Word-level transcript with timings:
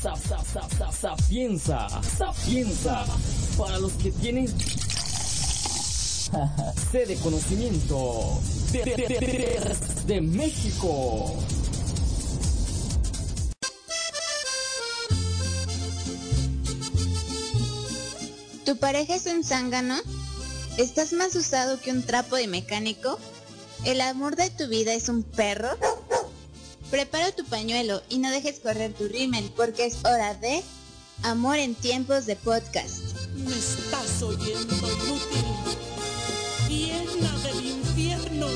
Sapienza, 0.00 1.88
sapienza, 2.02 3.04
para 3.56 3.78
los 3.78 3.92
que 3.94 4.12
tienen 4.12 4.46
conocimiento 7.22 8.38
de, 8.70 8.84
de, 8.84 9.76
de 10.06 10.20
México. 10.20 11.34
¿Tu 18.64 18.76
pareja 18.76 19.16
es 19.16 19.26
un 19.26 19.42
zángano? 19.42 19.96
¿Estás 20.76 21.12
más 21.12 21.34
usado 21.34 21.80
que 21.80 21.90
un 21.90 22.04
trapo 22.04 22.36
de 22.36 22.46
mecánico? 22.46 23.18
¿El 23.84 24.00
amor 24.00 24.36
de 24.36 24.50
tu 24.50 24.68
vida 24.68 24.94
es 24.94 25.08
un 25.08 25.24
perro? 25.24 25.70
Prepara 26.90 27.32
tu 27.32 27.44
pañuelo 27.44 28.00
y 28.08 28.16
no 28.18 28.30
dejes 28.30 28.60
correr 28.60 28.94
tu 28.94 29.08
rímel 29.08 29.52
porque 29.54 29.84
es 29.84 29.98
hora 30.06 30.34
de 30.34 30.62
Amor 31.22 31.58
en 31.58 31.74
tiempos 31.74 32.24
de 32.24 32.36
podcast. 32.36 33.02
Me 33.34 33.50
estás 33.50 34.22
oyendo 34.22 34.74
inútil, 34.74 35.44
llena 36.68 37.38
del 37.42 37.66
infierno, 37.66 38.46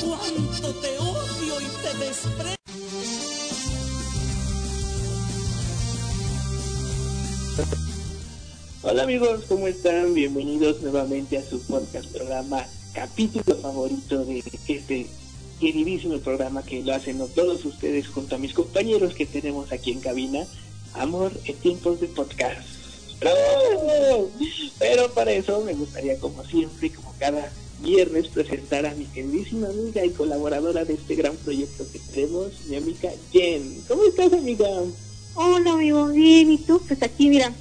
cuánto 0.00 0.74
te 0.80 0.98
odio 0.98 1.60
y 1.60 1.64
te 1.82 1.98
desprecio. 2.04 2.58
Hola 8.82 9.02
amigos, 9.04 9.44
¿cómo 9.46 9.68
están? 9.68 10.14
Bienvenidos 10.14 10.80
nuevamente 10.82 11.38
a 11.38 11.44
su 11.44 11.60
podcast 11.60 12.06
programa, 12.06 12.66
capítulo 12.94 13.56
favorito 13.58 14.24
de 14.24 14.42
este 14.66 15.06
queridísimo 15.58 16.18
programa 16.18 16.62
que 16.62 16.82
lo 16.82 16.94
hacen 16.94 17.18
todos 17.34 17.64
ustedes 17.64 18.08
junto 18.08 18.36
a 18.36 18.38
mis 18.38 18.54
compañeros 18.54 19.14
que 19.14 19.26
tenemos 19.26 19.72
aquí 19.72 19.92
en 19.92 20.00
cabina, 20.00 20.46
Amor 20.94 21.32
en 21.44 21.56
tiempos 21.56 22.00
de 22.00 22.06
podcast. 22.06 22.60
¡Bravo! 23.18 24.30
Pero 24.78 25.12
para 25.12 25.32
eso 25.32 25.60
me 25.62 25.74
gustaría 25.74 26.18
como 26.18 26.44
siempre, 26.44 26.90
como 26.90 27.12
cada 27.18 27.50
viernes, 27.80 28.28
presentar 28.28 28.86
a 28.86 28.94
mi 28.94 29.04
queridísima 29.06 29.68
amiga 29.68 30.04
y 30.04 30.10
colaboradora 30.10 30.84
de 30.84 30.94
este 30.94 31.16
gran 31.16 31.36
proyecto 31.36 31.84
que 31.90 31.98
tenemos, 31.98 32.52
mi 32.68 32.76
amiga 32.76 33.10
Jen. 33.32 33.82
¿Cómo 33.88 34.04
estás 34.04 34.32
amiga? 34.32 34.68
Hola 35.34 35.72
amigo, 35.72 36.08
bien, 36.08 36.52
¿y 36.52 36.58
tú? 36.58 36.80
Pues 36.86 37.02
aquí 37.02 37.28
mira, 37.28 37.52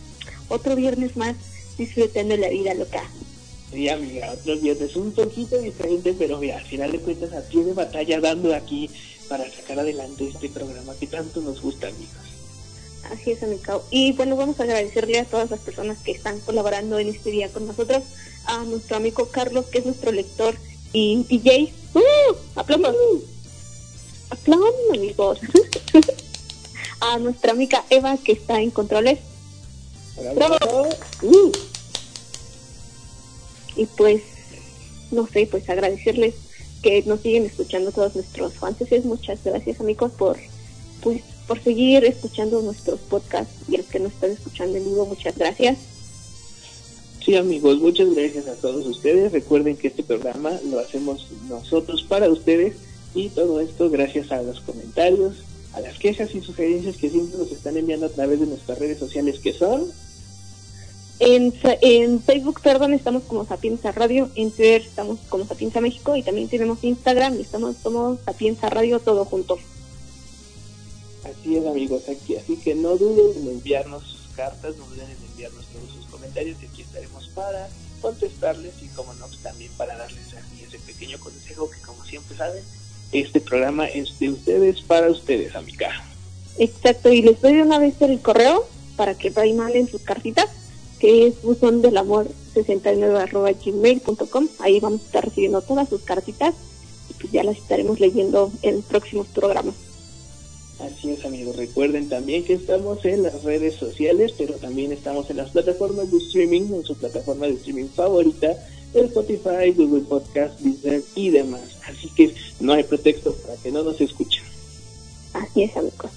otro 0.50 0.76
viernes 0.76 1.18
más 1.18 1.36
disfrutando 1.78 2.38
la 2.38 2.50
vida 2.50 2.74
loca. 2.76 3.04
Sí, 3.74 3.90
amiga, 3.90 4.32
otro 4.32 4.56
viernes 4.58 4.96
un 4.96 5.12
poquito 5.14 5.58
diferente, 5.58 6.14
pero 6.18 6.38
mira, 6.38 6.58
al 6.58 6.64
final 6.64 6.92
de 6.92 7.00
cuentas 7.00 7.34
a 7.34 7.42
pie 7.42 7.64
de 7.64 7.74
batalla 7.74 8.20
dando 8.20 8.54
aquí 8.54 8.88
para 9.28 9.50
sacar 9.50 9.80
adelante 9.80 10.28
este 10.28 10.48
programa 10.50 10.94
que 11.00 11.08
tanto 11.08 11.42
nos 11.42 11.60
gusta, 11.60 11.88
amigos. 11.88 12.14
Así 13.12 13.32
es, 13.32 13.42
amiga. 13.42 13.80
Y 13.90 14.12
bueno, 14.14 14.36
vamos 14.36 14.60
a 14.60 14.64
agradecerle 14.64 15.20
a 15.20 15.26
todas 15.26 15.50
las 15.50 15.60
personas 15.60 15.98
que 16.04 16.12
están 16.12 16.40
colaborando 16.42 17.00
en 17.00 17.08
este 17.08 17.32
día 17.32 17.50
con 17.50 17.66
nosotros, 17.66 18.04
a 18.46 18.64
nuestro 18.64 18.98
amigo 18.98 19.28
Carlos, 19.30 19.66
que 19.66 19.80
es 19.80 19.86
nuestro 19.86 20.12
lector 20.12 20.56
y 20.94 21.24
DJ. 21.24 21.74
¡Uh! 21.96 22.36
¡Aplausos! 22.56 22.96
¡Aplausos, 24.30 24.76
amigos! 24.94 25.40
a 27.00 27.18
nuestra 27.18 27.54
amiga 27.54 27.84
Eva, 27.90 28.18
que 28.24 28.34
está 28.34 28.62
en 28.62 28.70
controles. 28.70 29.18
¡Bravo! 30.36 30.90
Uh. 31.24 31.52
Y 33.76 33.86
pues, 33.86 34.22
no 35.12 35.28
sé, 35.28 35.48
pues 35.50 35.70
agradecerles 35.70 36.36
que 36.82 37.04
nos 37.04 37.22
siguen 37.22 37.46
escuchando 37.46 37.92
todos 37.92 38.16
nuestros 38.16 38.54
fans. 38.54 38.78
Muchas 39.06 39.44
gracias, 39.44 39.80
amigos, 39.80 40.12
por 40.12 40.38
pues 41.02 41.22
por 41.48 41.62
seguir 41.62 42.06
escuchando 42.06 42.62
nuestros 42.62 43.00
podcasts 43.02 43.54
y 43.68 43.78
los 43.78 43.86
que 43.88 44.00
nos 44.00 44.14
están 44.14 44.32
escuchando 44.32 44.78
en 44.78 44.86
vivo, 44.86 45.06
muchas 45.06 45.38
gracias. 45.38 45.78
Sí, 47.24 47.36
amigos, 47.36 47.80
muchas 47.80 48.14
gracias 48.14 48.48
a 48.48 48.56
todos 48.56 48.86
ustedes. 48.86 49.32
Recuerden 49.32 49.78
que 49.78 49.88
este 49.88 50.04
programa 50.04 50.52
lo 50.70 50.80
hacemos 50.80 51.28
nosotros 51.50 52.04
para 52.04 52.30
ustedes 52.30 52.76
y 53.16 53.30
todo 53.30 53.60
esto 53.62 53.90
gracias 53.90 54.32
a 54.32 54.42
los 54.42 54.60
comentarios, 54.62 55.36
a 55.74 55.80
las 55.80 55.98
quejas 56.00 56.34
y 56.36 56.42
sugerencias 56.42 56.98
que 56.98 57.10
siempre 57.10 57.38
nos 57.38 57.52
están 57.52 57.78
enviando 57.78 58.06
a 58.06 58.10
través 58.10 58.40
de 58.40 58.48
nuestras 58.48 58.80
redes 58.80 59.00
sociales 59.00 59.40
que 59.40 59.54
son 59.54 59.86
en, 61.20 61.54
en 61.82 62.22
Facebook, 62.22 62.62
perdón, 62.62 62.94
estamos 62.94 63.24
como 63.24 63.46
Sapienza 63.46 63.92
Radio, 63.92 64.30
en 64.36 64.52
Twitter 64.52 64.82
estamos 64.82 65.20
como 65.30 65.46
Sapienza 65.46 65.80
México 65.80 66.16
y 66.16 66.24
también 66.24 66.50
tenemos 66.50 66.84
Instagram 66.84 67.38
y 67.38 67.42
estamos 67.42 67.78
como 67.84 68.18
Sapienza 68.26 68.70
Radio 68.70 69.00
todo 69.00 69.26
junto. 69.26 69.58
Así 71.24 71.56
es 71.56 71.66
amigos, 71.66 72.04
aquí, 72.10 72.36
así 72.36 72.58
que 72.58 72.76
no 72.76 72.98
duden 72.98 73.42
en 73.42 73.48
enviarnos 73.54 74.04
sus 74.04 74.36
cartas, 74.36 74.76
no 74.78 74.86
duden 74.88 75.10
en 75.10 75.18
enviarnos 75.32 75.66
todos 75.68 75.90
sus 75.96 76.06
comentarios 76.08 76.58
y 76.62 76.66
aquí 76.66 76.82
estaremos 76.82 77.30
para 77.30 77.70
contestarles 78.02 78.74
y 78.82 78.88
como 78.88 79.14
no, 79.14 79.28
pues, 79.28 79.40
también 79.40 79.72
para 79.78 79.96
darles 79.96 80.34
aquí 80.34 80.64
ese 80.68 80.80
pequeño 80.80 81.18
consejo 81.20 81.70
que 81.70 81.80
como 81.82 82.04
siempre 82.04 82.36
saben, 82.36 82.64
este 83.14 83.40
programa 83.40 83.86
es 83.86 84.20
de 84.20 84.32
ustedes 84.32 84.82
para 84.82 85.10
ustedes, 85.10 85.56
amiga. 85.56 85.90
Exacto, 86.58 87.12
y 87.12 87.22
les 87.22 87.40
doy 87.40 87.56
de 87.56 87.62
una 87.62 87.80
vez 87.80 87.96
el 88.02 88.20
correo 88.20 88.68
para 88.98 89.16
que 89.16 89.32
ahí 89.38 89.54
manden 89.54 89.88
sus 89.88 90.02
cartitas 90.02 90.50
que 91.04 91.28
es 91.28 91.42
buzón 91.42 91.82
del 91.82 91.98
amor 91.98 92.30
69 92.54 93.20
arroba 93.20 93.52
gmail.com. 93.52 94.48
Ahí 94.60 94.80
vamos 94.80 95.02
a 95.02 95.04
estar 95.04 95.26
recibiendo 95.26 95.62
todas 95.62 95.90
sus 95.90 96.02
cartitas 96.04 96.56
y 97.10 97.14
pues 97.16 97.34
ya 97.34 97.44
las 97.44 97.58
estaremos 97.58 98.00
leyendo 98.00 98.54
en 98.62 98.82
próximos 98.84 99.28
programas. 99.28 99.76
Así 100.80 101.12
es, 101.12 101.26
amigos. 101.26 101.58
Recuerden 101.58 102.08
también 102.08 102.46
que 102.46 102.54
estamos 102.54 103.04
en 103.04 103.24
las 103.24 103.44
redes 103.44 103.76
sociales, 103.76 104.34
pero 104.38 104.54
también 104.54 104.94
estamos 104.94 105.30
en 105.30 105.36
las 105.36 105.50
plataformas 105.50 106.10
de 106.10 106.20
streaming, 106.20 106.74
en 106.74 106.86
su 106.86 106.96
plataforma 106.96 107.48
de 107.48 107.56
streaming 107.56 107.90
favorita, 107.90 108.56
Spotify, 108.94 109.74
Google 109.76 110.06
Podcast, 110.08 110.58
Deezer 110.62 111.04
y 111.16 111.32
demás. 111.32 111.64
Así 111.86 112.10
que 112.16 112.34
no 112.62 112.72
hay 112.72 112.84
pretexto 112.84 113.34
para 113.46 113.58
que 113.58 113.74
no 113.74 113.84
nos 113.84 114.00
escuchen. 114.00 114.44
Así 115.34 115.64
es, 115.64 115.76
amigos. 115.76 116.12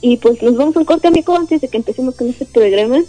Y 0.00 0.16
pues 0.16 0.42
nos 0.42 0.56
vamos 0.56 0.74
al 0.78 0.86
corte, 0.86 1.08
amigo, 1.08 1.36
antes 1.36 1.60
de 1.60 1.68
que 1.68 1.76
empecemos 1.76 2.14
con 2.14 2.30
este 2.30 2.46
programa. 2.46 3.04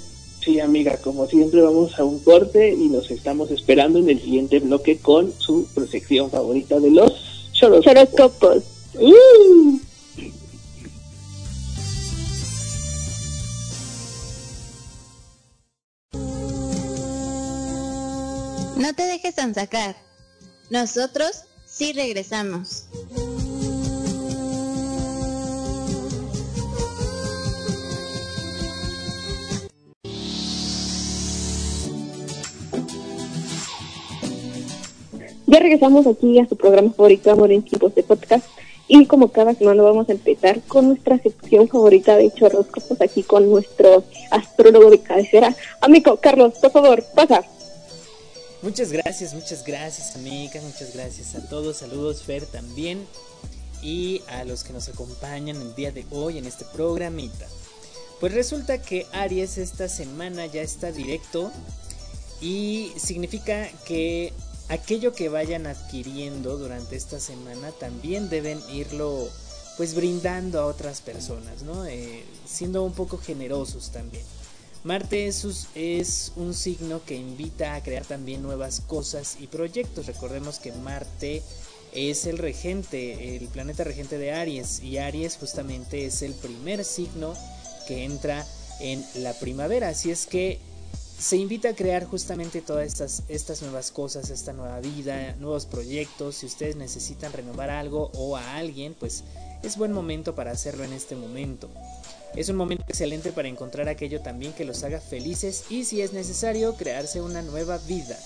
Sí, 0.45 0.59
amiga, 0.59 0.97
como 0.97 1.25
siempre 1.25 1.59
vamos 1.59 1.97
a 1.97 2.03
un 2.03 2.19
corte 2.19 2.71
y 2.71 2.87
nos 2.87 3.09
estamos 3.09 3.49
esperando 3.49 3.97
en 3.97 4.11
el 4.11 4.21
siguiente 4.21 4.59
bloque 4.59 4.99
con 4.99 5.33
su 5.39 5.67
sección 5.89 6.29
favorita 6.29 6.79
de 6.79 6.91
los 6.91 7.51
choroscopos. 7.51 8.63
¡Uh! 8.93 9.79
No 18.77 18.93
te 18.93 19.03
dejes 19.03 19.33
sacar. 19.55 19.95
Nosotros 20.69 21.45
sí 21.65 21.91
regresamos. 21.91 22.85
Ya 35.55 35.61
regresamos 35.61 36.05
aquí 36.05 36.37
a 36.37 36.49
su 36.49 36.57
programa 36.57 36.91
favorito, 36.91 37.31
Amor 37.31 37.49
en 37.49 37.63
Tiempos 37.63 37.95
de 37.95 38.03
Podcast. 38.03 38.45
Y 38.89 39.05
como 39.05 39.31
cada 39.31 39.53
semana 39.53 39.83
vamos 39.83 40.09
a 40.09 40.11
empezar 40.11 40.59
con 40.67 40.89
nuestra 40.89 41.17
sección 41.17 41.69
favorita 41.69 42.17
de 42.17 42.29
chorroscopos 42.29 42.99
aquí 42.99 43.23
con 43.23 43.49
nuestro 43.49 44.03
astrólogo 44.31 44.89
de 44.89 44.99
cabecera. 44.99 45.55
Amigo 45.79 46.17
Carlos, 46.17 46.55
por 46.61 46.71
favor, 46.71 47.05
pasa. 47.15 47.45
Muchas 48.63 48.91
gracias, 48.91 49.33
muchas 49.33 49.63
gracias, 49.63 50.17
amiga. 50.17 50.59
Muchas 50.61 50.93
gracias 50.93 51.35
a 51.35 51.47
todos. 51.47 51.77
Saludos, 51.77 52.23
Fer, 52.23 52.45
también. 52.47 53.07
Y 53.81 54.23
a 54.27 54.43
los 54.43 54.65
que 54.65 54.73
nos 54.73 54.89
acompañan 54.89 55.55
el 55.61 55.73
día 55.73 55.93
de 55.93 56.05
hoy 56.11 56.37
en 56.37 56.47
este 56.47 56.65
programita. 56.65 57.47
Pues 58.19 58.33
resulta 58.33 58.81
que 58.81 59.05
Aries 59.13 59.57
esta 59.57 59.87
semana 59.87 60.47
ya 60.47 60.61
está 60.61 60.91
directo. 60.91 61.49
Y 62.41 62.91
significa 62.97 63.69
que 63.87 64.33
aquello 64.69 65.13
que 65.13 65.29
vayan 65.29 65.67
adquiriendo 65.67 66.57
durante 66.57 66.95
esta 66.95 67.19
semana 67.19 67.71
también 67.71 68.29
deben 68.29 68.59
irlo 68.71 69.29
pues 69.77 69.93
brindando 69.93 70.61
a 70.61 70.65
otras 70.65 71.01
personas, 71.01 71.63
¿no? 71.63 71.85
Eh, 71.85 72.23
siendo 72.45 72.83
un 72.83 72.93
poco 72.93 73.17
generosos 73.17 73.91
también. 73.91 74.23
Marte 74.85 75.27
es, 75.27 75.67
es, 75.73 76.31
un 76.35 76.53
signo 76.53 77.03
que 77.03 77.15
invita 77.15 77.75
a 77.75 77.83
crear 77.83 78.05
también 78.05 78.43
nuevas 78.43 78.81
cosas 78.81 79.37
y 79.39 79.47
proyectos. 79.47 80.05
Recordemos 80.05 80.59
que 80.59 80.71
Marte 80.71 81.41
es 81.91 82.25
el 82.25 82.37
regente, 82.37 83.35
el 83.35 83.47
planeta 83.47 83.83
regente 83.83 84.17
de 84.17 84.31
Aries 84.31 84.81
y 84.81 84.97
Aries 84.97 85.37
justamente 85.37 86.05
es 86.05 86.21
el 86.21 86.33
primer 86.33 86.85
signo 86.85 87.33
que 87.87 88.05
entra 88.05 88.45
en 88.79 89.03
la 89.15 89.33
primavera. 89.33 89.89
Así 89.89 90.11
es 90.11 90.27
que 90.27 90.59
se 91.17 91.37
invita 91.37 91.69
a 91.69 91.75
crear 91.75 92.05
justamente 92.05 92.61
todas 92.61 92.85
estas, 92.85 93.23
estas 93.29 93.61
nuevas 93.61 93.91
cosas, 93.91 94.29
esta 94.29 94.53
nueva 94.53 94.79
vida, 94.81 95.35
nuevos 95.39 95.65
proyectos. 95.65 96.35
Si 96.35 96.45
ustedes 96.45 96.75
necesitan 96.75 97.33
renovar 97.33 97.69
algo 97.69 98.11
o 98.15 98.35
a 98.35 98.55
alguien, 98.55 98.93
pues 98.93 99.23
es 99.63 99.77
buen 99.77 99.91
momento 99.91 100.35
para 100.35 100.51
hacerlo 100.51 100.83
en 100.83 100.93
este 100.93 101.15
momento. 101.15 101.69
Es 102.35 102.49
un 102.49 102.57
momento 102.57 102.83
excelente 102.87 103.31
para 103.31 103.47
encontrar 103.47 103.87
aquello 103.87 104.21
también 104.21 104.53
que 104.53 104.65
los 104.65 104.83
haga 104.83 104.99
felices 104.99 105.65
y 105.69 105.85
si 105.85 106.01
es 106.01 106.11
necesario 106.11 106.75
crearse 106.75 107.21
una 107.21 107.41
nueva 107.41 107.77
vida. 107.79 108.19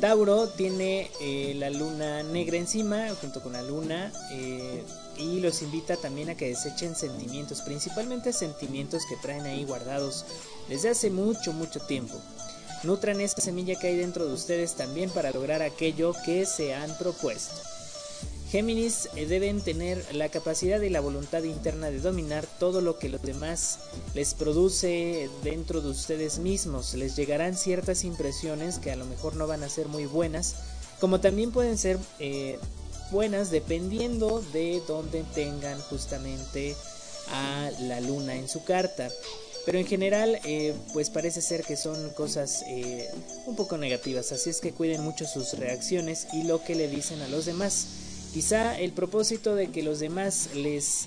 Tauro 0.00 0.48
tiene 0.48 1.08
eh, 1.20 1.54
la 1.56 1.70
luna 1.70 2.24
negra 2.24 2.56
encima 2.56 3.08
junto 3.20 3.40
con 3.42 3.52
la 3.52 3.62
luna 3.62 4.12
eh, 4.32 4.82
y 5.18 5.40
los 5.40 5.62
invita 5.62 5.96
también 5.96 6.30
a 6.30 6.36
que 6.36 6.48
desechen 6.48 6.94
sentimientos, 6.94 7.62
principalmente 7.62 8.32
sentimientos 8.32 9.02
que 9.08 9.16
traen 9.16 9.44
ahí 9.46 9.64
guardados 9.64 10.24
desde 10.68 10.90
hace 10.90 11.10
mucho, 11.10 11.52
mucho 11.52 11.80
tiempo. 11.80 12.20
Nutran 12.82 13.20
esta 13.20 13.40
semilla 13.40 13.78
que 13.78 13.88
hay 13.88 13.96
dentro 13.96 14.26
de 14.26 14.34
ustedes 14.34 14.74
también 14.74 15.10
para 15.10 15.30
lograr 15.30 15.62
aquello 15.62 16.14
que 16.24 16.44
se 16.44 16.74
han 16.74 16.96
propuesto. 16.98 17.54
Géminis 18.54 19.08
eh, 19.16 19.26
deben 19.26 19.62
tener 19.62 20.14
la 20.14 20.28
capacidad 20.28 20.80
y 20.80 20.88
la 20.88 21.00
voluntad 21.00 21.42
interna 21.42 21.90
de 21.90 21.98
dominar 21.98 22.46
todo 22.60 22.80
lo 22.80 23.00
que 23.00 23.08
los 23.08 23.20
demás 23.20 23.80
les 24.14 24.34
produce 24.34 25.28
dentro 25.42 25.80
de 25.80 25.90
ustedes 25.90 26.38
mismos. 26.38 26.94
Les 26.94 27.16
llegarán 27.16 27.56
ciertas 27.56 28.04
impresiones 28.04 28.78
que 28.78 28.92
a 28.92 28.96
lo 28.96 29.06
mejor 29.06 29.34
no 29.34 29.48
van 29.48 29.64
a 29.64 29.68
ser 29.68 29.88
muy 29.88 30.06
buenas, 30.06 30.54
como 31.00 31.20
también 31.20 31.50
pueden 31.50 31.78
ser 31.78 31.98
eh, 32.20 32.60
buenas 33.14 33.50
dependiendo 33.50 34.44
de 34.52 34.82
dónde 34.88 35.24
tengan 35.34 35.80
justamente 35.82 36.74
a 37.30 37.70
la 37.82 38.00
luna 38.00 38.34
en 38.34 38.48
su 38.48 38.64
carta. 38.64 39.08
Pero 39.64 39.78
en 39.78 39.86
general, 39.86 40.40
eh, 40.44 40.74
pues 40.92 41.08
parece 41.08 41.40
ser 41.40 41.62
que 41.62 41.76
son 41.76 42.10
cosas 42.10 42.64
un 43.46 43.56
poco 43.56 43.78
negativas, 43.78 44.30
así 44.32 44.50
es 44.50 44.60
que 44.60 44.72
cuiden 44.72 45.00
mucho 45.00 45.26
sus 45.26 45.54
reacciones 45.54 46.26
y 46.34 46.42
lo 46.42 46.62
que 46.62 46.74
le 46.74 46.88
dicen 46.88 47.22
a 47.22 47.28
los 47.28 47.46
demás. 47.46 47.86
Quizá 48.34 48.78
el 48.78 48.92
propósito 48.92 49.54
de 49.54 49.70
que 49.70 49.82
los 49.82 50.00
demás 50.00 50.50
les 50.54 51.06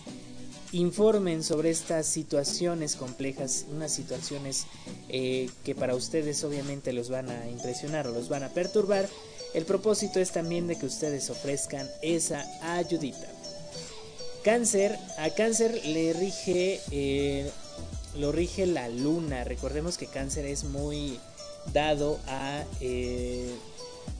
informen 0.72 1.44
sobre 1.44 1.70
estas 1.70 2.06
situaciones 2.06 2.96
complejas, 2.96 3.66
unas 3.72 3.92
situaciones 3.94 4.66
eh, 5.10 5.50
que 5.64 5.76
para 5.76 5.96
ustedes 5.96 6.44
obviamente 6.44 6.94
los 6.94 7.10
van 7.10 7.30
a 7.30 7.50
impresionar 7.50 8.08
o 8.08 8.12
los 8.12 8.30
van 8.30 8.44
a 8.44 8.50
perturbar, 8.50 9.08
el 9.54 9.66
propósito 9.66 10.20
es 10.20 10.32
también 10.32 10.68
de 10.68 10.78
que 10.78 10.86
ustedes 10.86 11.30
ofrezcan 11.30 11.90
esa 12.02 12.46
ayudita. 12.62 13.28
Cáncer, 14.44 14.98
a 15.18 15.30
cáncer 15.32 15.82
le 15.86 16.14
rige, 16.14 16.80
eh, 16.92 17.50
lo 18.16 18.32
rige 18.32 18.66
la 18.66 18.88
luna. 18.88 19.44
Recordemos 19.44 19.98
que 19.98 20.08
cáncer 20.08 20.46
es 20.46 20.64
muy 20.64 21.20
dado 21.74 22.20
a, 22.28 22.64
eh, 22.80 23.54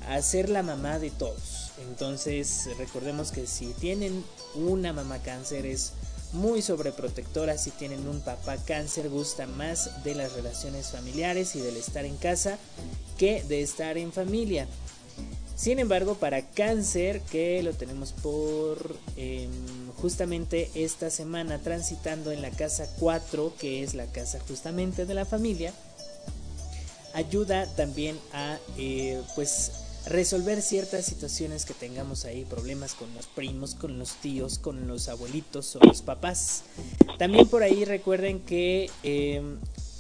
a 0.08 0.22
ser 0.22 0.50
la 0.50 0.64
mamá 0.64 1.00
de 1.00 1.12
todos. 1.12 1.72
Entonces 1.90 2.70
recordemos 2.78 3.32
que 3.32 3.48
si 3.48 3.68
tienen 3.68 4.24
una 4.56 4.92
mamá 4.92 5.20
cáncer 5.20 5.66
es 5.66 5.94
muy 6.34 6.62
sobreprotectora, 6.62 7.58
si 7.58 7.72
tienen 7.72 8.08
un 8.08 8.22
papá 8.22 8.58
cáncer 8.58 9.10
gusta 9.10 9.48
más 9.48 10.04
de 10.04 10.16
las 10.16 10.34
relaciones 10.34 10.92
familiares 10.92 11.56
y 11.56 11.62
del 11.62 11.78
estar 11.78 12.06
en 12.06 12.18
casa 12.18 12.58
que 13.18 13.44
de 13.44 13.62
estar 13.62 13.98
en 13.98 14.12
familia. 14.12 14.68
Sin 15.58 15.80
embargo, 15.80 16.14
para 16.14 16.44
cáncer, 16.44 17.20
que 17.22 17.64
lo 17.64 17.74
tenemos 17.74 18.12
por 18.12 18.96
em, 19.16 19.50
justamente 19.98 20.70
esta 20.76 21.10
semana 21.10 21.58
transitando 21.58 22.32
en 22.32 22.44
la 22.44 22.52
casa 22.52 22.88
4, 23.00 23.54
que 23.60 23.82
es 23.82 23.96
la 23.96 24.06
casa 24.06 24.40
justamente 24.48 25.08
de 25.08 25.16
la 25.16 25.26
familia, 25.26 25.74
ayuda 27.16 27.66
también 27.76 28.20
a 28.34 28.60
eh, 28.78 29.20
pues 29.34 29.72
resolver 30.06 30.62
ciertas 30.62 31.06
situaciones 31.06 31.66
que 31.66 31.74
tengamos 31.74 32.26
ahí, 32.26 32.46
problemas 32.46 32.94
con 32.94 33.12
los 33.16 33.26
primos, 33.26 33.74
con 33.74 33.98
los 33.98 34.12
tíos, 34.22 34.60
con 34.60 34.88
los 34.88 35.10
abuelitos 35.10 35.76
o 35.76 35.80
los 35.80 36.04
papás. 36.04 36.66
También 37.18 37.48
por 37.48 37.64
ahí 37.64 37.84
recuerden 37.84 38.42
que 38.42 38.92
em, 39.02 39.58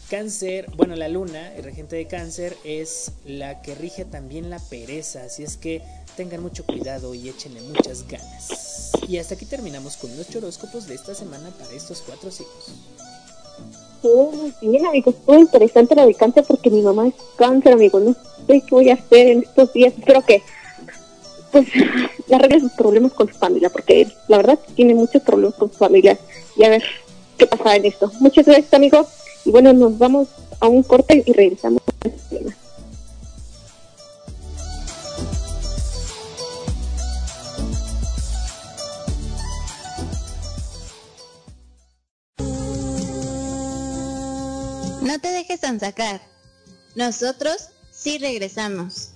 cáncer, 0.09 0.69
bueno, 0.75 0.95
la 0.95 1.07
luna, 1.07 1.53
el 1.55 1.63
regente 1.63 1.95
de 1.95 2.07
cáncer, 2.07 2.57
es 2.63 3.11
la 3.25 3.61
que 3.61 3.75
rige 3.75 4.05
también 4.05 4.49
la 4.49 4.59
pereza, 4.59 5.23
así 5.23 5.43
es 5.43 5.57
que 5.57 5.81
tengan 6.15 6.41
mucho 6.41 6.65
cuidado 6.65 7.13
y 7.13 7.29
échenle 7.29 7.61
muchas 7.61 8.07
ganas. 8.07 8.91
Y 9.07 9.17
hasta 9.17 9.35
aquí 9.35 9.45
terminamos 9.45 9.97
con 9.97 10.15
los 10.17 10.29
choróscopos 10.29 10.87
de 10.87 10.95
esta 10.95 11.13
semana 11.13 11.49
para 11.51 11.71
estos 11.73 12.01
cuatro 12.05 12.31
signos. 12.31 12.71
muy 14.03 14.53
bien, 14.61 14.85
amigos. 14.85 15.15
Muy 15.27 15.37
interesante 15.37 15.95
la 15.95 16.05
de 16.05 16.13
cáncer 16.13 16.43
porque 16.47 16.69
mi 16.69 16.81
mamá 16.81 17.07
es 17.07 17.13
cáncer, 17.37 17.73
amigo. 17.73 17.99
No 17.99 18.13
sé 18.47 18.61
qué 18.61 18.75
voy 18.75 18.89
a 18.89 18.95
hacer 18.95 19.27
en 19.27 19.43
estos 19.43 19.73
días. 19.73 19.93
Espero 19.97 20.25
que, 20.25 20.41
pues, 21.51 21.67
arregle 22.31 22.61
sus 22.61 22.71
problemas 22.71 23.13
con 23.13 23.27
su 23.27 23.37
familia, 23.37 23.69
porque 23.69 24.07
la 24.27 24.37
verdad 24.37 24.59
tiene 24.75 24.95
muchos 24.95 25.21
problemas 25.21 25.55
con 25.55 25.71
su 25.71 25.77
familia. 25.77 26.17
Y 26.55 26.63
a 26.63 26.69
ver 26.69 26.83
qué 27.37 27.45
pasa 27.45 27.75
en 27.75 27.85
esto. 27.85 28.11
Muchas 28.19 28.45
gracias, 28.45 28.73
amigos. 28.73 29.07
Y 29.47 29.49
bueno, 29.49 29.71
nos 29.71 29.97
vamos 29.97 30.27
a 30.59 30.67
un 30.67 30.83
corte 30.83 31.23
y 31.25 31.31
regresamos 31.31 31.81
a 32.03 32.07
este 32.09 32.35
tema. 32.35 32.53
No 45.01 45.17
te 45.21 45.29
dejes 45.29 45.61
sacar. 45.79 46.19
Nosotros 46.95 47.69
sí 47.89 48.17
regresamos. 48.17 49.13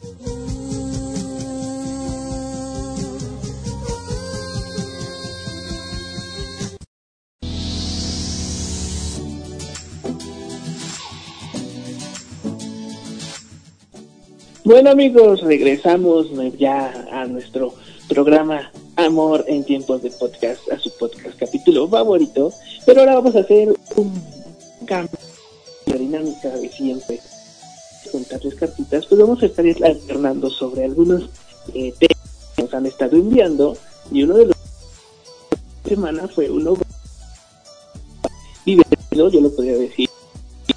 Bueno 14.64 14.92
amigos, 14.92 15.42
regresamos 15.42 16.28
ya 16.60 17.08
a 17.12 17.26
nuestro 17.26 17.74
programa 18.08 18.72
Amor 18.96 19.44
en 19.48 19.64
tiempos 19.64 20.04
de 20.04 20.12
podcast, 20.12 20.72
a 20.72 20.78
su 20.78 20.92
podcast 20.98 21.36
capítulo 21.40 21.88
favorito, 21.88 22.54
pero 22.86 23.00
ahora 23.00 23.16
vamos 23.16 23.36
a 23.36 23.40
hacer 23.40 23.74
un 23.96 24.14
cambio 24.86 25.18
de 25.88 25.98
dinámica 25.98 26.50
de 26.50 26.70
siempre. 26.70 27.20
Contarles 28.12 28.54
cartitas, 28.54 29.08
pues 29.08 29.20
vamos 29.20 29.42
a 29.42 29.48
estar 29.48 29.66
alternando 29.84 30.52
sobre 30.52 30.86
algunos 30.86 31.24
eh, 31.74 31.92
temas 31.98 32.54
que 32.56 32.62
nos 32.62 32.74
han 32.76 32.86
estado 32.86 33.18
enviando. 33.18 33.76
Y 34.12 34.24
uno 34.24 34.38
de 34.38 34.46
los 34.46 34.56
semana 35.86 36.28
fue 36.28 36.52
uno 36.52 36.78
divertido, 38.64 39.30
yo 39.30 39.42
lo 39.42 39.52
podría 39.56 39.78
decir, 39.78 40.08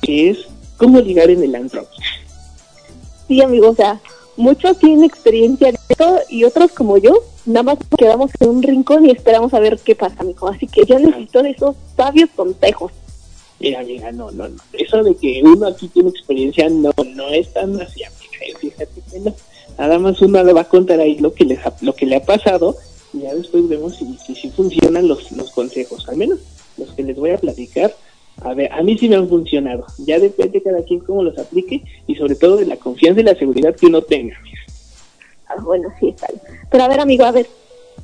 que 0.00 0.30
es 0.30 0.38
cómo 0.78 1.00
ligar 1.00 1.28
en 1.28 1.42
el 1.42 1.54
antro. 1.54 1.86
Sí, 3.28 3.40
amigos, 3.42 3.70
o 3.70 3.74
sea, 3.76 4.00
muchos 4.36 4.78
tienen 4.78 5.04
experiencia 5.04 5.72
de 5.72 5.78
esto 5.88 6.18
y 6.28 6.44
otros 6.44 6.72
como 6.72 6.98
yo, 6.98 7.22
nada 7.46 7.62
más 7.62 7.78
quedamos 7.96 8.30
en 8.40 8.48
un 8.48 8.62
rincón 8.62 9.06
y 9.06 9.10
esperamos 9.10 9.54
a 9.54 9.60
ver 9.60 9.78
qué 9.78 9.94
pasa, 9.94 10.16
amigo. 10.18 10.48
Así 10.48 10.66
que 10.66 10.84
yo 10.84 10.98
necesito 10.98 11.42
de 11.42 11.50
esos 11.50 11.76
sabios 11.96 12.30
consejos. 12.34 12.92
Mira, 13.60 13.80
amiga, 13.80 14.12
no, 14.12 14.30
no, 14.30 14.48
no. 14.48 14.56
Eso 14.72 15.02
de 15.02 15.14
que 15.16 15.40
uno 15.42 15.66
aquí 15.66 15.88
tiene 15.88 16.10
experiencia, 16.10 16.68
no, 16.68 16.92
no 17.14 17.28
es 17.28 17.52
tan 17.52 17.80
así, 17.80 18.02
amiga. 18.02 18.58
Fíjate 18.60 19.00
que 19.10 19.20
no. 19.20 19.34
Nada 19.78 19.98
más 19.98 20.20
uno 20.20 20.42
le 20.42 20.52
va 20.52 20.62
a 20.62 20.68
contar 20.68 21.00
ahí 21.00 21.18
lo 21.18 21.32
que, 21.34 21.44
les 21.44 21.58
lo 21.80 21.94
que 21.94 22.06
le 22.06 22.16
ha 22.16 22.24
pasado 22.24 22.76
y 23.12 23.20
ya 23.20 23.34
después 23.34 23.68
vemos 23.68 23.96
si, 23.96 24.34
si, 24.34 24.50
funcionan 24.50 25.08
los, 25.08 25.32
los 25.32 25.50
consejos. 25.50 26.08
Al 26.08 26.16
menos 26.16 26.38
los 26.76 26.92
que 26.92 27.02
les 27.02 27.16
voy 27.16 27.30
a 27.30 27.38
platicar. 27.38 27.94
A 28.42 28.54
ver, 28.54 28.72
a 28.72 28.82
mí 28.82 28.98
sí 28.98 29.08
me 29.08 29.16
han 29.16 29.28
funcionado. 29.28 29.86
Ya 29.98 30.18
depende 30.18 30.62
cada 30.62 30.82
quien 30.82 31.00
cómo 31.00 31.22
los 31.22 31.38
aplique 31.38 31.82
y 32.06 32.14
sobre 32.14 32.34
todo 32.34 32.56
de 32.56 32.66
la 32.66 32.76
confianza 32.76 33.20
y 33.20 33.24
la 33.24 33.34
seguridad 33.34 33.74
que 33.74 33.86
uno 33.86 34.02
tenga. 34.02 34.36
Ah, 35.48 35.60
bueno, 35.62 35.88
sí, 36.00 36.08
está 36.08 36.26
bien. 36.28 36.42
Pero 36.70 36.84
a 36.84 36.88
ver, 36.88 37.00
amigo, 37.00 37.24
a 37.24 37.32
ver, 37.32 37.46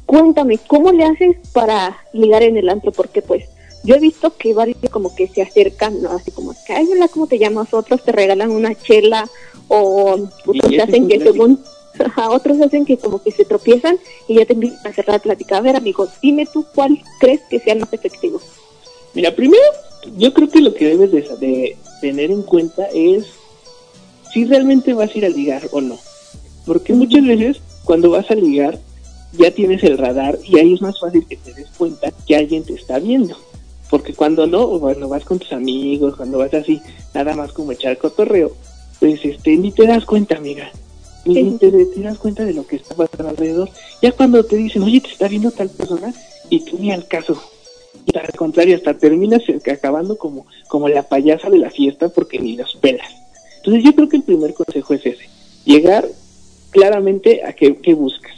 cuéntame, 0.07 0.59
¿cómo 0.67 0.93
le 0.93 1.05
haces 1.05 1.37
para 1.53 1.99
ligar 2.13 2.43
en 2.43 2.57
el 2.57 2.69
antro? 2.69 2.93
Porque 2.93 3.23
pues 3.23 3.45
yo 3.83 3.95
he 3.95 4.01
visto 4.01 4.37
que 4.37 4.55
varios 4.55 4.79
como 4.91 5.15
que 5.15 5.27
se 5.27 5.43
acercan, 5.43 6.03
¿no? 6.03 6.11
Así 6.11 6.31
como 6.31 6.55
que, 6.67 6.73
ay, 6.73 6.87
hola, 6.93 7.09
¿cómo 7.09 7.27
te 7.27 7.39
llamas? 7.39 7.73
Otros 7.73 8.03
te 8.05 8.13
regalan 8.13 8.51
una 8.51 8.75
chela 8.75 9.29
o 9.69 10.29
otros 10.47 10.79
hacen 10.83 11.09
que 11.09 11.21
según, 11.21 11.61
a 12.17 12.31
otros 12.31 12.61
hacen 12.61 12.85
que 12.85 12.99
como 12.99 13.23
que 13.23 13.31
se 13.31 13.45
tropiezan 13.45 13.99
y 14.29 14.35
ya 14.37 14.47
te 14.47 14.53
invitan 14.53 14.87
a 14.87 14.95
cerrar 14.95 15.17
la 15.17 15.23
plática. 15.23 15.57
A 15.57 15.61
ver, 15.61 15.77
amigo, 15.77 16.09
dime 16.21 16.47
tú 16.53 16.67
cuál 16.75 16.99
crees 17.19 17.41
que 17.49 17.59
sea 17.59 17.75
más 17.75 17.93
efectivo. 17.93 18.41
Mira, 19.15 19.35
primero, 19.35 19.63
yo 20.16 20.33
creo 20.33 20.49
que 20.49 20.61
lo 20.61 20.75
que 20.75 20.88
debes 20.88 21.11
de, 21.11 21.23
de 21.47 21.76
tener 22.00 22.30
en 22.30 22.42
cuenta 22.42 22.87
es 22.95 23.26
si 24.33 24.45
realmente 24.45 24.95
vas 24.95 25.14
a 25.14 25.19
ir 25.19 25.25
a 25.25 25.28
ligar 25.28 25.62
o 25.73 25.80
no. 25.80 25.99
Porque 26.66 26.92
muchas 26.92 27.25
veces 27.25 27.61
cuando 27.85 28.11
vas 28.11 28.30
a 28.30 28.35
ligar 28.35 28.78
ya 29.33 29.50
tienes 29.50 29.83
el 29.85 29.99
radar 29.99 30.38
y 30.45 30.59
ahí 30.59 30.75
es 30.75 30.83
más 30.83 30.99
fácil 31.00 31.26
que 31.26 31.37
te 31.37 31.54
des 31.54 31.69
cuenta 31.76 32.12
que 32.26 32.37
alguien 32.37 32.64
te 32.64 32.75
está 32.75 32.99
viendo 32.99 33.37
porque 33.90 34.14
cuando 34.14 34.47
no, 34.47 34.78
bueno, 34.78 35.09
vas 35.09 35.25
con 35.25 35.40
tus 35.40 35.52
amigos, 35.52 36.14
cuando 36.16 36.38
vas 36.38 36.54
así, 36.54 36.80
nada 37.12 37.35
más 37.35 37.52
como 37.52 37.73
echar 37.73 37.99
cotorreo, 37.99 38.52
pues 39.00 39.21
este, 39.25 39.57
ni 39.57 39.73
te 39.73 39.87
das 39.87 40.04
cuenta, 40.04 40.37
amiga, 40.37 40.71
ni 41.25 41.59
te, 41.59 41.71
das 42.00 42.19
cuenta 42.19 42.45
de 42.45 42.54
lo 42.54 42.64
que 42.66 42.76
está 42.76 42.95
pasando 42.95 43.28
alrededor. 43.28 43.69
Ya 44.00 44.12
cuando 44.12 44.45
te 44.45 44.57
dicen, 44.57 44.85
oye, 44.85 45.00
te 45.00 45.11
está 45.11 45.26
viendo 45.26 45.50
tal 45.50 45.69
persona, 45.71 46.14
y 46.49 46.64
tú 46.64 46.78
ni 46.78 46.92
al 46.92 47.07
caso. 47.09 47.37
Y 48.07 48.16
al 48.19 48.33
contrario, 48.33 48.76
hasta 48.76 48.95
terminas 48.95 49.42
acabando 49.71 50.16
como, 50.16 50.47
como 50.69 50.88
la 50.88 51.02
payasa 51.02 51.50
de 51.50 51.59
la 51.59 51.71
fiesta 51.71 52.09
porque 52.09 52.38
ni 52.38 52.57
los 52.57 52.76
pelas. 52.76 53.09
Entonces 53.59 53.85
yo 53.85 53.95
creo 53.95 54.09
que 54.09 54.16
el 54.16 54.23
primer 54.23 54.54
consejo 54.54 54.95
es 54.95 55.07
ese, 55.07 55.28
llegar 55.64 56.07
claramente 56.71 57.45
a 57.45 57.52
qué, 57.52 57.76
qué 57.76 57.95
buscas. 57.95 58.33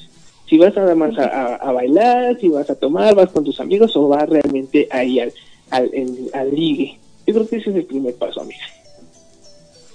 Si 0.49 0.59
vas 0.59 0.75
nada 0.75 0.95
más 0.95 1.17
a, 1.19 1.55
a, 1.55 1.73
bailar, 1.73 2.39
si 2.39 2.49
vas 2.49 2.69
a 2.69 2.75
tomar, 2.75 3.15
vas 3.15 3.31
con 3.31 3.45
tus 3.45 3.59
amigos 3.61 3.97
o 3.97 4.09
vas 4.09 4.29
realmente 4.29 4.89
ahí 4.91 5.21
al, 5.21 5.33
al, 5.71 5.91
al 6.35 6.55
ligue. 6.55 6.99
Yo 7.27 7.35
creo 7.35 7.49
que 7.49 7.57
ese 7.57 7.71
es 7.71 7.77
el 7.77 7.85
primer 7.85 8.15
paso, 8.17 8.41
amiga. 8.43 8.61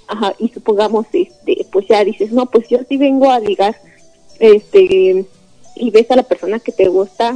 Ajá, 0.07 0.33
y 0.39 0.47
supongamos, 0.47 1.05
este, 1.11 1.65
pues 1.71 1.87
ya 1.87 2.03
dices, 2.03 2.31
no, 2.31 2.45
pues 2.45 2.67
yo 2.69 2.79
sí 2.87 2.97
vengo 2.97 3.29
a 3.29 3.39
ligar, 3.39 3.75
este, 4.39 5.25
y 5.75 5.91
ves 5.91 6.09
a 6.09 6.15
la 6.15 6.23
persona 6.23 6.59
que 6.59 6.71
te 6.71 6.87
gusta, 6.87 7.35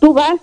tú 0.00 0.14
vas 0.14 0.40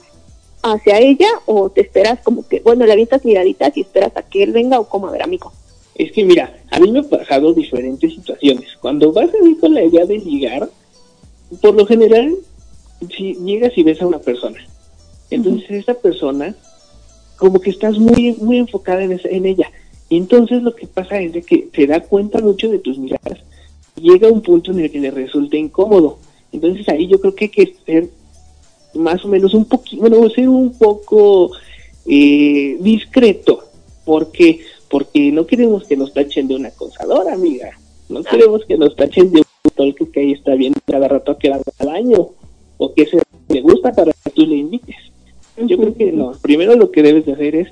hacia 0.64 1.00
ella 1.00 1.28
o 1.46 1.70
te 1.70 1.82
esperas 1.82 2.20
como 2.24 2.48
que, 2.48 2.60
bueno, 2.62 2.86
le 2.86 2.94
avientas 2.94 3.24
miraditas 3.24 3.76
y 3.78 3.82
esperas 3.82 4.16
a 4.16 4.24
que 4.24 4.44
él 4.44 4.52
venga 4.52 4.80
o 4.80 4.88
como 4.88 5.08
a 5.08 5.12
ver, 5.12 5.24
amigo. 5.24 5.52
Es 5.96 6.12
que 6.12 6.24
mira, 6.24 6.56
a 6.70 6.80
mí 6.80 6.92
me 6.92 7.00
han 7.00 7.10
pasado 7.10 7.54
diferentes 7.54 8.14
situaciones. 8.14 8.76
Cuando 8.80 9.12
vas 9.12 9.30
a 9.34 9.48
ir 9.48 9.60
con 9.60 9.74
la 9.74 9.84
idea 9.84 10.06
de 10.06 10.20
ligar, 10.20 10.70
por 11.62 11.74
lo 11.74 11.86
general, 11.86 12.36
si 13.16 13.34
llegas 13.36 13.78
y 13.78 13.84
ves 13.84 14.02
a 14.02 14.08
una 14.08 14.20
persona, 14.20 14.60
entonces 15.30 15.70
esa 15.72 15.94
persona, 15.96 16.56
como 17.38 17.60
que 17.60 17.70
estás 17.70 17.98
muy, 17.98 18.36
muy 18.40 18.58
enfocada 18.58 19.04
en, 19.04 19.14
esa, 19.14 19.30
en 19.30 19.46
ella. 19.46 19.72
Y 20.10 20.18
entonces 20.18 20.62
lo 20.62 20.76
que 20.76 20.88
pasa 20.88 21.20
es 21.20 21.34
de 21.34 21.42
que 21.42 21.68
se 21.74 21.88
da 21.88 22.02
cuenta 22.02 22.40
mucho 22.40 22.70
de 22.70 22.80
tus 22.80 22.98
miradas. 22.98 23.40
Llega 23.96 24.30
un 24.30 24.42
punto 24.42 24.72
en 24.72 24.80
el 24.80 24.92
que 24.92 25.00
le 25.00 25.12
resulta 25.12 25.58
incómodo. 25.58 26.20
Entonces 26.52 26.88
ahí 26.90 27.08
yo 27.08 27.20
creo 27.20 27.36
que 27.36 27.46
hay 27.46 27.52
que 27.52 27.76
ser 27.86 28.10
más 28.98 29.24
o 29.26 29.28
menos 29.28 29.54
un 29.54 29.66
poquito, 29.66 30.02
bueno, 30.02 30.30
ser 30.30 30.50
un 30.50 30.74
poco 30.78 31.52
eh, 32.06 32.78
discreto. 32.80 33.64
porque 34.06 34.62
Porque 34.90 35.32
no 35.32 35.46
queremos 35.46 35.86
que 35.86 35.98
nos 35.98 36.14
tachen 36.14 36.48
de 36.48 36.56
una 36.56 36.70
acosadora, 36.70 37.34
amiga. 37.34 37.72
No 38.10 38.24
queremos 38.24 38.64
que 38.66 38.78
nos 38.78 38.96
tachen 38.96 39.32
de 39.32 39.40
un 39.40 39.72
talk 39.76 40.12
que 40.12 40.20
ahí 40.20 40.32
está 40.32 40.56
viendo 40.56 40.80
cada 40.86 41.08
rato 41.08 41.38
que 41.38 41.50
va 41.50 41.58
al 41.58 41.88
baño. 41.88 42.30
O 42.78 42.94
que 42.94 43.06
se 43.06 43.20
le 43.50 43.62
gusta 43.62 43.92
para 43.92 44.14
que 44.14 44.30
tú 44.32 44.46
le 44.46 44.56
invites. 44.56 44.96
Yo 45.58 45.78
creo 45.78 45.96
que 45.96 46.12
no. 46.12 46.34
Primero 46.42 46.76
lo 46.76 46.92
que 46.92 47.02
debes 47.02 47.26
de 47.26 47.34
hacer 47.34 47.56
es 47.56 47.68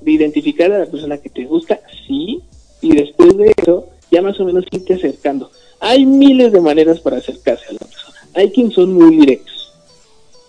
de 0.00 0.12
identificar 0.12 0.72
a 0.72 0.78
la 0.78 0.86
persona 0.86 1.18
que 1.18 1.28
te 1.28 1.44
gusta, 1.44 1.80
sí, 2.06 2.40
y 2.80 2.94
después 2.94 3.36
de 3.36 3.52
eso 3.56 3.88
ya 4.10 4.22
más 4.22 4.38
o 4.40 4.44
menos 4.44 4.64
irte 4.70 4.94
acercando. 4.94 5.50
Hay 5.80 6.06
miles 6.06 6.52
de 6.52 6.60
maneras 6.60 7.00
para 7.00 7.18
acercarse 7.18 7.64
a 7.68 7.72
la 7.72 7.78
persona. 7.80 8.16
Hay 8.34 8.50
quien 8.50 8.70
son 8.70 8.94
muy 8.94 9.16
directos. 9.16 9.55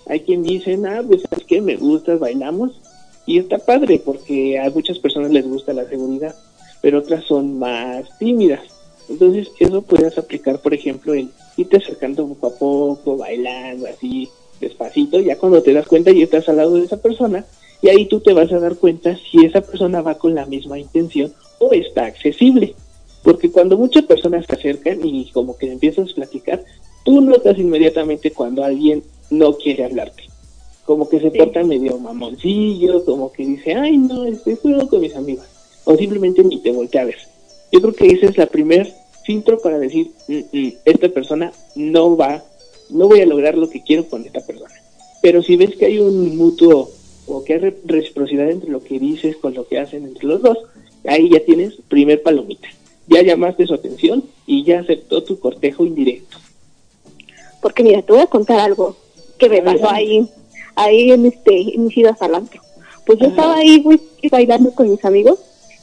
Hay 0.10 0.22
quien 0.22 0.44
dicen, 0.44 0.86
ah, 0.86 1.04
pues 1.06 1.24
es 1.36 1.44
que 1.44 1.62
me 1.62 1.76
gustas, 1.76 2.20
bailamos. 2.20 2.80
Y 3.26 3.40
está 3.40 3.58
padre 3.58 4.02
porque 4.04 4.58
a 4.58 4.70
muchas 4.70 5.00
personas 5.00 5.32
les 5.32 5.46
gusta 5.46 5.74
la 5.74 5.88
seguridad, 5.88 6.34
pero 6.82 7.00
otras 7.00 7.26
son 7.26 7.60
más 7.60 8.06
tímidas. 8.18 8.62
Entonces 9.10 9.50
eso 9.60 9.82
puedes 9.82 10.18
aplicar, 10.18 10.60
por 10.60 10.74
ejemplo, 10.74 11.14
en 11.14 11.30
irte 11.58 11.78
acercando 11.78 12.26
poco 12.28 12.48
a 12.48 12.58
poco, 12.58 13.18
bailando 13.18 13.88
así, 13.88 14.30
despacito. 14.62 15.20
Ya 15.20 15.38
cuando 15.38 15.62
te 15.62 15.74
das 15.74 15.88
cuenta 15.88 16.12
y 16.12 16.22
estás 16.22 16.48
al 16.48 16.58
lado 16.58 16.76
de 16.76 16.86
esa 16.86 17.02
persona, 17.02 17.46
y 17.82 17.90
ahí 17.90 18.06
tú 18.06 18.20
te 18.20 18.34
vas 18.34 18.52
a 18.52 18.60
dar 18.60 18.76
cuenta 18.76 19.18
si 19.18 19.46
esa 19.46 19.62
persona 19.62 20.02
va 20.02 20.18
con 20.18 20.34
la 20.34 20.46
misma 20.46 20.80
intención 20.80 21.34
o 21.60 21.72
está 21.74 22.06
accesible. 22.06 22.76
Porque 23.24 23.52
cuando 23.52 23.78
muchas 23.78 24.06
personas 24.06 24.46
se 24.46 24.56
acercan 24.56 25.06
y 25.06 25.30
como 25.32 25.58
que 25.58 25.72
empiezas 25.72 26.12
a 26.12 26.16
platicar, 26.16 26.64
tú 27.04 27.22
notas 27.22 27.58
inmediatamente 27.58 28.32
cuando 28.32 28.64
alguien 28.64 29.04
no 29.30 29.54
quiere 29.58 29.86
hablarte. 29.86 30.24
Como 30.86 31.10
que 31.10 31.20
se 31.20 31.32
porta 31.32 31.64
medio 31.64 31.98
mamoncillo, 32.00 33.04
como 33.04 33.32
que 33.32 33.46
dice, 33.46 33.74
ay 33.76 33.98
no, 33.98 34.26
estoy 34.26 34.56
juego 34.56 34.88
con 34.88 35.02
mis 35.02 35.16
amigos. 35.16 35.46
O 35.84 35.96
simplemente 35.96 36.44
ni 36.44 36.60
te 36.60 36.72
voltea 36.72 37.02
a 37.02 37.06
ver. 37.06 37.18
Yo 37.72 37.82
creo 37.82 37.94
que 37.94 38.08
ese 38.08 38.28
es 38.28 38.38
la 38.38 38.46
primer 38.46 38.94
filtro 39.26 39.60
para 39.60 39.78
decir, 39.78 40.12
mm, 40.28 40.58
mm, 40.58 40.74
esta 40.86 41.10
persona 41.10 41.52
no 41.76 42.16
va, 42.16 42.44
no 42.90 43.08
voy 43.08 43.22
a 43.22 43.26
lograr 43.26 43.58
lo 43.58 43.70
que 43.70 43.84
quiero 43.84 44.08
con 44.08 44.26
esta 44.26 44.40
persona. 44.46 44.74
Pero 45.22 45.44
si 45.44 45.58
ves 45.58 45.76
que 45.76 45.86
hay 45.86 46.00
un 46.00 46.38
mutuo 46.38 46.90
o 47.28 47.44
que 47.44 47.56
hay 47.56 47.76
reciprocidad 47.86 48.50
entre 48.50 48.70
lo 48.70 48.82
que 48.82 49.00
dices 49.00 49.36
con 49.36 49.54
lo 49.54 49.68
que 49.68 49.80
hacen 49.80 50.06
entre 50.06 50.26
los 50.26 50.42
dos, 50.42 50.58
ahí 51.06 51.30
ya 51.30 51.44
tienes 51.44 51.76
primer 51.90 52.24
palomita. 52.24 52.70
Ya 53.08 53.22
llamaste 53.22 53.68
su 53.68 53.74
atención 53.74 54.24
y 54.46 54.64
ya 54.64 54.80
aceptó 54.80 55.24
tu 55.24 55.40
cortejo 55.40 55.86
indirecto. 55.86 56.38
Porque 57.62 57.84
mira, 57.84 58.02
te 58.02 58.14
voy 58.14 58.22
a 58.22 58.28
contar 58.28 58.60
algo 58.60 58.96
que 59.38 59.50
me 59.50 59.62
pasó 59.62 59.90
ahí, 59.90 60.30
ahí 60.76 61.12
en 61.12 61.26
este, 61.26 61.76
en 61.76 61.86
mis 61.86 61.98
idas 61.98 62.22
al 62.22 62.36
antro. 62.36 62.62
Pues 63.06 63.20
yo 63.20 63.28
estaba 63.28 63.56
ahí, 63.56 63.82
güey, 63.82 64.02
bailando 64.32 64.72
con 64.74 64.90
mis 64.90 65.04
amigos 65.06 65.40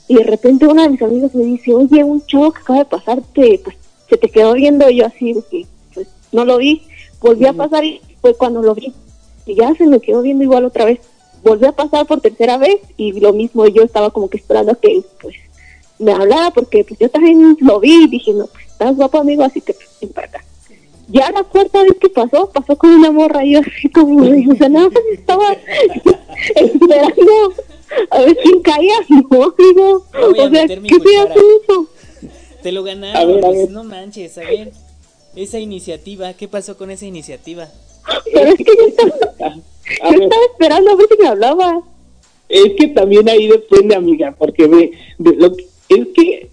y 0.08 0.16
de 0.16 0.24
repente 0.24 0.66
uno 0.66 0.82
de 0.82 0.90
mis 0.90 1.02
amigos 1.02 1.34
me 1.34 1.44
dice, 1.44 1.72
oye, 1.72 2.04
un 2.04 2.24
chavo 2.26 2.52
que 2.52 2.60
acaba 2.60 2.78
de 2.80 2.84
pasarte, 2.84 3.60
pues 3.64 3.76
se 4.08 4.16
te 4.16 4.28
quedó 4.28 4.52
viendo 4.52 4.88
y 4.90 4.96
yo 4.96 5.06
así, 5.06 5.34
que 5.50 5.66
pues 5.94 6.08
no 6.32 6.44
lo 6.44 6.58
vi, 6.58 6.82
volví 7.20 7.46
a 7.46 7.52
pasar 7.52 7.84
y 7.84 8.00
fue 8.20 8.34
cuando 8.34 8.62
lo 8.62 8.74
vi. 8.74 8.92
Y 9.46 9.54
ya 9.54 9.74
se 9.74 9.86
me 9.86 10.00
quedó 10.00 10.22
viendo 10.22 10.44
igual 10.44 10.64
otra 10.64 10.84
vez 10.84 11.00
volvió 11.44 11.68
a 11.68 11.72
pasar 11.72 12.06
por 12.06 12.20
tercera 12.20 12.56
vez 12.56 12.80
y 12.96 13.20
lo 13.20 13.32
mismo 13.32 13.66
yo 13.66 13.82
estaba 13.82 14.10
como 14.10 14.28
que 14.28 14.38
esperando 14.38 14.78
que 14.80 15.02
pues 15.20 15.36
me 15.98 16.12
hablara 16.12 16.50
porque 16.50 16.84
pues 16.84 16.98
yo 16.98 17.10
también 17.10 17.56
lo 17.60 17.78
vi 17.78 18.04
y 18.04 18.08
dije, 18.08 18.32
no, 18.32 18.46
pues 18.46 18.66
estás 18.66 18.96
guapo 18.96 19.18
amigo, 19.18 19.44
así 19.44 19.60
que 19.60 19.74
pues, 19.74 20.12
para 20.12 20.26
acá. 20.26 20.44
Ya 21.08 21.30
la 21.30 21.42
cuarta 21.44 21.82
vez 21.82 21.94
que 22.00 22.08
pasó, 22.08 22.50
pasó 22.50 22.76
con 22.76 22.90
una 22.90 23.10
morra 23.10 23.44
y 23.44 23.52
yo 23.52 23.60
así 23.60 23.88
como, 23.90 24.22
o 24.22 24.56
sea, 24.56 24.68
nada 24.68 24.88
más 24.88 25.02
estaba 25.12 25.52
esperando 26.56 27.54
a 28.10 28.20
ver 28.20 28.36
quién 28.42 28.60
caía, 28.60 28.94
no, 29.08 29.54
digo, 29.56 30.06
o 30.12 30.50
sea, 30.50 30.66
¿qué 30.66 31.00
se 31.00 31.16
hace 31.18 31.40
eso? 31.62 31.88
Te 32.62 32.72
lo 32.72 32.82
ganaron, 32.82 33.40
pues 33.40 33.70
no 33.70 33.84
manches, 33.84 34.38
a 34.38 34.42
ver, 34.42 34.72
esa 35.36 35.58
iniciativa, 35.58 36.32
¿qué 36.32 36.48
pasó 36.48 36.76
con 36.76 36.90
esa 36.90 37.06
iniciativa? 37.06 37.68
Pero 38.32 38.50
es 38.50 38.56
que 38.56 38.64
yo 38.64 38.86
estaba, 38.86 39.54
yo 40.10 40.22
estaba 40.22 40.42
esperando 40.52 40.90
a 40.90 40.96
ver 40.96 41.06
si 41.10 41.22
me 41.22 41.28
hablaba. 41.28 41.82
Es 42.48 42.72
que 42.78 42.88
también 42.88 43.28
ahí 43.28 43.48
depende, 43.48 43.94
amiga, 43.94 44.34
porque 44.36 44.66
ve, 44.66 44.92
de 45.18 45.36
lo 45.36 45.54
que, 45.56 45.66
es 45.88 46.08
que 46.14 46.50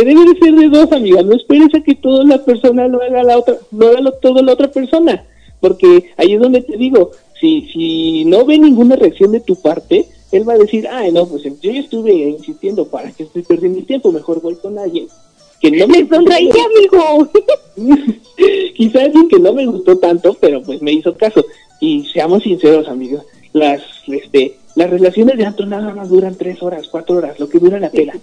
debe 0.00 0.24
de 0.24 0.38
ser 0.38 0.54
de 0.54 0.68
dos, 0.68 0.90
amiga. 0.92 1.22
No 1.22 1.34
esperes 1.34 1.74
a 1.74 1.82
que 1.82 1.94
toda 1.94 2.24
la 2.24 2.44
persona 2.44 2.88
lo 2.88 3.02
haga 3.02 3.22
la 3.22 3.38
otra, 3.38 3.56
no 3.70 3.88
haga 3.88 4.10
todo 4.20 4.42
la 4.42 4.52
otra 4.52 4.70
persona, 4.70 5.24
porque 5.60 6.10
ahí 6.16 6.34
es 6.34 6.40
donde 6.40 6.62
te 6.62 6.76
digo, 6.76 7.12
si 7.40 7.68
si 7.72 8.24
no 8.24 8.44
ve 8.44 8.58
ninguna 8.58 8.96
reacción 8.96 9.32
de 9.32 9.40
tu 9.40 9.56
parte, 9.56 10.06
él 10.32 10.48
va 10.48 10.54
a 10.54 10.58
decir, 10.58 10.88
ay, 10.88 11.12
no, 11.12 11.26
pues 11.26 11.44
yo 11.44 11.70
ya 11.70 11.80
estuve 11.80 12.12
insistiendo 12.12 12.86
para 12.86 13.12
que 13.12 13.24
estoy 13.24 13.42
perdiendo 13.42 13.78
mi 13.78 13.84
tiempo, 13.84 14.10
mejor 14.10 14.40
voy 14.40 14.56
con 14.56 14.78
alguien 14.78 15.06
que 15.60 15.70
no 15.70 15.88
me 15.88 16.06
sonreí, 16.06 16.50
amigo. 16.50 17.28
Quizás 18.76 19.04
alguien 19.04 19.28
que 19.28 19.38
no 19.38 19.54
me 19.54 19.66
gustó 19.66 19.96
tanto, 19.96 20.36
pero 20.38 20.62
pues 20.62 20.82
me 20.82 20.92
hizo 20.92 21.14
caso. 21.14 21.44
Y 21.80 22.04
seamos 22.12 22.42
sinceros, 22.42 22.88
amigos, 22.88 23.22
las 23.52 23.80
este 24.06 24.56
las 24.74 24.90
relaciones 24.90 25.38
de 25.38 25.46
antro 25.46 25.66
nada 25.66 25.94
más 25.94 26.08
duran 26.08 26.34
tres 26.34 26.62
horas, 26.62 26.88
cuatro 26.88 27.16
horas, 27.16 27.38
lo 27.38 27.48
que 27.48 27.58
dura 27.58 27.78
la 27.78 27.90
pela. 27.90 28.14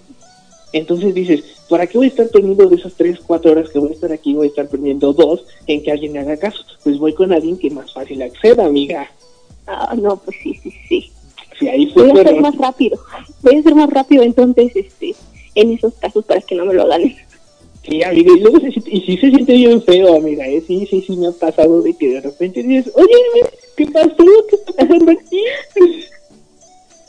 Entonces 0.74 1.13
dices, 1.13 1.44
¿para 1.70 1.88
qué 1.88 1.98
voy 1.98 2.08
a 2.08 2.10
estar 2.10 2.30
perdiendo 2.30 2.68
de 2.68 2.75
esas 2.75 2.94
tres, 2.94 3.20
cuatro 3.25 3.51
horas 3.51 3.70
que 3.70 3.80
voy 3.80 3.90
a 3.90 3.94
estar 3.94 4.12
aquí? 4.12 4.34
Voy 4.34 4.48
a 4.48 4.50
estar 4.50 4.68
perdiendo 4.68 5.13
dos 5.13 5.46
en 5.68 5.84
que 5.84 5.92
alguien 5.92 6.13
me 6.13 6.20
haga 6.20 6.38
caso. 6.38 6.63
Pues 6.84 6.98
voy 6.98 7.13
con 7.13 7.34
alguien 7.34 7.58
que 7.58 7.70
más 7.70 7.92
fácil 7.94 8.22
acceda, 8.22 8.66
amiga. 8.66 9.10
Ah, 9.68 9.96
no, 9.98 10.18
pues 10.18 10.38
sí, 10.42 10.60
sí, 10.63 10.74
sí. 10.88 11.12
Sí, 11.60 11.68
ahí 11.68 11.92
fue 11.92 12.08
voy 12.08 12.22
a 12.22 12.24
ser 12.24 12.42
más 12.42 12.58
rápido. 12.58 13.00
Voy 13.42 13.56
a 13.58 13.63
ser 13.63 13.75
más 13.75 13.90
rápido 13.90 14.24
entonces, 14.24 14.72
este, 14.75 15.13
en 15.56 15.72
esos 15.72 15.94
casos 15.96 16.25
para 16.25 16.42
que 16.42 16.56
no 16.56 16.66
me 16.66 16.74
lo 16.74 16.88
dan. 16.88 17.13
Sí, 17.84 18.04
amiga, 18.04 18.32
y 18.36 18.40
luego 18.40 18.60
se, 18.60 18.68
y 18.68 19.01
sí 19.01 19.18
se 19.18 19.30
siente 19.30 19.54
bien 19.54 19.82
feo, 19.82 20.16
amiga, 20.16 20.48
¿eh? 20.48 20.63
sí, 20.66 20.88
sí, 20.88 21.04
sí 21.06 21.18
me 21.18 21.28
ha 21.28 21.32
pasado 21.32 21.82
de 21.82 21.96
que 21.96 22.10
de 22.10 22.22
repente 22.22 22.62
dices, 22.62 22.94
oye, 22.96 23.16
¿qué 23.75 23.88
pasó? 23.88 24.16
¿Qué 24.50 24.56
está 24.56 24.74
pasando 24.74 25.12
aquí? 25.12 25.42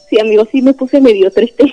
Sí, 0.09 0.19
amigo, 0.19 0.47
sí 0.51 0.63
me 0.63 0.73
puse 0.73 1.01
medio 1.01 1.31
triste 1.31 1.65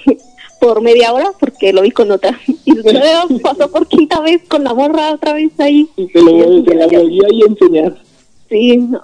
por 0.59 0.81
media 0.81 1.13
hora 1.13 1.31
porque 1.39 1.73
lo 1.73 1.81
vi 1.81 1.91
con 1.91 2.11
otra. 2.11 2.39
Y 2.65 2.73
luego 2.73 3.39
pasó 3.41 3.69
por 3.71 3.87
quinta 3.87 4.19
vez 4.21 4.41
con 4.47 4.63
la 4.63 4.73
morra 4.73 5.13
otra 5.13 5.33
vez 5.33 5.51
ahí. 5.59 5.89
Y 5.95 6.07
te 6.07 6.21
lo 6.21 6.33
voy 6.33 6.41
a 6.41 6.87
volví 6.87 7.19
ahí 7.25 7.41
a 7.41 7.45
enseñar. 7.45 8.01
Sí, 8.49 8.77
no, 8.77 9.01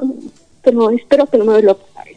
pero 0.61 0.89
espero 0.91 1.25
que 1.25 1.37
no 1.37 1.45
me 1.45 1.61
lo 1.61 1.71
a 1.71 1.77
pasar. 1.77 2.07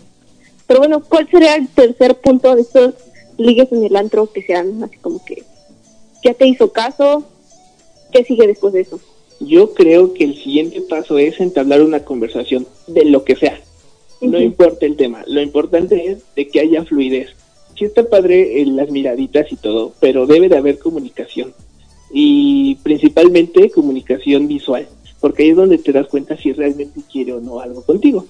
Pero 0.66 0.80
bueno, 0.80 1.02
¿cuál 1.08 1.28
sería 1.30 1.56
el 1.56 1.68
tercer 1.68 2.16
punto 2.16 2.54
de 2.54 2.62
estos 2.62 2.94
ligues 3.38 3.72
en 3.72 3.84
el 3.84 3.96
antro 3.96 4.30
que 4.30 4.42
sean 4.42 4.82
así 4.82 4.98
como 4.98 5.24
que 5.24 5.42
ya 6.22 6.34
te 6.34 6.46
hizo 6.46 6.72
caso, 6.72 7.24
¿Qué 8.12 8.24
sigue 8.24 8.46
después 8.46 8.72
de 8.72 8.80
eso? 8.80 9.00
Yo 9.40 9.72
creo 9.74 10.14
que 10.14 10.24
el 10.24 10.34
siguiente 10.34 10.80
paso 10.80 11.18
es 11.18 11.40
entablar 11.40 11.82
una 11.82 12.04
conversación 12.04 12.66
de 12.86 13.04
lo 13.04 13.24
que 13.24 13.36
sea. 13.36 13.60
No 14.20 14.40
importa 14.40 14.84
el 14.86 14.96
tema, 14.96 15.22
lo 15.28 15.40
importante 15.40 16.10
es 16.10 16.18
de 16.34 16.48
que 16.48 16.60
haya 16.60 16.84
fluidez. 16.84 17.30
Sí 17.78 17.84
está 17.84 18.08
padre 18.08 18.60
en 18.60 18.74
las 18.74 18.90
miraditas 18.90 19.52
y 19.52 19.56
todo, 19.56 19.92
pero 20.00 20.26
debe 20.26 20.48
de 20.48 20.56
haber 20.56 20.80
comunicación. 20.80 21.54
Y 22.10 22.74
principalmente 22.82 23.70
comunicación 23.70 24.48
visual, 24.48 24.88
porque 25.20 25.44
ahí 25.44 25.50
es 25.50 25.56
donde 25.56 25.78
te 25.78 25.92
das 25.92 26.08
cuenta 26.08 26.36
si 26.36 26.52
realmente 26.52 27.00
quiere 27.10 27.34
o 27.34 27.40
no 27.40 27.60
algo 27.60 27.82
contigo. 27.82 28.26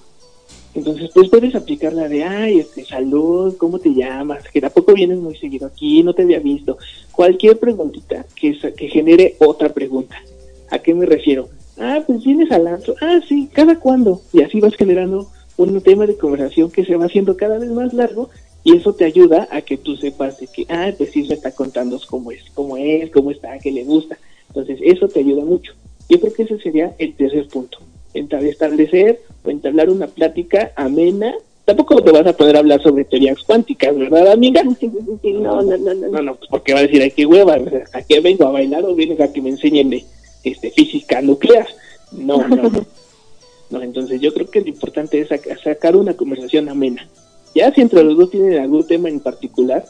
Entonces, 0.75 1.09
pues 1.15 1.29
puedes 1.29 1.55
aplicar 1.55 1.93
la 1.93 2.07
de, 2.07 2.23
ay, 2.23 2.59
este, 2.59 2.85
salud, 2.85 3.57
¿cómo 3.57 3.79
te 3.79 3.89
llamas? 3.89 4.43
Que 4.53 4.61
tampoco 4.61 4.93
vienes 4.93 5.17
muy 5.17 5.35
seguido 5.35 5.65
aquí, 5.65 6.03
no 6.03 6.13
te 6.13 6.21
había 6.21 6.39
visto. 6.39 6.77
Cualquier 7.11 7.57
preguntita 7.57 8.27
que, 8.35 8.55
que 8.77 8.87
genere 8.87 9.35
otra 9.39 9.69
pregunta. 9.69 10.21
¿A 10.69 10.77
qué 10.77 10.93
me 10.93 11.07
refiero? 11.07 11.49
Ah, 11.79 12.03
pues 12.05 12.23
vienes 12.23 12.51
al 12.51 12.67
antro. 12.67 12.93
Ah, 13.01 13.19
sí, 13.27 13.49
¿cada 13.51 13.79
cuándo? 13.79 14.21
Y 14.31 14.43
así 14.43 14.59
vas 14.59 14.75
generando 14.75 15.27
un 15.57 15.81
tema 15.81 16.05
de 16.05 16.17
conversación 16.17 16.69
que 16.69 16.85
se 16.85 16.95
va 16.95 17.05
haciendo 17.05 17.35
cada 17.35 17.57
vez 17.57 17.71
más 17.71 17.93
largo 17.93 18.29
y 18.63 18.75
eso 18.75 18.93
te 18.93 19.05
ayuda 19.05 19.47
a 19.51 19.61
que 19.61 19.77
tú 19.77 19.95
sepas 19.95 20.39
de 20.39 20.47
que, 20.47 20.65
ah, 20.69 20.91
pues 20.97 21.11
sí, 21.11 21.23
me 21.23 21.35
está 21.35 21.51
contando 21.51 21.99
cómo 22.09 22.31
es, 22.31 22.43
cómo 22.53 22.77
es, 22.77 23.09
cómo 23.11 23.31
está, 23.31 23.57
qué 23.59 23.71
le 23.71 23.83
gusta. 23.83 24.17
Entonces, 24.47 24.79
eso 24.81 25.07
te 25.07 25.21
ayuda 25.21 25.45
mucho. 25.45 25.73
Yo 26.09 26.19
creo 26.19 26.33
que 26.33 26.43
ese 26.43 26.59
sería 26.59 26.93
el 26.97 27.15
tercer 27.15 27.47
punto. 27.47 27.79
Establecer 28.13 29.21
o 29.43 29.49
entablar 29.49 29.89
una 29.89 30.07
plática 30.07 30.71
amena. 30.75 31.33
Tampoco 31.63 32.01
te 32.01 32.11
vas 32.11 32.25
a 32.25 32.35
poder 32.35 32.57
hablar 32.57 32.81
sobre 32.81 33.05
teorías 33.05 33.41
cuánticas, 33.43 33.95
¿verdad, 33.95 34.31
amiga? 34.31 34.63
no, 34.63 35.61
no, 35.61 35.77
no, 35.77 35.93
no. 35.93 36.07
No, 36.09 36.21
no, 36.21 36.37
porque 36.49 36.73
va 36.73 36.79
a 36.79 36.83
decir, 36.83 37.01
ay, 37.01 37.11
qué 37.11 37.27
hueva, 37.27 37.59
¿a 37.93 38.01
qué 38.01 38.19
vengo 38.19 38.45
a 38.47 38.51
bailar 38.51 38.83
o 38.85 38.95
vienes 38.95 39.19
a 39.21 39.31
que 39.31 39.41
me 39.41 39.49
enseñen 39.49 39.91
de 39.91 40.03
este, 40.43 40.71
física 40.71 41.21
nuclear? 41.21 41.67
No, 42.11 42.45
no, 42.47 42.69
no. 42.69 42.85
no 43.69 43.81
entonces 43.83 44.19
yo 44.19 44.33
creo 44.33 44.49
que 44.49 44.61
lo 44.61 44.67
importante 44.67 45.21
es 45.21 45.29
sacar 45.63 45.95
una 45.95 46.15
conversación 46.15 46.69
amena. 46.69 47.07
Ya 47.55 47.73
si 47.73 47.81
entre 47.81 48.03
los 48.03 48.17
dos 48.17 48.29
tienen 48.29 48.59
algún 48.59 48.85
tema 48.85 49.09
en 49.09 49.19
particular, 49.19 49.85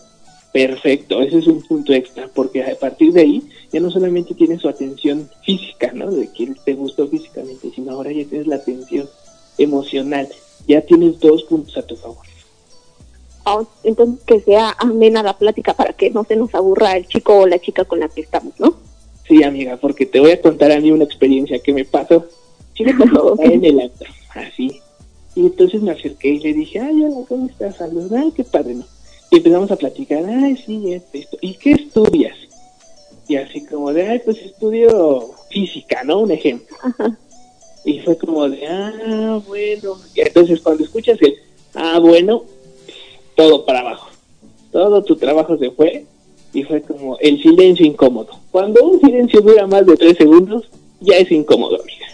perfecto, 0.51 1.21
ese 1.21 1.39
es 1.39 1.47
un 1.47 1.61
punto 1.61 1.93
extra, 1.93 2.29
porque 2.33 2.63
a 2.63 2.75
partir 2.75 3.13
de 3.13 3.21
ahí 3.21 3.43
ya 3.71 3.79
no 3.79 3.91
solamente 3.91 4.33
tienes 4.33 4.61
su 4.61 4.69
atención 4.69 5.29
física, 5.43 5.91
¿no? 5.93 6.09
De 6.09 6.31
que 6.31 6.53
te 6.63 6.73
gustó 6.73 7.07
físicamente, 7.07 7.69
sino 7.73 7.91
ahora 7.91 8.11
ya 8.11 8.25
tienes 8.25 8.47
la 8.47 8.55
atención 8.55 9.07
emocional, 9.57 10.27
ya 10.67 10.81
tienes 10.81 11.19
dos 11.19 11.43
puntos 11.43 11.77
a 11.77 11.83
tu 11.83 11.95
favor. 11.95 12.25
Oh, 13.45 13.65
entonces 13.83 14.23
que 14.25 14.41
sea 14.41 14.75
amena 14.77 15.23
la 15.23 15.37
plática 15.37 15.73
para 15.73 15.93
que 15.93 16.11
no 16.11 16.23
se 16.23 16.35
nos 16.35 16.53
aburra 16.53 16.97
el 16.97 17.07
chico 17.07 17.39
o 17.39 17.47
la 17.47 17.59
chica 17.59 17.85
con 17.85 17.99
la 17.99 18.09
que 18.09 18.21
estamos, 18.21 18.53
¿no? 18.59 18.75
Sí, 19.27 19.43
amiga, 19.43 19.77
porque 19.77 20.05
te 20.05 20.19
voy 20.19 20.31
a 20.31 20.41
contar 20.41 20.71
a 20.71 20.79
mí 20.79 20.91
una 20.91 21.03
experiencia 21.03 21.59
que 21.59 21.73
me 21.73 21.85
pasó. 21.85 22.25
Sí, 22.77 22.85
en 23.43 23.65
el 23.65 23.81
acto, 23.81 24.05
así. 24.29 24.79
Y 25.35 25.41
entonces 25.41 25.81
me 25.81 25.91
acerqué 25.91 26.29
y 26.29 26.39
le 26.39 26.53
dije, 26.53 26.79
ay, 26.79 27.03
hola, 27.03 27.25
¿cómo 27.27 27.47
estás? 27.47 27.77
Saludos, 27.77 28.11
ay, 28.11 28.31
qué 28.35 28.43
padre, 28.43 28.75
¿no? 28.75 28.85
Y 29.31 29.37
empezamos 29.37 29.71
a 29.71 29.75
platicar, 29.75 30.25
ay, 30.25 30.57
sí, 30.57 30.93
esto, 30.93 31.37
¿y 31.41 31.53
qué 31.53 31.71
estudias? 31.71 32.35
Y 33.27 33.35
así 33.35 33.63
como 33.65 33.93
de, 33.93 34.07
ay, 34.07 34.21
pues 34.25 34.39
estudio 34.39 35.31
física, 35.49 36.03
¿no? 36.03 36.21
Un 36.21 36.31
ejemplo. 36.31 36.75
Y 37.85 37.99
fue 38.01 38.17
como 38.17 38.49
de, 38.49 38.67
ah, 38.67 39.39
bueno. 39.47 39.95
Y 40.13 40.21
entonces 40.21 40.59
cuando 40.61 40.83
escuchas 40.83 41.17
el, 41.21 41.35
ah, 41.75 41.99
bueno, 41.99 42.43
todo 43.35 43.65
para 43.65 43.79
abajo. 43.79 44.09
Todo 44.71 45.03
tu 45.03 45.15
trabajo 45.15 45.57
se 45.57 45.71
fue 45.71 46.05
y 46.53 46.63
fue 46.63 46.81
como 46.81 47.17
el 47.19 47.41
silencio 47.41 47.85
incómodo. 47.85 48.31
Cuando 48.51 48.83
un 48.83 48.99
silencio 48.99 49.41
dura 49.41 49.65
más 49.67 49.85
de 49.85 49.95
tres 49.95 50.17
segundos, 50.17 50.69
ya 50.99 51.17
es 51.17 51.31
incómodo, 51.31 51.81
amiga. 51.81 52.07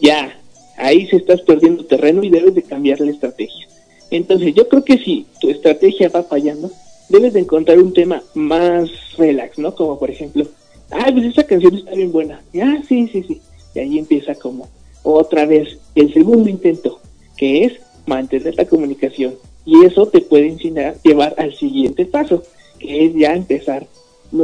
Ya, 0.00 0.39
ahí 0.80 1.06
se 1.06 1.16
estás 1.16 1.40
perdiendo 1.42 1.84
terreno 1.84 2.22
y 2.22 2.30
debes 2.30 2.54
de 2.54 2.62
cambiar 2.62 3.00
la 3.00 3.10
estrategia. 3.10 3.66
Entonces 4.10 4.54
yo 4.54 4.68
creo 4.68 4.84
que 4.84 4.98
si 4.98 5.26
tu 5.40 5.50
estrategia 5.50 6.08
va 6.08 6.22
fallando, 6.22 6.70
debes 7.08 7.32
de 7.32 7.40
encontrar 7.40 7.78
un 7.78 7.92
tema 7.92 8.22
más 8.34 8.90
relax, 9.16 9.58
¿no? 9.58 9.74
Como 9.74 9.98
por 9.98 10.10
ejemplo, 10.10 10.46
ah, 10.90 11.08
pues 11.12 11.26
esa 11.26 11.44
canción 11.44 11.74
está 11.74 11.92
bien 11.92 12.10
buena. 12.10 12.42
Ah, 12.60 12.82
sí, 12.88 13.08
sí, 13.12 13.22
sí. 13.26 13.40
Y 13.74 13.78
ahí 13.78 13.98
empieza 13.98 14.34
como 14.34 14.68
otra 15.02 15.46
vez 15.46 15.78
el 15.94 16.12
segundo 16.12 16.48
intento, 16.48 17.00
que 17.36 17.64
es 17.64 17.72
mantener 18.06 18.54
la 18.56 18.64
comunicación. 18.64 19.34
Y 19.64 19.84
eso 19.84 20.06
te 20.06 20.20
puede 20.20 20.48
enseñar, 20.48 20.96
llevar 21.02 21.34
al 21.38 21.54
siguiente 21.54 22.06
paso, 22.06 22.42
que 22.78 23.06
es 23.06 23.14
ya 23.14 23.34
empezar 23.34 23.86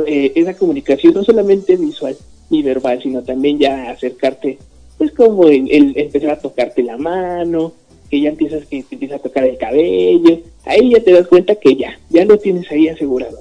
eh, 0.06 0.32
esa 0.34 0.54
comunicación 0.54 1.14
no 1.14 1.24
solamente 1.24 1.76
visual 1.76 2.16
ni 2.50 2.62
verbal, 2.62 3.02
sino 3.02 3.22
también 3.22 3.58
ya 3.58 3.90
acercarte 3.90 4.58
pues 4.98 5.12
como 5.12 5.48
el, 5.48 5.92
empezar 5.96 6.30
a 6.30 6.38
tocarte 6.38 6.82
la 6.82 6.96
mano, 6.96 7.72
que 8.10 8.20
ya 8.20 8.30
empiezas 8.30 8.66
que 8.66 8.82
te 8.82 8.94
empieza 8.94 9.16
a 9.16 9.20
tocar 9.20 9.44
el 9.44 9.58
cabello, 9.58 10.40
ahí 10.64 10.90
ya 10.92 11.00
te 11.00 11.12
das 11.12 11.26
cuenta 11.26 11.54
que 11.54 11.76
ya, 11.76 11.98
ya 12.10 12.24
lo 12.24 12.38
tienes 12.38 12.70
ahí 12.70 12.88
asegurado. 12.88 13.38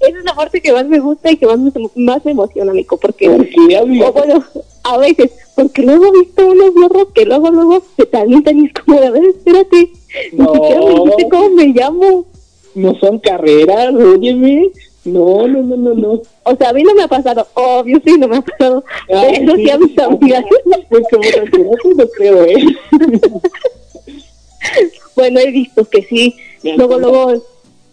Esa 0.00 0.18
es 0.18 0.24
la 0.24 0.34
parte 0.34 0.60
que 0.60 0.72
más 0.72 0.86
me 0.86 1.00
gusta 1.00 1.30
y 1.30 1.36
que 1.36 1.46
más 1.46 1.58
me, 1.58 1.72
más 1.96 2.24
me 2.24 2.32
emociona, 2.32 2.70
amigo, 2.70 2.96
porque, 2.96 3.28
bueno, 3.28 4.44
a 4.84 4.98
veces, 4.98 5.32
porque 5.54 5.82
luego 5.82 6.06
he 6.06 6.20
visto 6.20 6.46
unos 6.46 6.74
morros 6.74 7.08
que 7.14 7.24
luego, 7.24 7.50
luego 7.50 7.82
se 7.96 8.08
calientan 8.08 8.58
y 8.58 8.66
es 8.66 8.72
como, 8.72 8.98
a 8.98 9.10
ver, 9.10 9.24
espérate, 9.24 9.90
no. 10.32 10.44
ni 10.44 10.60
siquiera 10.60 10.80
me 10.80 10.94
dijiste 10.94 11.28
cómo 11.28 11.50
me 11.50 11.66
llamo. 11.66 12.24
No 12.72 12.94
son 13.00 13.18
carreras, 13.18 13.92
óyeme, 13.94 14.70
no, 15.04 15.48
no, 15.48 15.62
no, 15.62 15.76
no, 15.76 15.94
no. 15.94 16.22
O 16.42 16.56
sea, 16.56 16.70
a 16.70 16.72
mí 16.72 16.82
no 16.82 16.94
me 16.94 17.02
ha 17.02 17.08
pasado, 17.08 17.46
obvio, 17.54 18.00
sí, 18.04 18.18
no 18.18 18.28
me 18.28 18.36
ha 18.36 18.42
pasado. 18.42 18.84
pero 19.08 19.56
sí, 19.56 19.70
a 19.70 19.78
mis 19.78 19.98
amigas. 19.98 20.44
Pues 20.88 21.04
como 21.10 21.24
no 21.96 22.06
creo, 22.16 22.44
¿eh? 22.44 22.64
bueno, 25.16 25.40
he 25.40 25.50
visto 25.50 25.84
que 25.86 26.02
sí. 26.02 26.36
Luego, 26.62 26.98
luego, 26.98 27.42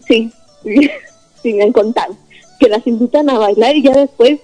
sí, 0.06 0.32
sí, 1.44 1.54
me 1.54 1.64
han 1.64 1.72
contado. 1.72 2.16
Que 2.60 2.68
las 2.68 2.86
invitan 2.86 3.30
a 3.30 3.38
bailar 3.38 3.76
y 3.76 3.84
ya 3.84 3.94
después 3.94 4.40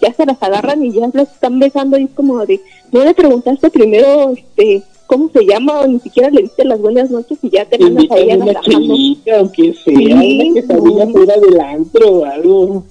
ya 0.00 0.12
se 0.12 0.26
las 0.26 0.42
agarran 0.42 0.82
y 0.84 0.92
ya 0.92 1.08
las 1.12 1.30
están 1.30 1.58
besando 1.58 1.98
y 1.98 2.04
es 2.04 2.10
como 2.10 2.44
de, 2.46 2.60
no 2.90 3.04
le 3.04 3.14
preguntaste 3.14 3.70
primero, 3.70 4.30
este, 4.30 4.82
cómo 5.10 5.28
se 5.32 5.44
llama, 5.44 5.80
o 5.80 5.88
ni 5.88 5.98
siquiera 5.98 6.30
le 6.30 6.42
diste 6.42 6.64
las 6.64 6.80
buenas 6.80 7.10
noches 7.10 7.36
y 7.42 7.50
ya 7.50 7.64
te 7.64 7.80
mandas 7.80 8.08
a 8.12 8.16
ella 8.16 8.36
una 8.36 8.60
chelita, 8.60 9.40
aunque 9.40 9.74
sea, 9.74 9.96
sí, 9.96 10.12
una 10.12 10.54
quesadilla 10.54 11.06
sí. 11.06 11.12
fuera 11.12 11.36
del 11.36 11.60
antro 11.60 12.08
o 12.12 12.24
algo. 12.24 12.84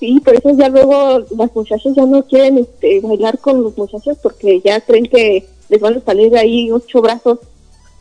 Sí, 0.00 0.18
por 0.18 0.34
eso 0.34 0.50
ya 0.58 0.68
luego 0.68 1.20
las 1.36 1.54
muchachas 1.54 1.94
ya 1.94 2.06
no 2.06 2.24
quieren 2.24 2.58
este, 2.58 2.98
bailar 2.98 3.38
con 3.38 3.62
los 3.62 3.78
muchachos 3.78 4.18
porque 4.20 4.60
ya 4.64 4.80
creen 4.80 5.06
que 5.06 5.46
les 5.68 5.80
van 5.80 5.98
a 5.98 6.00
salir 6.00 6.36
ahí 6.36 6.72
ocho 6.72 7.00
brazos. 7.02 7.38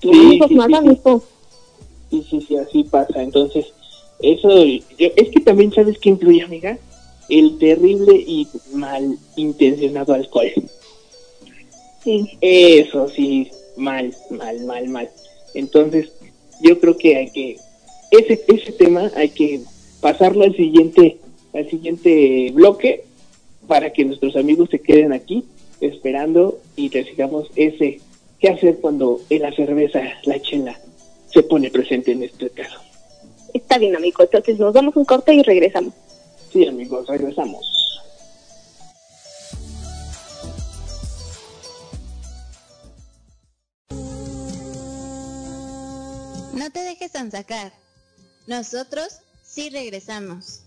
Sí, 0.02 0.40
no, 0.40 0.48
sí, 0.48 0.58
sí, 0.58 1.00
sí. 2.10 2.26
sí, 2.28 2.42
sí, 2.48 2.58
así 2.58 2.84
pasa. 2.86 3.22
Entonces, 3.22 3.68
eso, 4.20 4.50
yo, 4.50 5.10
es 5.16 5.30
que 5.30 5.42
también 5.42 5.72
sabes 5.72 6.00
que 6.00 6.10
influye, 6.10 6.42
amiga, 6.42 6.80
el 7.30 7.60
terrible 7.60 8.16
y 8.16 8.48
mal 8.74 9.16
intencionado 9.36 10.16
alcohol. 10.16 10.48
Sí. 12.08 12.38
Eso 12.40 13.10
sí, 13.10 13.52
mal, 13.76 14.16
mal, 14.30 14.62
mal, 14.62 14.88
mal. 14.88 15.10
Entonces, 15.54 16.10
yo 16.62 16.80
creo 16.80 16.98
que 16.98 17.18
hay 17.18 17.32
que, 17.32 17.58
ese, 18.12 18.42
ese 18.48 18.72
tema 18.72 19.12
hay 19.14 19.28
que 19.28 19.60
pasarlo 20.00 20.46
al 20.46 20.56
siguiente, 20.56 21.18
al 21.54 21.70
siguiente 21.70 22.50
bloque 22.54 23.04
para 23.68 23.92
que 23.92 24.06
nuestros 24.06 24.38
amigos 24.38 24.70
se 24.70 24.80
queden 24.80 25.12
aquí 25.12 25.44
esperando 25.82 26.58
y 26.78 26.88
recibamos 26.88 27.52
ese 27.58 28.00
qué 28.40 28.52
hacer 28.52 28.78
cuando 28.78 29.20
en 29.30 29.42
la 29.42 29.52
cerveza, 29.52 30.00
la 30.24 30.42
chela, 30.42 30.80
se 31.30 31.44
pone 31.44 31.70
presente 31.72 32.14
en 32.14 32.24
este 32.24 32.50
caso. 32.52 32.80
Está 33.54 33.78
bien, 33.80 33.98
amigo. 33.98 34.24
Entonces 34.24 34.58
nos 34.58 34.74
damos 34.74 34.96
un 34.96 35.04
corte 35.04 35.34
y 35.34 35.44
regresamos. 35.44 35.94
Sí, 36.54 36.66
amigos, 36.66 37.06
regresamos. 37.08 37.77
No 46.58 46.72
te 46.72 46.80
dejes 46.80 47.12
sacar. 47.12 47.72
Nosotros 48.48 49.20
sí 49.44 49.70
regresamos. 49.70 50.64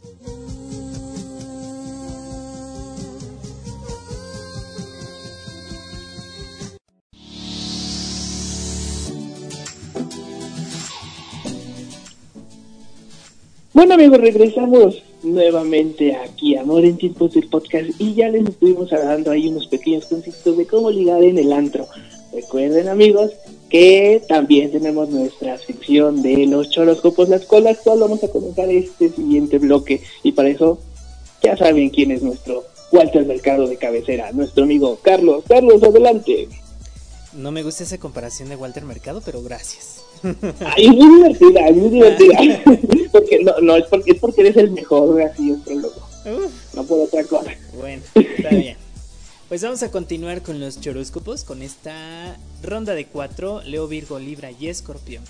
Bueno 13.72 13.94
amigos, 13.94 14.20
regresamos 14.20 15.02
nuevamente 15.24 16.14
aquí 16.14 16.54
Amor 16.54 16.84
en 16.84 16.98
Tiempos 16.98 17.32
del 17.32 17.48
Podcast 17.48 17.90
y 17.98 18.14
ya 18.14 18.28
les 18.28 18.48
estuvimos 18.48 18.90
dando 18.90 19.32
ahí 19.32 19.48
unos 19.48 19.66
pequeños 19.66 20.06
conceptos 20.06 20.56
de 20.56 20.66
cómo 20.68 20.88
ligar 20.92 21.24
en 21.24 21.38
el 21.38 21.52
antro. 21.52 21.88
Recuerden 22.32 22.88
amigos 22.88 23.32
que 23.68 24.22
también 24.28 24.70
tenemos 24.70 25.08
nuestra 25.10 25.58
sección 25.58 26.22
de 26.22 26.46
los 26.46 26.70
choroscopos, 26.70 27.28
las 27.28 27.44
colas, 27.44 27.78
cual 27.78 28.00
vamos 28.00 28.22
a 28.22 28.28
comenzar 28.28 28.68
este 28.70 29.10
siguiente 29.10 29.58
bloque 29.58 30.02
y 30.22 30.32
para 30.32 30.48
eso 30.48 30.78
ya 31.42 31.56
saben 31.56 31.90
quién 31.90 32.10
es 32.10 32.22
nuestro 32.22 32.64
Walter 32.92 33.24
Mercado 33.26 33.66
de 33.66 33.76
cabecera, 33.76 34.32
nuestro 34.32 34.64
amigo 34.64 34.98
Carlos. 35.02 35.44
Carlos, 35.48 35.82
adelante. 35.82 36.48
No 37.32 37.52
me 37.52 37.62
gusta 37.62 37.84
esa 37.84 37.98
comparación 37.98 38.48
de 38.48 38.56
Walter 38.56 38.84
Mercado, 38.84 39.22
pero 39.24 39.42
gracias. 39.42 40.02
Ay, 40.22 40.86
es 40.86 40.92
muy 40.92 41.16
divertida, 41.16 41.68
es 41.68 41.76
muy 41.76 41.88
divertida. 41.90 42.62
porque 43.12 43.42
no, 43.42 43.58
no 43.60 43.76
es 43.76 43.86
porque 43.86 44.12
es 44.12 44.18
porque 44.18 44.40
eres 44.42 44.56
el 44.56 44.72
mejor, 44.72 45.20
así 45.22 45.50
es 45.50 45.74
loco. 45.76 46.06
No 46.74 46.84
por 46.84 47.00
otra 47.00 47.24
cosa. 47.24 47.50
Bueno, 47.78 48.02
está 48.14 48.50
bien. 48.50 48.76
Pues 49.50 49.62
vamos 49.62 49.82
a 49.82 49.90
continuar 49.90 50.42
con 50.42 50.60
los 50.60 50.80
choróscopos, 50.80 51.42
con 51.42 51.60
esta 51.60 52.38
ronda 52.62 52.94
de 52.94 53.06
cuatro, 53.06 53.60
Leo, 53.62 53.88
Virgo, 53.88 54.20
Libra 54.20 54.52
y 54.52 54.68
Escorpión. 54.68 55.24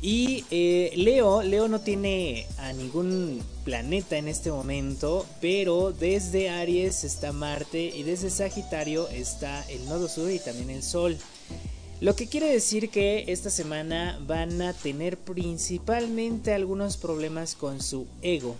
Y 0.00 0.46
eh, 0.50 0.92
Leo, 0.96 1.42
Leo 1.42 1.68
no 1.68 1.82
tiene 1.82 2.46
a 2.56 2.72
ningún 2.72 3.42
planeta 3.66 4.16
en 4.16 4.28
este 4.28 4.50
momento, 4.50 5.26
pero 5.42 5.92
desde 5.92 6.48
Aries 6.48 7.04
está 7.04 7.32
Marte 7.32 7.92
y 7.94 8.02
desde 8.02 8.30
Sagitario 8.30 9.10
está 9.10 9.62
el 9.68 9.84
nodo 9.90 10.08
sur 10.08 10.30
y 10.30 10.38
también 10.38 10.70
el 10.70 10.82
Sol. 10.82 11.18
Lo 12.00 12.16
que 12.16 12.28
quiere 12.28 12.50
decir 12.50 12.88
que 12.88 13.24
esta 13.28 13.50
semana 13.50 14.18
van 14.26 14.62
a 14.62 14.72
tener 14.72 15.18
principalmente 15.18 16.54
algunos 16.54 16.96
problemas 16.96 17.54
con 17.56 17.82
su 17.82 18.06
ego. 18.22 18.56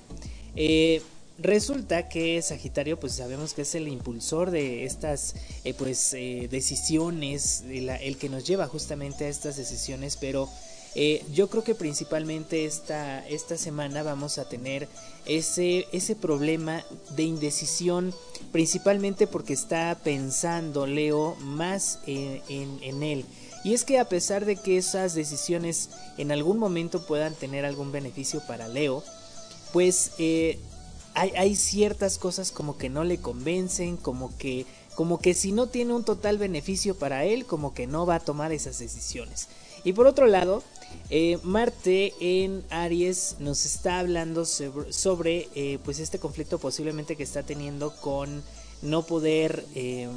Eh, 0.57 1.01
resulta 1.38 2.09
que 2.09 2.40
Sagitario, 2.42 2.99
pues 2.99 3.14
sabemos 3.14 3.55
que 3.55 3.62
es 3.62 3.75
el 3.75 3.88
impulsor 3.88 4.51
de 4.51 4.85
estas 4.85 5.35
eh, 5.64 5.75
pues, 5.75 6.12
decisiones, 6.12 7.64
el 7.68 8.16
que 8.18 8.29
nos 8.29 8.44
lleva 8.44 8.66
justamente 8.66 9.25
a 9.25 9.29
estas 9.29 9.57
decisiones, 9.57 10.16
pero 10.16 10.49
eh, 10.97 11.25
yo 11.33 11.49
creo 11.49 11.64
que 11.64 11.75
principalmente 11.75 12.64
esta, 12.64 13.27
esta 13.27 13.57
semana 13.57 14.05
vamos 14.05 14.38
a 14.38 14.49
tener 14.49 14.88
ese, 15.27 15.87
ese 15.92 16.14
problema 16.14 16.85
de 17.16 17.25
indecisión, 17.25 18.14
principalmente 18.53 19.27
porque 19.27 19.55
está 19.55 19.99
pensando 20.05 20.87
Leo 20.87 21.35
más 21.40 21.99
en, 22.07 23.03
él. 23.03 23.25
Y 23.64 23.75
es 23.75 23.85
que 23.85 23.99
a 23.99 24.09
pesar 24.09 24.44
de 24.44 24.57
que 24.57 24.77
esas 24.77 25.14
decisiones 25.14 25.90
en 26.16 26.31
algún 26.31 26.59
momento 26.59 27.05
puedan 27.07 27.35
tener 27.35 27.64
algún 27.64 27.90
beneficio 27.90 28.40
para 28.47 28.68
Leo, 28.68 29.03
pues 29.73 30.12
eh, 30.18 30.61
hay, 31.14 31.55
ciertas 31.55 32.18
cosas 32.18 32.50
como 32.50 32.77
que 32.77 32.88
no 32.88 33.05
le 33.05 33.18
convencen, 33.18 33.96
como 33.96 34.37
que, 34.37 34.66
como 34.94 35.18
que 35.18 35.35
si 35.35 35.53
no 35.53 35.68
tiene 35.68 35.94
un 35.94 36.05
total 36.05 36.38
beneficio 36.38 36.96
para 36.96 37.24
él, 37.24 37.46
como 37.46 37.72
que 37.72 37.87
no 37.87 38.05
va 38.05 38.16
a 38.16 38.20
tomar 38.20 38.53
esas 38.53 38.79
decisiones. 38.79 39.48
Y 39.85 39.92
por 39.92 40.07
otro 40.07 40.27
lado, 40.27 40.62
eh, 41.11 41.38
Marte 41.42 42.14
en 42.20 42.64
Aries 42.70 43.37
nos 43.38 43.64
está 43.66 44.00
hablando 44.00 44.44
sobre, 44.44 45.48
eh, 45.55 45.79
pues 45.85 46.00
este 46.00 46.18
conflicto 46.18 46.59
posiblemente 46.59 47.16
que 47.16 47.22
está 47.22 47.42
teniendo 47.42 47.94
con 47.96 48.42
no 48.83 49.07
poder 49.07 49.64
eh, 49.74 50.09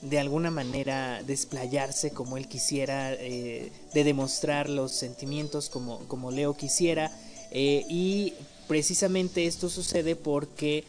de 0.00 0.18
alguna 0.18 0.50
manera 0.50 1.22
desplayarse 1.22 2.10
como 2.10 2.36
él 2.36 2.48
quisiera, 2.48 3.10
de 3.10 3.70
demostrar 3.92 4.68
los 4.68 4.92
sentimientos 4.92 5.70
como, 5.70 6.00
como 6.08 6.30
Leo 6.30 6.54
quisiera. 6.54 7.10
y 7.50 8.34
precisamente 8.68 9.46
esto 9.46 9.68
sucede 9.68 10.16
porque 10.16 10.84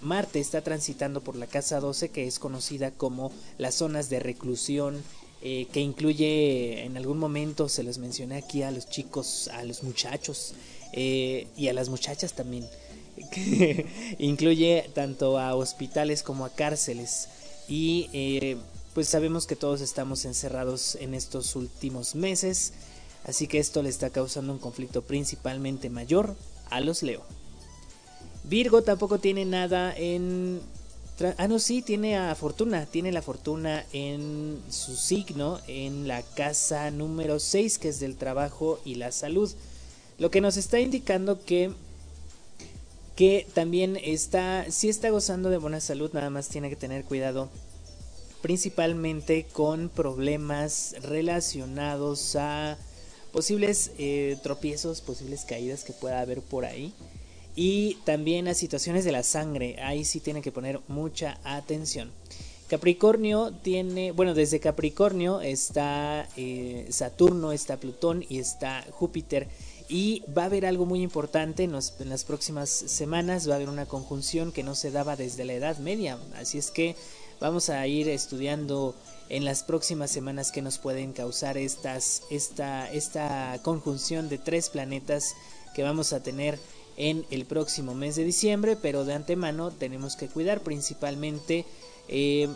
Marte 0.00 0.40
está 0.40 0.62
transitando 0.62 1.20
por 1.20 1.36
la 1.36 1.46
casa 1.46 1.78
12 1.78 2.08
que 2.08 2.26
es 2.26 2.38
conocida 2.38 2.90
como 2.90 3.30
las 3.58 3.76
zonas 3.76 4.10
de 4.10 4.18
reclusión 4.18 5.02
eh, 5.44 5.66
que 5.72 5.80
incluye 5.80 6.84
en 6.84 6.96
algún 6.96 7.18
momento 7.18 7.68
se 7.68 7.82
les 7.82 7.98
mencioné 7.98 8.36
aquí 8.36 8.62
a 8.62 8.70
los 8.70 8.88
chicos, 8.88 9.48
a 9.48 9.64
los 9.64 9.82
muchachos 9.82 10.54
eh, 10.92 11.48
y 11.56 11.66
a 11.66 11.72
las 11.72 11.88
muchachas 11.88 12.34
también. 12.34 12.64
Incluye 14.18 14.88
tanto 14.94 15.40
a 15.40 15.56
hospitales 15.56 16.22
como 16.22 16.44
a 16.44 16.50
cárceles 16.50 17.26
y 17.66 18.08
eh, 18.12 18.56
pues 18.94 19.08
sabemos 19.08 19.48
que 19.48 19.56
todos 19.56 19.80
estamos 19.80 20.24
encerrados 20.26 20.94
en 21.00 21.12
estos 21.12 21.56
últimos 21.56 22.14
meses, 22.14 22.72
así 23.24 23.48
que 23.48 23.58
esto 23.58 23.82
le 23.82 23.88
está 23.88 24.10
causando 24.10 24.52
un 24.52 24.60
conflicto 24.60 25.02
principalmente 25.02 25.90
mayor 25.90 26.36
a 26.74 26.80
los 26.80 27.02
Leo. 27.02 27.22
Virgo 28.44 28.82
tampoco 28.82 29.18
tiene 29.18 29.44
nada 29.44 29.94
en 29.96 30.60
Ah, 31.38 31.46
no, 31.46 31.58
sí, 31.60 31.82
tiene 31.82 32.16
a 32.16 32.34
Fortuna. 32.34 32.86
Tiene 32.86 33.12
la 33.12 33.22
Fortuna 33.22 33.84
en 33.92 34.60
su 34.70 34.96
signo, 34.96 35.60
en 35.68 36.08
la 36.08 36.22
casa 36.22 36.90
número 36.90 37.38
6, 37.38 37.78
que 37.78 37.90
es 37.90 38.00
del 38.00 38.16
trabajo 38.16 38.80
y 38.84 38.96
la 38.96 39.12
salud. 39.12 39.50
Lo 40.18 40.30
que 40.30 40.40
nos 40.40 40.56
está 40.56 40.80
indicando 40.80 41.44
que 41.44 41.72
que 43.14 43.46
también 43.52 43.98
está, 44.02 44.64
si 44.70 44.88
está 44.88 45.10
gozando 45.10 45.50
de 45.50 45.58
buena 45.58 45.80
salud, 45.80 46.10
nada 46.14 46.30
más 46.30 46.48
tiene 46.48 46.70
que 46.70 46.76
tener 46.76 47.04
cuidado 47.04 47.50
principalmente 48.40 49.46
con 49.52 49.90
problemas 49.90 50.96
relacionados 51.02 52.34
a 52.36 52.78
posibles 53.32 53.92
eh, 53.98 54.36
tropiezos, 54.42 55.00
posibles 55.00 55.44
caídas 55.44 55.84
que 55.84 55.92
pueda 55.92 56.20
haber 56.20 56.40
por 56.42 56.64
ahí. 56.64 56.92
Y 57.54 57.98
también 58.04 58.48
a 58.48 58.54
situaciones 58.54 59.04
de 59.04 59.12
la 59.12 59.22
sangre, 59.22 59.76
ahí 59.82 60.04
sí 60.04 60.20
tiene 60.20 60.42
que 60.42 60.52
poner 60.52 60.80
mucha 60.88 61.38
atención. 61.44 62.10
Capricornio 62.68 63.52
tiene, 63.62 64.12
bueno, 64.12 64.32
desde 64.32 64.58
Capricornio 64.58 65.42
está 65.42 66.26
eh, 66.38 66.86
Saturno, 66.88 67.52
está 67.52 67.76
Plutón 67.76 68.24
y 68.26 68.38
está 68.38 68.86
Júpiter. 68.92 69.48
Y 69.90 70.22
va 70.34 70.44
a 70.44 70.46
haber 70.46 70.64
algo 70.64 70.86
muy 70.86 71.02
importante 71.02 71.64
en, 71.64 71.72
las 71.72 72.24
próximas 72.24 72.70
semanas, 72.70 73.46
va 73.46 73.52
a 73.52 73.56
haber 73.56 73.68
una 73.68 73.84
conjunción 73.84 74.52
que 74.52 74.62
no 74.62 74.74
se 74.74 74.90
daba 74.90 75.16
desde 75.16 75.44
la 75.44 75.52
Edad 75.52 75.76
Media. 75.78 76.16
Así 76.34 76.56
es 76.56 76.70
que 76.70 76.96
vamos 77.40 77.68
a 77.68 77.86
ir 77.86 78.08
estudiando 78.08 78.94
en 79.32 79.46
las 79.46 79.62
próximas 79.62 80.10
semanas 80.10 80.52
que 80.52 80.60
nos 80.60 80.76
pueden 80.76 81.14
causar 81.14 81.56
esta, 81.56 81.96
esta 81.96 83.58
conjunción 83.62 84.28
de 84.28 84.36
tres 84.36 84.68
planetas 84.68 85.34
que 85.74 85.82
vamos 85.82 86.12
a 86.12 86.22
tener 86.22 86.58
en 86.98 87.24
el 87.30 87.46
próximo 87.46 87.94
mes 87.94 88.14
de 88.14 88.24
diciembre, 88.24 88.76
pero 88.76 89.06
de 89.06 89.14
antemano 89.14 89.70
tenemos 89.70 90.16
que 90.16 90.28
cuidar 90.28 90.60
principalmente 90.60 91.64
eh, 92.08 92.46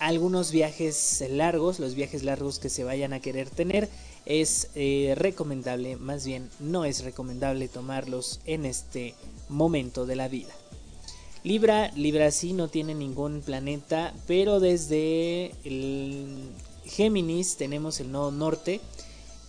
algunos 0.00 0.50
viajes 0.50 1.22
largos, 1.30 1.78
los 1.78 1.94
viajes 1.94 2.24
largos 2.24 2.58
que 2.58 2.70
se 2.70 2.82
vayan 2.82 3.12
a 3.12 3.20
querer 3.20 3.48
tener. 3.48 3.88
Es 4.26 4.70
eh, 4.74 5.14
recomendable, 5.16 5.94
más 5.94 6.26
bien 6.26 6.50
no 6.58 6.84
es 6.84 7.04
recomendable 7.04 7.68
tomarlos 7.68 8.40
en 8.46 8.66
este 8.66 9.14
momento 9.48 10.06
de 10.06 10.16
la 10.16 10.26
vida. 10.26 10.52
Libra, 11.44 11.90
Libra 11.94 12.30
sí 12.30 12.54
no 12.54 12.68
tiene 12.68 12.94
ningún 12.94 13.42
planeta, 13.42 14.14
pero 14.26 14.60
desde 14.60 15.52
el 15.64 16.50
Géminis 16.86 17.56
tenemos 17.56 18.00
el 18.00 18.10
nodo 18.10 18.30
norte 18.30 18.80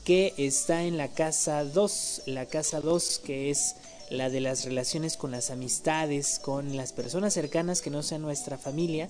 que 0.03 0.33
está 0.37 0.83
en 0.83 0.97
la 0.97 1.07
casa 1.07 1.63
2, 1.63 2.23
la 2.25 2.47
casa 2.47 2.81
2 2.81 3.21
que 3.25 3.49
es 3.49 3.77
la 4.09 4.29
de 4.29 4.41
las 4.41 4.65
relaciones 4.65 5.15
con 5.15 5.31
las 5.31 5.49
amistades, 5.51 6.39
con 6.39 6.75
las 6.75 6.91
personas 6.91 7.33
cercanas 7.33 7.81
que 7.81 7.89
no 7.89 8.03
sean 8.03 8.21
nuestra 8.21 8.57
familia. 8.57 9.07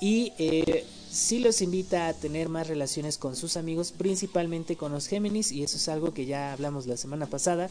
Y 0.00 0.32
eh, 0.38 0.84
sí 1.10 1.40
los 1.40 1.60
invita 1.60 2.08
a 2.08 2.14
tener 2.14 2.48
más 2.48 2.68
relaciones 2.68 3.18
con 3.18 3.36
sus 3.36 3.56
amigos, 3.56 3.92
principalmente 3.92 4.76
con 4.76 4.92
los 4.92 5.06
Géminis, 5.06 5.52
y 5.52 5.62
eso 5.62 5.76
es 5.76 5.88
algo 5.88 6.14
que 6.14 6.26
ya 6.26 6.52
hablamos 6.52 6.86
la 6.86 6.96
semana 6.96 7.26
pasada. 7.26 7.68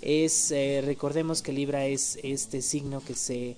Es, 0.00 0.50
eh, 0.50 0.82
recordemos 0.84 1.42
que 1.42 1.52
Libra 1.52 1.86
es 1.86 2.18
este 2.22 2.62
signo 2.62 3.00
que 3.00 3.14
se 3.14 3.56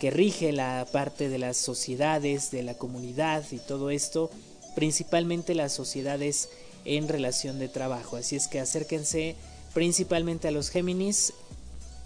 que 0.00 0.10
rige 0.10 0.50
la 0.50 0.86
parte 0.90 1.28
de 1.28 1.38
las 1.38 1.58
sociedades, 1.58 2.50
de 2.50 2.62
la 2.62 2.74
comunidad 2.74 3.44
y 3.52 3.58
todo 3.58 3.90
esto, 3.90 4.30
principalmente 4.74 5.54
las 5.54 5.72
sociedades 5.72 6.48
en 6.84 7.06
relación 7.06 7.58
de 7.58 7.68
trabajo. 7.68 8.16
Así 8.16 8.34
es 8.34 8.48
que 8.48 8.60
acérquense 8.60 9.36
principalmente 9.74 10.48
a 10.48 10.52
los 10.52 10.70
Géminis 10.70 11.34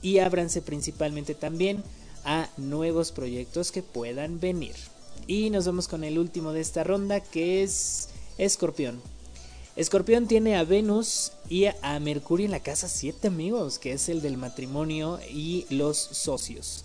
y 0.02 0.18
ábranse 0.18 0.60
principalmente 0.60 1.34
también 1.34 1.82
a 2.24 2.50
nuevos 2.56 3.12
proyectos 3.12 3.70
que 3.70 3.82
puedan 3.82 4.40
venir. 4.40 4.74
Y 5.26 5.50
nos 5.50 5.64
vamos 5.66 5.86
con 5.88 6.04
el 6.04 6.18
último 6.18 6.52
de 6.52 6.60
esta 6.60 6.84
ronda 6.84 7.20
que 7.20 7.62
es 7.62 8.08
Escorpión. 8.38 9.00
Escorpión 9.76 10.26
tiene 10.26 10.56
a 10.56 10.64
Venus 10.64 11.32
y 11.48 11.66
a 11.66 12.00
Mercurio 12.00 12.46
en 12.46 12.52
la 12.52 12.60
casa 12.60 12.88
7 12.88 13.28
amigos, 13.28 13.78
que 13.78 13.92
es 13.92 14.08
el 14.08 14.20
del 14.20 14.36
matrimonio 14.36 15.20
y 15.30 15.66
los 15.70 15.96
socios. 15.96 16.84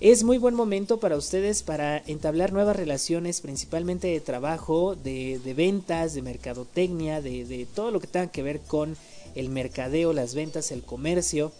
Es 0.00 0.24
muy 0.24 0.38
buen 0.38 0.54
momento 0.54 0.98
para 0.98 1.16
ustedes 1.16 1.62
para 1.62 1.98
entablar 2.06 2.52
nuevas 2.52 2.76
relaciones, 2.76 3.40
principalmente 3.40 4.08
de 4.08 4.20
trabajo, 4.20 4.96
de, 4.96 5.54
ventas, 5.56 6.14
de 6.14 6.22
mercadotecnia, 6.22 7.22
de, 7.22 7.44
de 7.44 7.64
todo 7.64 7.90
lo 7.90 8.00
que 8.00 8.06
tenga 8.06 8.30
que 8.30 8.42
ver 8.42 8.60
con 8.60 8.96
el 9.34 9.48
mercadeo, 9.48 10.12
las 10.12 10.34
ventas, 10.34 10.72
el 10.72 10.82
comercio 10.82 11.52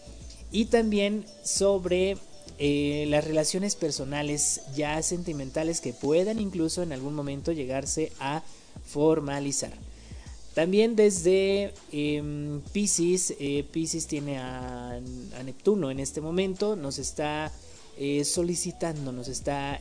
y 0.51 0.65
también 0.65 1.25
sobre 1.43 2.17
eh, 2.57 3.05
las 3.09 3.25
relaciones 3.25 3.75
personales 3.75 4.61
ya 4.75 5.01
sentimentales 5.01 5.81
que 5.81 5.91
puedan 5.91 6.39
incluso 6.39 6.83
en 6.83 6.93
algún 6.93 7.13
momento 7.13 7.51
llegarse 7.51 8.13
a 8.19 8.43
formalizar. 8.85 9.73
También 10.53 10.95
desde 10.95 11.73
eh, 11.91 12.59
Pisces, 12.71 13.35
eh, 13.39 13.65
Pisces 13.69 14.07
tiene 14.07 14.37
a, 14.37 15.01
Neptuno 15.43 15.91
en 15.91 15.99
este 15.99 16.21
momento, 16.21 16.77
nos 16.77 16.97
está 16.97 17.51
eh, 17.97 18.23
solicitando, 18.25 19.11
nos 19.11 19.27
está 19.27 19.79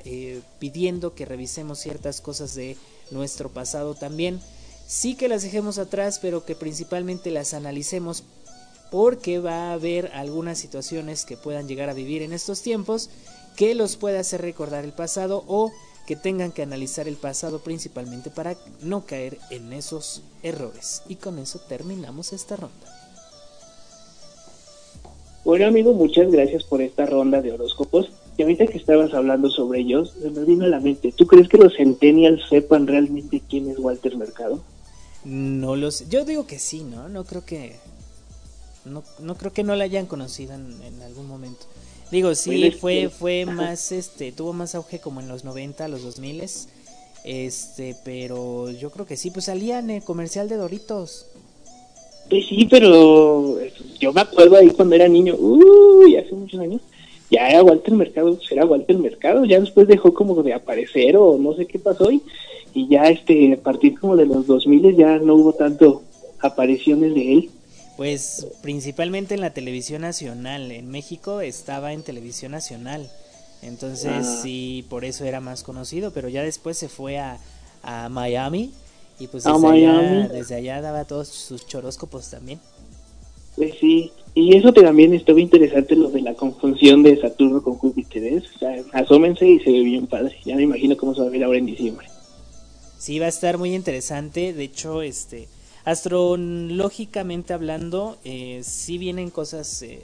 pidiendo 0.59 1.14
que 1.14 1.24
revisemos 1.24 1.79
ciertas 1.79 2.20
cosas 2.20 2.55
de 2.55 2.77
nuestro 3.11 3.50
pasado 3.50 3.94
también. 3.94 4.40
Sí 4.87 5.14
que 5.14 5.29
las 5.29 5.42
dejemos 5.42 5.79
atrás, 5.79 6.18
pero 6.20 6.44
que 6.44 6.55
principalmente 6.55 7.31
las 7.31 7.55
analicemos 7.55 8.24
porque 8.90 9.40
va 9.40 9.70
a 9.70 9.72
haber 9.72 10.12
algunas 10.14 10.59
situaciones 10.59 11.24
que 11.24 11.37
puedan 11.37 11.66
llegar 11.66 11.88
a 11.88 11.94
vivir 11.94 12.22
en 12.22 12.33
estos 12.33 12.62
tiempos 12.62 13.11
que 13.57 13.74
los 13.74 13.96
pueda 13.96 14.20
hacer 14.20 14.42
recordar 14.42 14.85
el 14.85 14.92
pasado 14.92 15.44
o 15.46 15.72
que 16.07 16.16
tengan 16.16 16.53
que 16.53 16.62
analizar 16.62 17.09
el 17.09 17.16
pasado 17.16 17.61
principalmente 17.61 18.31
para 18.31 18.57
no 18.83 19.07
caer 19.07 19.38
en 19.50 19.72
esos 19.72 20.22
errores. 20.42 21.03
Y 21.09 21.16
con 21.16 21.38
eso 21.38 21.61
terminamos 21.61 22.33
esta 22.33 22.57
ronda. 22.57 22.93
Bueno 25.44 25.66
amigo, 25.66 25.92
muchas 25.92 26.33
gracias 26.33 26.64
por 26.64 26.80
esta 26.80 27.07
ronda 27.07 27.42
de 27.42 27.52
horóscopos. 27.52 28.11
Y 28.37 28.42
ahorita 28.42 28.66
que 28.66 28.78
estabas 28.78 29.14
hablando 29.14 29.50
sobre 29.50 29.80
ellos, 29.80 30.16
me 30.16 30.44
vino 30.44 30.64
a 30.64 30.68
la 30.68 30.80
mente, 30.80 31.12
¿tú 31.12 31.26
crees 31.26 31.48
que 31.48 31.59
los 31.59 31.76
centennials 31.76 32.48
sepan 32.48 32.87
realmente 32.87 33.42
quién 33.48 33.70
es 33.70 33.78
Walter 33.78 34.16
Mercado? 34.16 34.62
No 35.24 35.76
los, 35.76 36.09
yo 36.09 36.24
digo 36.24 36.46
que 36.46 36.59
sí, 36.59 36.83
¿no? 36.83 37.09
No 37.09 37.24
creo 37.24 37.44
que, 37.44 37.76
no, 38.85 39.04
no 39.20 39.37
creo 39.37 39.52
que 39.52 39.62
no 39.62 39.76
la 39.76 39.85
hayan 39.85 40.07
conocido 40.07 40.54
en, 40.54 40.83
en 40.83 41.02
algún 41.02 41.28
momento. 41.28 41.66
Digo, 42.11 42.35
sí, 42.35 42.70
fue, 42.72 43.09
fue 43.09 43.46
más, 43.46 43.92
este, 43.92 44.33
tuvo 44.33 44.52
más 44.52 44.74
auge 44.74 44.98
como 44.98 45.20
en 45.20 45.28
los 45.28 45.44
90, 45.44 45.88
los 45.88 46.02
2000 46.02 46.44
este, 47.24 47.96
pero 48.04 48.70
yo 48.70 48.90
creo 48.90 49.07
que 49.07 49.16
sí, 49.16 49.30
pues 49.30 49.46
salía 49.46 49.78
en 49.78 49.90
el 49.90 50.02
comercial 50.02 50.48
de 50.48 50.57
Doritos. 50.57 51.26
Pues 52.30 52.46
sí, 52.46 52.66
pero 52.70 53.56
yo 54.00 54.12
me 54.12 54.20
acuerdo 54.22 54.56
ahí 54.56 54.68
cuando 54.70 54.94
era 54.94 55.08
niño, 55.08 55.34
uy, 55.38 56.16
hace 56.16 56.32
muchos 56.32 56.60
años, 56.60 56.80
ya 57.30 57.48
era 57.48 57.62
Walter 57.62 57.94
Mercado, 57.94 58.34
pues 58.37 58.50
era 58.50 58.64
Walter 58.64 58.98
Mercado, 58.98 59.44
ya 59.44 59.60
después 59.60 59.87
dejó 59.87 60.12
como 60.14 60.42
de 60.42 60.52
aparecer 60.54 61.16
o 61.16 61.37
no 61.38 61.54
sé 61.54 61.66
qué 61.66 61.78
pasó 61.78 62.10
y, 62.10 62.22
y 62.74 62.88
ya 62.88 63.04
este, 63.08 63.54
a 63.54 63.56
partir 63.56 63.98
como 63.98 64.16
de 64.16 64.26
los 64.26 64.46
2000 64.46 64.96
ya 64.96 65.18
no 65.18 65.34
hubo 65.34 65.52
tanto 65.52 66.02
apariciones 66.40 67.14
de 67.14 67.32
él. 67.32 67.50
Pues 67.96 68.46
principalmente 68.62 69.34
en 69.34 69.40
la 69.40 69.54
televisión 69.54 70.02
nacional. 70.02 70.72
En 70.72 70.90
México 70.90 71.40
estaba 71.40 71.92
en 71.92 72.02
televisión 72.02 72.50
nacional. 72.52 73.08
Entonces 73.62 74.10
Ah. 74.12 74.40
sí, 74.42 74.84
por 74.90 75.04
eso 75.04 75.24
era 75.24 75.40
más 75.40 75.62
conocido. 75.62 76.10
Pero 76.10 76.28
ya 76.28 76.42
después 76.42 76.76
se 76.76 76.88
fue 76.88 77.18
a, 77.18 77.38
a 77.84 78.08
Miami. 78.08 78.72
Y 79.18 79.27
pues 79.29 79.46
A 79.46 79.53
desde 79.53 79.68
allá, 79.68 79.92
Miami. 79.92 80.29
desde 80.29 80.55
allá 80.57 80.81
daba 80.81 81.05
todos 81.05 81.29
sus 81.29 81.66
choróscopos 81.66 82.31
también. 82.31 82.61
Pues 83.57 83.74
sí, 83.81 84.11
y 84.35 84.57
eso 84.57 84.72
también 84.72 85.14
estuvo 85.14 85.38
interesante 85.38 85.94
lo 85.94 86.11
de 86.11 86.20
la 86.22 86.35
conjunción 86.35 87.05
de 87.05 87.20
Saturno 87.20 87.62
con 87.62 87.74
Júpiter, 87.74 88.24
¿eh? 88.24 88.42
o 88.55 88.59
sea, 88.59 88.74
asómense 88.92 89.46
y 89.48 89.61
se 89.61 89.70
ve 89.70 89.81
bien 89.81 90.09
padre, 90.09 90.37
ya 90.44 90.57
me 90.57 90.62
imagino 90.62 90.96
cómo 90.96 91.14
se 91.14 91.20
va 91.20 91.29
a 91.29 91.31
ver 91.31 91.44
ahora 91.44 91.59
en 91.59 91.66
diciembre. 91.66 92.09
Sí, 92.98 93.18
va 93.18 93.27
a 93.27 93.29
estar 93.29 93.59
muy 93.59 93.74
interesante. 93.74 94.55
De 94.55 94.64
hecho, 94.64 95.03
este, 95.03 95.46
astrológicamente 95.85 97.53
hablando, 97.53 98.16
eh, 98.24 98.62
sí 98.64 98.96
vienen 98.96 99.29
cosas 99.29 99.83
eh, 99.83 100.00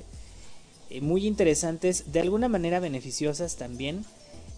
eh, 0.90 1.00
muy 1.00 1.26
interesantes, 1.26 2.12
de 2.12 2.20
alguna 2.20 2.48
manera 2.48 2.78
beneficiosas 2.78 3.56
también. 3.56 4.04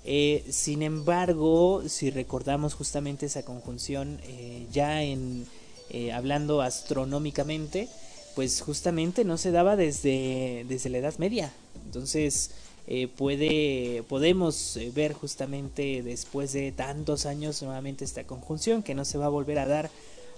Eh, 0.05 0.45
sin 0.51 0.83
embargo, 0.83 1.83
si 1.87 2.11
recordamos 2.11 2.75
justamente 2.75 3.27
esa 3.27 3.45
conjunción 3.45 4.19
eh, 4.25 4.67
ya 4.73 5.03
en 5.03 5.47
eh, 5.95 6.11
hablando 6.11 6.63
astronómicamente, 6.63 7.87
pues 8.35 8.63
justamente 8.63 9.25
no 9.25 9.37
se 9.37 9.51
daba 9.51 9.77
desde, 9.77 10.65
desde 10.67 10.89
la 10.89 10.99
Edad 10.99 11.19
Media. 11.19 11.53
Entonces, 11.85 12.51
eh, 12.87 13.09
puede, 13.09 14.03
podemos 14.09 14.77
eh, 14.79 14.91
ver 14.95 15.13
justamente 15.13 16.03
después 16.03 16.55
de 16.55 16.73
tantos 16.73 17.27
años 17.27 17.63
nuevamente 17.63 18.07
esta 18.07 18.25
conjunción 18.25 18.83
que 18.83 18.95
no 18.95 19.05
se 19.05 19.19
va 19.19 19.27
a 19.27 19.29
volver 19.29 19.59
a 19.59 19.67
dar 19.67 19.91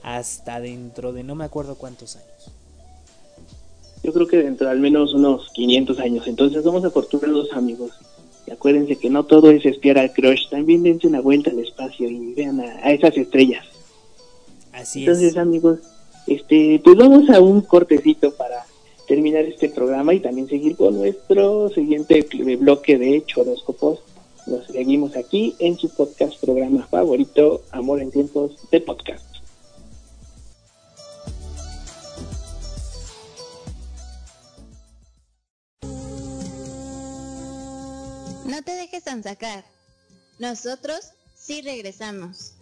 hasta 0.02 0.60
dentro 0.60 1.12
de 1.12 1.22
no 1.22 1.36
me 1.36 1.44
acuerdo 1.44 1.76
cuántos 1.76 2.16
años. 2.16 2.50
Yo 4.02 4.12
creo 4.12 4.26
que 4.26 4.38
dentro 4.38 4.66
de 4.66 4.72
al 4.72 4.80
menos 4.80 5.14
unos 5.14 5.50
500 5.52 5.98
años, 6.00 6.26
entonces 6.26 6.64
somos 6.64 6.84
afortunados 6.84 7.52
amigos. 7.52 7.92
Y 8.46 8.50
acuérdense 8.50 8.96
que 8.96 9.10
no 9.10 9.24
todo 9.24 9.50
es 9.50 9.64
espiar 9.64 9.98
al 9.98 10.12
crush, 10.12 10.48
también 10.50 10.82
dense 10.82 11.06
una 11.06 11.20
vuelta 11.20 11.50
al 11.50 11.58
espacio 11.58 12.08
y 12.08 12.34
vean 12.34 12.60
a, 12.60 12.86
a 12.86 12.92
esas 12.92 13.16
estrellas. 13.16 13.64
Así 14.72 15.00
Entonces 15.00 15.32
es. 15.32 15.36
amigos, 15.36 15.80
este, 16.26 16.80
pues 16.82 16.96
vamos 16.96 17.30
a 17.30 17.40
un 17.40 17.60
cortecito 17.62 18.34
para 18.34 18.64
terminar 19.06 19.44
este 19.44 19.68
programa 19.68 20.14
y 20.14 20.20
también 20.20 20.48
seguir 20.48 20.76
con 20.76 20.96
nuestro 20.96 21.68
siguiente 21.68 22.26
bloque 22.58 22.98
de 22.98 23.22
choróscopos. 23.26 24.00
Nos 24.46 24.66
seguimos 24.66 25.16
aquí 25.16 25.54
en 25.58 25.78
su 25.78 25.88
podcast 25.88 26.38
programa 26.40 26.86
favorito, 26.86 27.62
Amor 27.70 28.00
en 28.00 28.10
tiempos 28.10 28.52
de 28.70 28.80
podcast. 28.80 29.33
No 38.54 38.62
te 38.62 38.70
dejes 38.76 39.02
sacar. 39.02 39.64
Nosotros 40.38 41.10
sí 41.34 41.60
regresamos. 41.60 42.52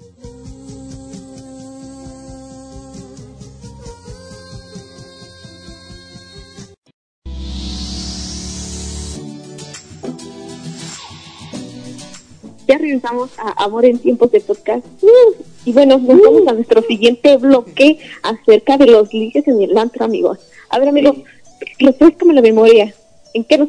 Ya 12.67 12.79
regresamos 12.79 13.39
a 13.39 13.63
Amor 13.63 13.85
en 13.85 13.99
tiempos 13.99 14.33
de 14.33 14.41
podcast. 14.41 14.87
Uh, 15.03 15.09
y 15.67 15.75
bueno, 15.75 15.99
nos 15.99 16.23
vamos 16.23 16.49
a 16.49 16.55
nuestro 16.55 16.81
siguiente 16.85 17.37
bloque 17.37 17.99
acerca 18.23 18.79
de 18.79 18.87
los 18.87 19.13
ligues 19.13 19.47
en 19.47 19.61
el 19.61 19.77
antro, 19.77 20.07
amigos. 20.07 20.39
A 20.71 20.79
ver, 20.79 20.89
amigos, 20.89 21.19
refrescame 21.79 22.33
la 22.33 22.41
memoria. 22.41 22.95
¿En 23.35 23.45
qué 23.45 23.59
nos 23.59 23.69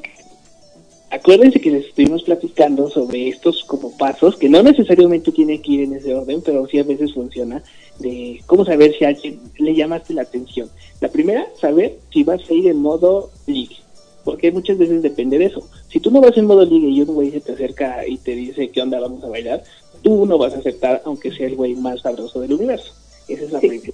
Acuérdense 1.13 1.61
que 1.61 1.69
les 1.69 1.85
estuvimos 1.85 2.23
platicando 2.23 2.89
sobre 2.89 3.29
estos 3.29 3.63
como 3.65 3.95
pasos, 3.95 4.35
que 4.35 4.49
no 4.49 4.63
necesariamente 4.63 5.31
tiene 5.31 5.61
que 5.61 5.71
ir 5.73 5.81
en 5.81 5.93
ese 5.93 6.15
orden, 6.15 6.41
pero 6.41 6.65
sí 6.65 6.79
a 6.79 6.83
veces 6.83 7.13
funciona, 7.13 7.61
de 7.99 8.41
cómo 8.47 8.65
saber 8.65 8.95
si 8.97 9.05
a 9.05 9.09
alguien 9.09 9.39
le 9.59 9.75
llamaste 9.75 10.15
la 10.15 10.23
atención. 10.23 10.71
La 11.01 11.09
primera, 11.09 11.45
saber 11.61 11.99
si 12.11 12.23
vas 12.23 12.41
a 12.49 12.53
ir 12.55 12.67
en 12.67 12.77
modo 12.77 13.29
ligue, 13.45 13.75
porque 14.23 14.51
muchas 14.51 14.79
veces 14.79 15.03
depende 15.03 15.37
de 15.37 15.45
eso. 15.45 15.69
Si 15.87 15.99
tú 15.99 16.09
no 16.09 16.19
vas 16.19 16.35
en 16.35 16.47
modo 16.47 16.65
ligue 16.65 16.87
y 16.87 17.01
un 17.01 17.13
güey 17.13 17.29
se 17.29 17.41
te 17.41 17.51
acerca 17.51 18.07
y 18.07 18.17
te 18.17 18.31
dice 18.31 18.71
qué 18.71 18.81
onda 18.81 18.99
vamos 18.99 19.23
a 19.23 19.29
bailar, 19.29 19.63
tú 20.01 20.25
no 20.25 20.39
vas 20.39 20.55
a 20.55 20.57
aceptar 20.57 21.03
aunque 21.05 21.31
sea 21.31 21.45
el 21.45 21.55
güey 21.55 21.75
más 21.75 22.01
sabroso 22.01 22.41
del 22.41 22.53
universo. 22.53 22.91
Esa 23.27 23.43
es 23.43 23.51
la 23.51 23.59
primera. 23.59 23.93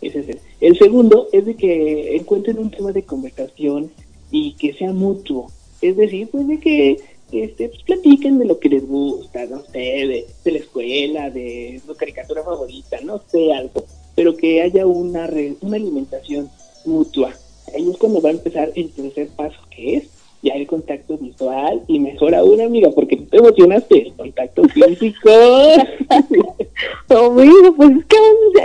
Ese 0.00 0.20
es 0.20 0.28
el. 0.28 0.38
el 0.60 0.78
segundo 0.78 1.26
es 1.32 1.44
de 1.44 1.56
que 1.56 2.14
encuentren 2.14 2.60
un 2.60 2.70
tema 2.70 2.92
de 2.92 3.02
conversación 3.02 3.90
y 4.30 4.52
que 4.52 4.74
sea 4.74 4.92
mutuo. 4.92 5.50
Es 5.90 5.96
decir, 5.96 6.28
pues 6.30 6.46
de 6.48 6.58
que 6.60 6.98
este, 7.32 7.68
pues, 7.68 7.82
platiquen 7.82 8.38
de 8.38 8.44
lo 8.46 8.58
que 8.58 8.68
les 8.68 8.86
gusta, 8.86 9.44
no 9.46 9.60
sé, 9.72 9.78
de, 9.78 10.26
de 10.44 10.52
la 10.52 10.58
escuela, 10.58 11.30
de 11.30 11.80
su 11.84 11.94
caricatura 11.94 12.42
favorita, 12.44 12.98
no 13.02 13.20
sé, 13.30 13.52
algo. 13.52 13.84
Pero 14.14 14.36
que 14.36 14.62
haya 14.62 14.86
una, 14.86 15.26
re- 15.26 15.56
una 15.60 15.76
alimentación 15.76 16.48
mutua. 16.84 17.32
Ahí 17.74 17.90
es 17.90 17.96
cuando 17.98 18.20
va 18.22 18.28
a 18.30 18.32
empezar 18.32 18.70
el 18.74 18.90
tercer 18.90 19.28
paso, 19.36 19.56
que 19.70 19.96
es 19.96 20.04
ya 20.42 20.54
el 20.54 20.66
contacto 20.68 21.16
visual 21.18 21.82
y 21.88 21.98
mejor 21.98 22.34
aún, 22.34 22.60
amiga, 22.60 22.90
porque 22.94 23.16
tú 23.16 23.24
te 23.24 23.38
emocionaste, 23.38 24.02
el 24.08 24.12
contacto 24.14 24.62
físico. 24.68 25.28
Amigo, 27.08 27.74
pues 27.76 27.90
es 27.90 28.04
que 28.06 28.16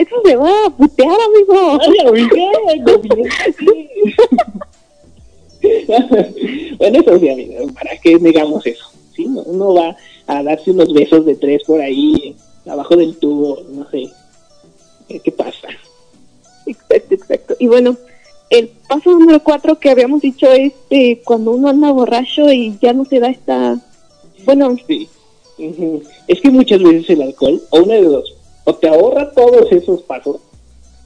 eso 0.01 0.15
se 0.23 0.35
va 0.35 0.65
a 0.65 0.69
putear, 0.69 1.09
amigo. 1.09 1.79
Ay, 1.81 2.07
amiga, 2.07 2.51
no 2.85 2.97
bien, 2.99 3.29
sí. 3.57 3.65
bueno, 6.77 6.99
eso 6.99 7.19
sí, 7.19 7.29
amiga, 7.29 7.59
¿para 7.73 7.97
qué 7.97 8.19
negamos 8.19 8.65
eso? 8.65 8.85
¿Sí? 9.15 9.25
No- 9.25 9.41
Uno 9.43 9.73
va 9.73 9.95
a 10.27 10.43
darse 10.43 10.71
unos 10.71 10.93
besos 10.93 11.25
de 11.25 11.35
tres 11.35 11.63
por 11.63 11.81
ahí, 11.81 12.35
abajo 12.65 12.95
del 12.95 13.17
tubo, 13.17 13.59
no 13.71 13.89
sé. 13.89 14.09
¿Qué, 15.23 15.31
pasa? 15.31 15.67
Exacto, 16.65 17.13
exacto. 17.15 17.55
Y 17.59 17.67
bueno, 17.67 17.97
el 18.49 18.69
paso 18.87 19.11
número 19.11 19.43
cuatro 19.43 19.77
que 19.77 19.89
habíamos 19.89 20.21
dicho 20.21 20.49
es 20.51 20.71
eh, 20.89 21.21
cuando 21.25 21.51
uno 21.51 21.67
anda 21.67 21.91
borracho 21.91 22.51
y 22.51 22.77
ya 22.81 22.93
no 22.93 23.03
se 23.05 23.19
da 23.19 23.29
esta... 23.29 23.79
Bueno, 24.45 24.75
Sí. 24.87 25.07
Es 26.27 26.41
que 26.41 26.49
muchas 26.49 26.81
veces 26.81 27.07
el 27.11 27.21
alcohol, 27.21 27.61
o 27.69 27.81
una 27.83 27.93
de 27.95 28.01
dos, 28.03 28.33
o 28.63 28.73
te 28.73 28.87
ahorra 28.87 29.31
todos 29.31 29.71
esos 29.71 30.01
pasos, 30.03 30.37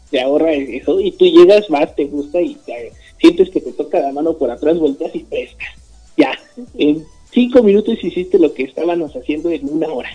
te 0.10 0.22
ahorra 0.22 0.54
eso, 0.54 1.02
y 1.02 1.12
tú 1.12 1.26
llegas 1.26 1.70
más, 1.70 1.94
te 1.94 2.06
gusta 2.06 2.40
y 2.42 2.56
te- 2.66 2.94
sientes 3.20 3.50
que 3.50 3.62
te 3.62 3.72
toca 3.72 4.00
la 4.00 4.12
mano 4.12 4.34
por 4.34 4.52
atrás, 4.52 4.78
volteas 4.80 5.16
y 5.16 5.20
pescas. 5.20 5.70
Ya, 6.18 6.32
en 6.78 7.06
cinco 7.32 7.62
minutos 7.64 8.04
hiciste 8.04 8.40
lo 8.40 8.54
que 8.54 8.64
estábamos 8.64 9.16
haciendo 9.16 9.50
en 9.50 9.68
una 9.70 9.88
hora. 9.88 10.10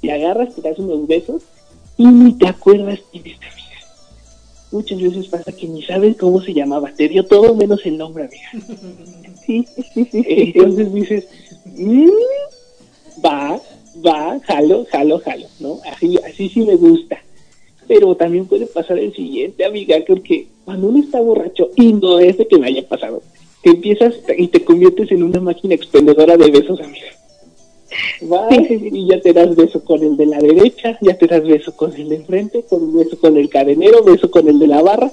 Te 0.00 0.12
agarras, 0.12 0.54
te 0.54 0.62
das 0.62 0.78
unos 0.78 1.06
besos 1.06 1.42
y 1.96 2.06
ni 2.06 2.32
te 2.34 2.48
acuerdas 2.48 3.00
quién 3.10 3.26
es 3.26 3.38
tu 3.40 3.46
amiga. 3.46 3.68
Muchas 4.70 5.00
veces 5.00 5.28
pasa 5.28 5.50
que 5.52 5.66
ni 5.66 5.82
sabes 5.82 6.16
cómo 6.16 6.42
se 6.42 6.52
llamaba, 6.52 6.92
te 6.92 7.08
dio 7.08 7.24
todo 7.24 7.54
menos 7.54 7.84
el 7.86 7.96
nombre, 7.96 8.24
amiga. 8.24 8.66
sí, 9.46 9.66
sí, 9.94 10.06
sí. 10.10 10.24
Entonces 10.26 10.92
dices, 10.92 11.28
"Mm, 11.64 12.10
va, 13.24 13.60
va, 14.04 14.38
jalo, 14.40 14.86
jalo, 14.90 15.18
jalo, 15.20 15.46
¿no? 15.60 15.78
Así, 15.90 16.18
así 16.18 16.48
sí 16.50 16.60
me 16.60 16.76
gusta. 16.76 17.18
Pero 17.86 18.14
también 18.14 18.46
puede 18.46 18.66
pasar 18.66 18.98
el 18.98 19.14
siguiente, 19.14 19.64
amiga, 19.64 19.96
porque 20.06 20.46
cuando 20.68 20.88
uno 20.88 20.98
está 20.98 21.18
borracho, 21.18 21.70
y 21.76 21.94
no 21.94 22.18
es 22.18 22.36
de 22.36 22.46
que 22.46 22.58
me 22.58 22.66
haya 22.66 22.86
pasado, 22.86 23.22
te 23.62 23.70
empiezas 23.70 24.16
y 24.36 24.48
te 24.48 24.62
conviertes 24.66 25.10
en 25.12 25.22
una 25.22 25.40
máquina 25.40 25.74
expendedora 25.74 26.36
de 26.36 26.50
besos, 26.50 26.78
amiga. 26.78 27.06
Vas 28.20 28.70
y 28.70 29.06
ya 29.06 29.18
te 29.18 29.32
das 29.32 29.56
beso 29.56 29.82
con 29.82 30.02
el 30.02 30.18
de 30.18 30.26
la 30.26 30.38
derecha, 30.38 30.98
ya 31.00 31.16
te 31.16 31.26
das 31.26 31.42
beso 31.42 31.74
con 31.74 31.94
el 31.94 32.10
de 32.10 32.16
enfrente, 32.16 32.64
con 32.68 32.94
beso 32.94 33.18
con 33.18 33.38
el 33.38 33.48
cadenero, 33.48 34.04
beso 34.04 34.30
con 34.30 34.46
el 34.46 34.58
de 34.58 34.66
la 34.66 34.82
barra. 34.82 35.10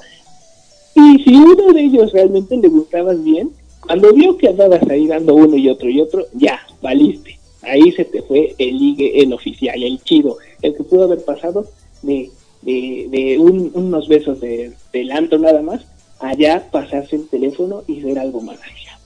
Y 0.93 1.23
si 1.23 1.33
uno 1.33 1.71
de 1.71 1.83
ellos 1.83 2.11
realmente 2.11 2.57
le 2.57 2.67
gustabas 2.67 3.23
bien, 3.23 3.51
cuando 3.79 4.11
vio 4.11 4.35
que 4.35 4.49
andabas 4.49 4.85
ahí 4.89 5.07
dando 5.07 5.35
uno 5.35 5.55
y 5.55 5.69
otro 5.69 5.89
y 5.89 6.01
otro, 6.01 6.25
ya, 6.33 6.59
valiste. 6.81 7.39
Ahí 7.61 7.93
se 7.93 8.03
te 8.03 8.21
fue 8.23 8.53
el 8.57 8.77
ligue, 8.77 9.21
el 9.21 9.31
oficial, 9.31 9.81
el 9.81 10.03
chido, 10.03 10.35
el 10.61 10.75
que 10.75 10.83
pudo 10.83 11.05
haber 11.05 11.23
pasado 11.23 11.65
de, 12.01 12.29
de, 12.65 13.07
de 13.09 13.39
un- 13.39 13.71
unos 13.73 14.07
besos 14.07 14.39
de, 14.41 14.73
del 14.91 15.11
antro 15.11 15.37
nada 15.39 15.61
más, 15.61 15.81
allá 16.19 16.67
pasarse 16.71 17.15
el 17.15 17.27
teléfono 17.29 17.83
y 17.87 18.01
ser 18.01 18.17
algo 18.19 18.41
más 18.41 18.57
allá. 18.61 18.99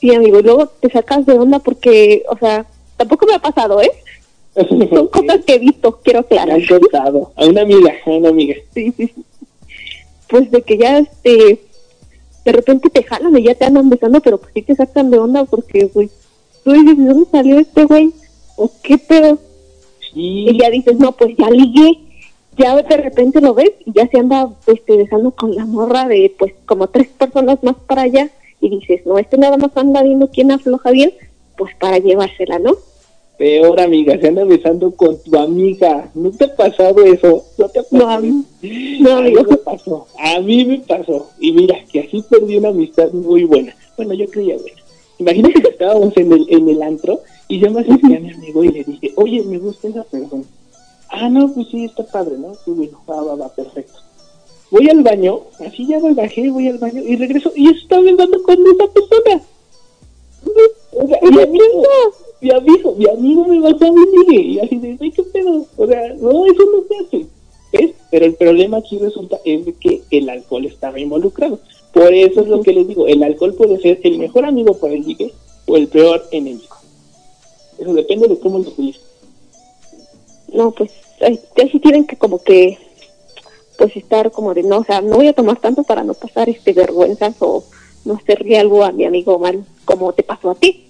Sí, 0.00 0.14
amigo, 0.14 0.38
y 0.38 0.42
luego 0.42 0.66
te 0.66 0.88
sacas 0.90 1.26
de 1.26 1.32
onda 1.34 1.58
porque, 1.58 2.22
o 2.28 2.38
sea, 2.38 2.64
tampoco 2.96 3.26
me 3.26 3.34
ha 3.34 3.38
pasado, 3.40 3.80
¿eh? 3.82 3.90
Son 4.90 5.06
cosas 5.08 5.44
que 5.44 5.54
he 5.54 5.58
visto, 5.58 6.00
quiero 6.02 6.20
Me 6.20 6.26
aclarar. 6.38 6.60
han 6.60 6.66
contado. 6.66 7.32
A 7.36 7.46
una 7.46 7.62
amiga, 7.62 7.92
a 8.06 8.10
una 8.10 8.28
amiga. 8.30 8.54
Sí, 8.74 8.92
sí, 8.96 9.06
sí. 9.14 9.24
Pues 10.28 10.50
de 10.50 10.62
que 10.62 10.78
ya, 10.78 10.98
este, 10.98 11.60
de 12.44 12.52
repente 12.52 12.90
te 12.90 13.02
jalan 13.02 13.36
y 13.38 13.42
ya 13.44 13.54
te 13.54 13.64
andan 13.66 13.88
besando, 13.90 14.20
pero 14.20 14.38
pues 14.38 14.52
sí 14.54 14.62
te 14.62 14.74
sacan 14.74 15.10
de 15.10 15.18
onda 15.18 15.44
porque, 15.44 15.86
pues, 15.92 16.10
tú 16.64 16.72
dices, 16.72 16.96
¿de 16.98 17.04
dónde 17.04 17.30
salió 17.30 17.58
este 17.58 17.84
güey? 17.84 18.10
¿O 18.56 18.70
qué 18.82 18.98
pedo? 18.98 19.38
Sí, 20.12 20.46
Y 20.50 20.58
ya 20.58 20.70
dices, 20.70 20.96
no, 20.98 21.12
pues 21.12 21.36
ya 21.36 21.50
ligué. 21.50 21.98
Ya 22.58 22.74
de 22.76 22.96
repente 22.96 23.40
lo 23.40 23.54
ves 23.54 23.70
y 23.86 23.92
ya 23.92 24.08
se 24.08 24.18
anda 24.18 24.50
este, 24.66 24.96
besando 24.96 25.30
con 25.30 25.54
la 25.54 25.64
morra 25.64 26.08
de, 26.08 26.34
pues, 26.38 26.52
como 26.66 26.88
tres 26.88 27.08
personas 27.08 27.62
más 27.62 27.76
para 27.86 28.02
allá. 28.02 28.30
Y 28.60 28.68
dices, 28.70 29.06
no, 29.06 29.16
este 29.18 29.38
nada 29.38 29.56
más 29.56 29.70
anda 29.76 30.02
viendo 30.02 30.28
quién 30.28 30.50
afloja 30.50 30.90
bien, 30.90 31.12
pues 31.56 31.74
para 31.76 31.98
llevársela, 31.98 32.58
¿no? 32.58 32.76
peor 33.38 33.80
amiga, 33.80 34.18
se 34.20 34.26
anda 34.26 34.42
besando 34.42 34.90
con 34.90 35.16
tu 35.22 35.38
amiga. 35.38 36.10
¿No 36.16 36.32
te 36.32 36.46
ha 36.46 36.56
pasado 36.56 37.04
eso? 37.04 37.44
¿No 37.56 37.68
te 37.68 37.78
ha 37.78 37.82
pasado? 37.84 38.04
No, 38.04 38.10
a 38.10 38.18
mí- 38.20 38.44
no, 39.00 39.10
a 39.18 39.20
mí 39.22 39.28
amigo. 39.28 39.44
me 39.50 39.56
pasó. 39.58 40.06
A 40.18 40.40
mí 40.40 40.64
me 40.64 40.78
pasó. 40.80 41.30
Y 41.38 41.52
mira, 41.52 41.76
que 41.92 42.00
así 42.00 42.24
perdí 42.28 42.56
una 42.56 42.70
amistad 42.70 43.12
muy 43.12 43.44
buena. 43.44 43.76
Bueno, 43.96 44.14
yo 44.14 44.26
creía 44.26 44.56
buena. 44.56 44.76
Imagínate 45.20 45.62
que 45.62 45.68
estábamos 45.68 46.16
en 46.16 46.32
el, 46.32 46.46
en 46.48 46.68
el 46.68 46.82
antro 46.82 47.20
y 47.46 47.60
yo 47.60 47.70
me 47.70 47.82
acerqué 47.82 48.16
a 48.16 48.20
mi 48.20 48.30
amigo 48.32 48.64
y 48.64 48.68
le 48.72 48.82
dije, 48.82 49.12
oye, 49.14 49.40
me 49.44 49.58
gusta 49.58 49.86
esa 49.86 50.02
persona. 50.02 50.42
Ah, 51.08 51.28
no, 51.28 51.52
pues 51.52 51.68
sí, 51.68 51.84
está 51.84 52.04
padre, 52.04 52.36
¿no? 52.38 52.54
Sí, 52.54 52.70
bueno, 52.70 53.00
va, 53.08 53.22
va, 53.22 53.34
va, 53.34 53.48
perfecto. 53.48 54.00
Voy 54.70 54.88
al 54.90 55.02
baño, 55.02 55.40
así 55.66 55.86
ya 55.86 55.98
me 55.98 56.12
bajé, 56.12 56.50
voy 56.50 56.68
al 56.68 56.78
baño 56.78 57.02
y 57.02 57.16
regreso 57.16 57.50
y 57.56 57.68
estaba 57.70 58.00
hablando 58.00 58.42
con 58.42 58.58
esa 58.66 58.86
persona. 58.92 59.42
O 60.92 61.06
sea, 61.08 61.18
mi 61.22 61.42
amigo, 61.42 61.82
mi 62.40 62.50
amigo, 62.50 62.94
mi 62.96 63.08
amigo 63.08 63.44
me 63.46 63.60
bajó 63.60 63.86
a 63.86 63.92
mi 63.92 64.36
y 64.36 64.58
así 64.58 64.76
de, 64.76 64.98
"Ay, 65.00 65.10
¿qué 65.10 65.22
pedo? 65.22 65.64
O 65.76 65.86
sea, 65.86 66.14
no, 66.14 66.44
eso 66.46 66.62
no 66.64 66.84
se 66.86 66.96
hace. 67.04 67.26
¿Ves? 67.72 67.94
Pero 68.10 68.26
el 68.26 68.34
problema 68.34 68.78
aquí 68.78 68.98
resulta 68.98 69.40
es 69.44 69.66
que 69.80 70.02
el 70.10 70.28
alcohol 70.28 70.66
estaba 70.66 71.00
involucrado. 71.00 71.58
Por 71.92 72.12
eso 72.12 72.42
es 72.42 72.48
lo 72.48 72.60
que 72.60 72.72
les 72.72 72.86
digo, 72.86 73.06
el 73.06 73.22
alcohol 73.22 73.54
puede 73.54 73.78
ser 73.80 74.00
el 74.04 74.18
mejor 74.18 74.44
amigo 74.44 74.74
para 74.74 74.94
el 74.94 75.02
ligue 75.06 75.32
o 75.66 75.76
el 75.76 75.88
peor 75.88 76.22
enemigo. 76.30 76.76
Eso 77.78 77.92
depende 77.94 78.28
de 78.28 78.38
cómo 78.38 78.58
lo 78.58 78.68
utilices. 78.68 79.02
No, 80.52 80.70
pues, 80.70 80.90
ahí 81.20 81.38
ahí 81.56 81.70
sí 81.70 81.78
tienen 81.78 82.06
que 82.06 82.16
como 82.16 82.42
que, 82.42 82.78
pues 83.76 83.96
estar 83.96 84.30
como 84.30 84.54
de, 84.54 84.62
no, 84.62 84.78
o 84.78 84.84
sea, 84.84 85.00
no 85.00 85.16
voy 85.16 85.28
a 85.28 85.32
tomar 85.32 85.60
tanto 85.60 85.84
para 85.84 86.02
no 86.04 86.14
pasar 86.14 86.48
este 86.48 86.72
vergüenzas 86.72 87.36
o 87.40 87.64
no 88.04 88.14
hacerle 88.14 88.58
algo 88.58 88.84
a 88.84 88.92
mi 88.92 89.04
amigo 89.04 89.38
mal, 89.38 89.64
como 89.84 90.12
te 90.12 90.22
pasó 90.22 90.50
a 90.50 90.54
ti. 90.54 90.84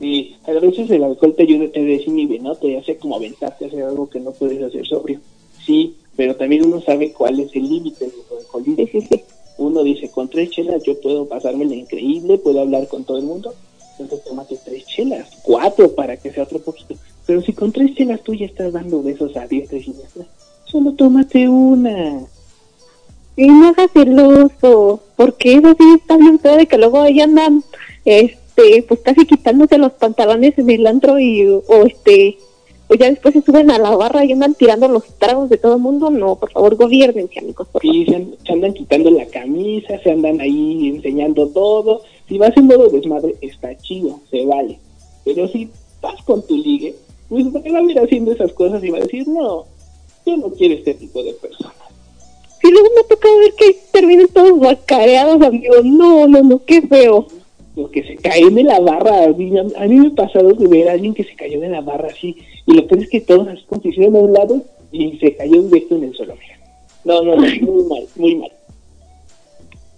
Y 0.00 0.36
a 0.46 0.52
veces 0.52 0.90
el 0.90 1.04
alcohol 1.04 1.34
te 1.36 1.44
ayuda, 1.44 1.70
te 1.70 1.84
desinhibe, 1.84 2.38
¿no? 2.40 2.56
Te 2.56 2.76
hace 2.76 2.96
como 2.96 3.16
aventarte 3.16 3.64
a 3.64 3.68
hacer 3.68 3.84
algo 3.84 4.08
que 4.08 4.18
no 4.18 4.32
puedes 4.32 4.62
hacer 4.62 4.86
sobrio. 4.86 5.20
Sí, 5.64 5.96
pero 6.16 6.34
también 6.36 6.66
uno 6.66 6.80
sabe 6.80 7.12
cuál 7.12 7.38
es 7.38 7.54
el 7.54 7.68
límite 7.68 8.06
del 8.06 8.14
alcoholismo. 8.38 8.76
Sí, 8.76 8.88
sí, 8.92 9.00
sí. 9.08 9.22
Uno 9.58 9.82
dice, 9.84 10.10
con 10.10 10.28
tres 10.28 10.50
chelas 10.50 10.82
yo 10.82 11.00
puedo 11.00 11.26
pasármela 11.26 11.74
increíble, 11.74 12.38
puedo 12.38 12.60
hablar 12.60 12.88
con 12.88 13.04
todo 13.04 13.18
el 13.18 13.24
mundo. 13.24 13.54
Entonces 13.98 14.24
tómate 14.24 14.58
tres 14.64 14.86
chelas, 14.86 15.28
cuatro 15.42 15.94
para 15.94 16.16
que 16.16 16.32
sea 16.32 16.44
otro 16.44 16.58
poquito. 16.58 16.94
Pero 17.26 17.40
si 17.42 17.52
con 17.52 17.72
tres 17.72 17.94
chelas 17.94 18.22
tú 18.22 18.34
ya 18.34 18.46
estás 18.46 18.72
dando 18.72 19.02
besos 19.02 19.36
a 19.36 19.46
diestra 19.46 19.78
y 19.78 19.84
siniestra, 19.84 20.24
solo 20.64 20.92
tómate 20.94 21.48
una. 21.48 22.20
Y 23.36 23.46
no 23.46 23.68
hagas 23.68 23.90
el 23.94 24.18
uso, 24.20 25.00
porque 25.16 25.54
eso 25.54 25.74
sí 25.78 25.84
está 25.96 26.16
bien 26.16 26.38
feo 26.38 26.56
de 26.56 26.66
que 26.66 26.76
luego 26.78 27.00
ahí 27.00 27.20
andan, 27.20 27.62
este, 28.04 28.82
pues 28.86 29.00
casi 29.00 29.24
quitándose 29.26 29.78
los 29.78 29.92
pantalones 29.92 30.58
en 30.58 30.68
el 30.68 30.86
antro 30.86 31.18
y, 31.18 31.46
o 31.46 31.62
este, 31.86 32.36
o 32.88 32.94
ya 32.94 33.08
después 33.08 33.32
se 33.32 33.40
suben 33.40 33.70
a 33.70 33.78
la 33.78 33.90
barra 33.96 34.24
y 34.24 34.32
andan 34.32 34.54
tirando 34.54 34.86
los 34.88 35.04
tragos 35.18 35.48
de 35.48 35.56
todo 35.56 35.76
el 35.76 35.80
mundo. 35.80 36.10
No, 36.10 36.36
por 36.36 36.50
favor, 36.52 36.74
gobiernense, 36.76 37.38
amigos, 37.38 37.68
por 37.68 37.80
favor. 37.82 37.94
Sí, 37.94 38.04
se, 38.04 38.16
an- 38.16 38.34
se 38.44 38.52
andan 38.52 38.74
quitando 38.74 39.10
la 39.10 39.24
camisa, 39.26 39.98
se 40.02 40.10
andan 40.10 40.40
ahí 40.40 40.88
enseñando 40.88 41.48
todo. 41.48 42.02
Si 42.28 42.36
vas 42.36 42.54
en 42.56 42.66
modo 42.66 42.88
desmadre, 42.88 43.36
está 43.40 43.74
chido, 43.78 44.20
se 44.30 44.44
vale. 44.44 44.78
Pero 45.24 45.48
si 45.48 45.70
vas 46.02 46.20
con 46.24 46.46
tu 46.46 46.56
ligue, 46.56 46.94
pues 47.32 47.46
va 47.46 47.78
a 47.78 47.82
ir 47.90 47.98
haciendo 47.98 48.30
esas 48.32 48.52
cosas 48.52 48.84
y 48.84 48.90
va 48.90 48.98
a 48.98 49.00
decir, 49.00 49.26
no, 49.26 49.64
yo 50.26 50.36
no 50.36 50.50
quiero 50.50 50.74
este 50.74 50.92
tipo 50.92 51.24
de 51.24 51.32
personas. 51.32 51.72
Sí, 52.60 52.70
luego 52.70 52.88
me 52.94 53.00
ha 53.00 53.08
tocado 53.08 53.38
ver 53.38 53.54
que 53.54 53.78
terminan 53.90 54.28
todos 54.28 54.52
guacareados, 54.58 55.40
amigos. 55.40 55.82
No, 55.82 56.28
no, 56.28 56.42
no, 56.42 56.62
qué 56.62 56.82
feo. 56.82 57.26
Los 57.74 57.88
que 57.90 58.02
se 58.02 58.16
caen 58.16 58.54
de 58.54 58.64
la 58.64 58.80
barra, 58.80 59.24
a 59.24 59.28
mí, 59.28 59.50
a 59.58 59.86
mí 59.86 59.94
me 59.94 60.08
ha 60.08 60.14
pasado 60.14 60.52
de 60.52 60.66
ver 60.66 60.90
a 60.90 60.92
alguien 60.92 61.14
que 61.14 61.24
se 61.24 61.34
cayó 61.34 61.58
de 61.58 61.70
la 61.70 61.80
barra 61.80 62.08
así, 62.08 62.36
y 62.66 62.74
lo 62.74 62.86
peor 62.86 63.02
es 63.02 63.08
que 63.08 63.22
todos 63.22 63.48
así 63.48 63.64
como 63.64 64.18
a 64.18 64.22
un 64.22 64.32
lado 64.34 64.62
y 64.92 65.18
se 65.18 65.34
cayó 65.34 65.62
directo 65.62 65.96
en 65.96 66.04
el 66.04 66.14
suelo. 66.14 66.34
mira. 66.38 66.58
No, 67.04 67.22
no, 67.22 67.34
no, 67.34 67.42
muy 67.42 67.84
mal, 67.84 68.06
muy 68.16 68.34
mal. 68.36 68.52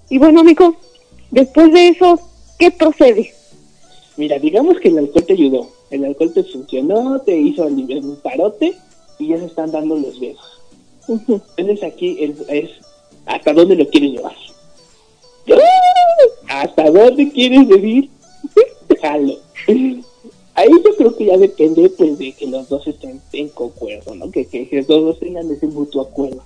Y 0.08 0.18
bueno, 0.18 0.42
amigo, 0.42 0.76
después 1.32 1.72
de 1.72 1.88
eso, 1.88 2.20
¿qué 2.60 2.70
procede? 2.70 3.32
Mira, 4.16 4.38
digamos 4.38 4.78
que 4.78 4.88
el 4.88 4.98
alcohol 4.98 5.24
te 5.26 5.32
ayudó, 5.32 5.68
el 5.94 6.04
alcohol 6.04 6.32
te 6.32 6.44
funcionó, 6.44 7.20
te 7.20 7.36
hizo 7.36 7.64
aliviar 7.64 8.04
un 8.04 8.16
parote 8.16 8.74
y 9.18 9.28
ya 9.28 9.38
se 9.38 9.46
están 9.46 9.70
dando 9.70 9.96
los 9.96 10.18
besos. 10.18 10.60
Entonces 11.56 11.82
aquí 11.84 12.16
el- 12.20 12.36
es 12.48 12.70
hasta 13.26 13.52
dónde 13.52 13.76
lo 13.76 13.88
quieres 13.88 14.12
llevar. 14.12 14.34
¿Hasta 16.48 16.90
dónde 16.90 17.30
quieres 17.30 17.68
decir? 17.68 18.08
Jalo. 19.02 19.36
Ahí 20.54 20.68
yo 20.70 20.94
creo 20.96 21.16
que 21.16 21.26
ya 21.26 21.36
depende 21.36 21.90
pues 21.90 22.16
de 22.18 22.32
que 22.32 22.46
los 22.46 22.68
dos 22.68 22.86
estén 22.86 23.20
en 23.32 23.48
concuerdo, 23.48 24.14
¿no? 24.14 24.30
Que, 24.30 24.46
que, 24.46 24.68
los 24.72 24.86
dos 24.86 25.18
tengan 25.18 25.50
ese 25.50 25.66
mutuo 25.66 26.02
acuerdo. 26.02 26.42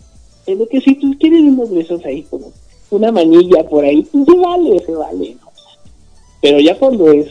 Es 0.46 0.56
lo 0.56 0.66
que 0.66 0.80
si 0.80 0.94
tú 0.94 1.14
quieres 1.20 1.40
unos 1.40 1.70
besos 1.70 2.02
ahí 2.06 2.22
como 2.22 2.52
una 2.90 3.12
manilla 3.12 3.68
por 3.68 3.84
ahí, 3.84 4.02
pues 4.02 4.24
se 4.24 4.34
vale, 4.34 4.78
se 4.84 4.92
vale, 4.92 5.36
¿no? 5.40 5.48
Pero 6.40 6.58
ya 6.60 6.78
cuando 6.78 7.12
es 7.12 7.28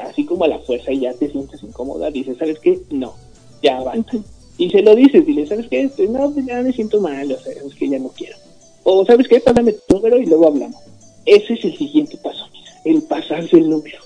así 0.00 0.24
como 0.24 0.44
a 0.44 0.48
la 0.48 0.58
fuerza 0.60 0.92
y 0.92 1.00
ya 1.00 1.12
te 1.14 1.30
sientes 1.30 1.62
incómoda, 1.62 2.10
dices, 2.10 2.36
¿sabes 2.38 2.58
qué? 2.60 2.78
No, 2.90 3.14
ya 3.62 3.80
basta. 3.82 4.18
Y 4.56 4.70
se 4.70 4.82
lo 4.82 4.94
dices, 4.96 5.24
dile, 5.24 5.46
¿sabes 5.46 5.66
qué? 5.68 5.82
Este, 5.82 6.08
No, 6.08 6.30
pues 6.32 6.44
ya 6.46 6.60
me 6.62 6.72
siento 6.72 7.00
mal, 7.00 7.30
o 7.30 7.38
sea, 7.40 7.52
es 7.52 7.74
que 7.74 7.88
ya 7.88 7.98
no 7.98 8.08
quiero. 8.08 8.36
O, 8.84 9.04
¿sabes 9.06 9.28
qué? 9.28 9.40
Pásame 9.40 9.72
tu 9.72 9.94
número 9.96 10.18
y 10.18 10.26
luego 10.26 10.48
hablamos. 10.48 10.80
Ese 11.26 11.54
es 11.54 11.64
el 11.64 11.76
siguiente 11.76 12.16
paso, 12.16 12.46
el 12.84 13.02
pasarse 13.02 13.56
el 13.56 13.68
número. 13.70 13.98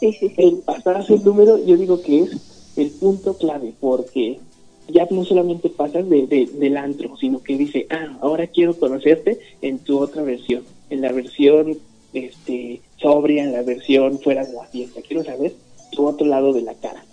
Sí, 0.00 0.12
sí, 0.12 0.28
sí. 0.28 0.34
El 0.36 0.56
pasarse 0.58 1.14
el 1.14 1.24
número, 1.24 1.58
yo 1.64 1.76
digo 1.76 2.00
que 2.02 2.20
es 2.20 2.30
el 2.76 2.90
punto 2.90 3.36
clave, 3.36 3.72
porque 3.80 4.38
ya 4.88 5.06
no 5.10 5.24
solamente 5.24 5.68
pasas 5.70 6.08
de, 6.08 6.26
de- 6.26 6.46
del 6.46 6.76
antro, 6.76 7.16
sino 7.16 7.42
que 7.42 7.56
dice, 7.56 7.86
ah, 7.90 8.16
ahora 8.20 8.46
quiero 8.46 8.78
conocerte 8.78 9.38
en 9.62 9.78
tu 9.80 9.98
otra 9.98 10.22
versión, 10.22 10.62
en 10.90 11.00
la 11.00 11.10
versión 11.12 11.76
este 12.12 12.80
sobria, 13.00 13.44
en 13.44 13.52
la 13.52 13.62
versión 13.62 14.18
fuera 14.20 14.44
de 14.44 14.52
la 14.52 14.64
fiesta. 14.64 15.00
Quiero 15.06 15.24
saber 15.24 15.54
tu 15.92 16.06
otro 16.06 16.26
lado 16.26 16.52
de 16.52 16.62
la 16.62 16.74
cara. 16.74 17.04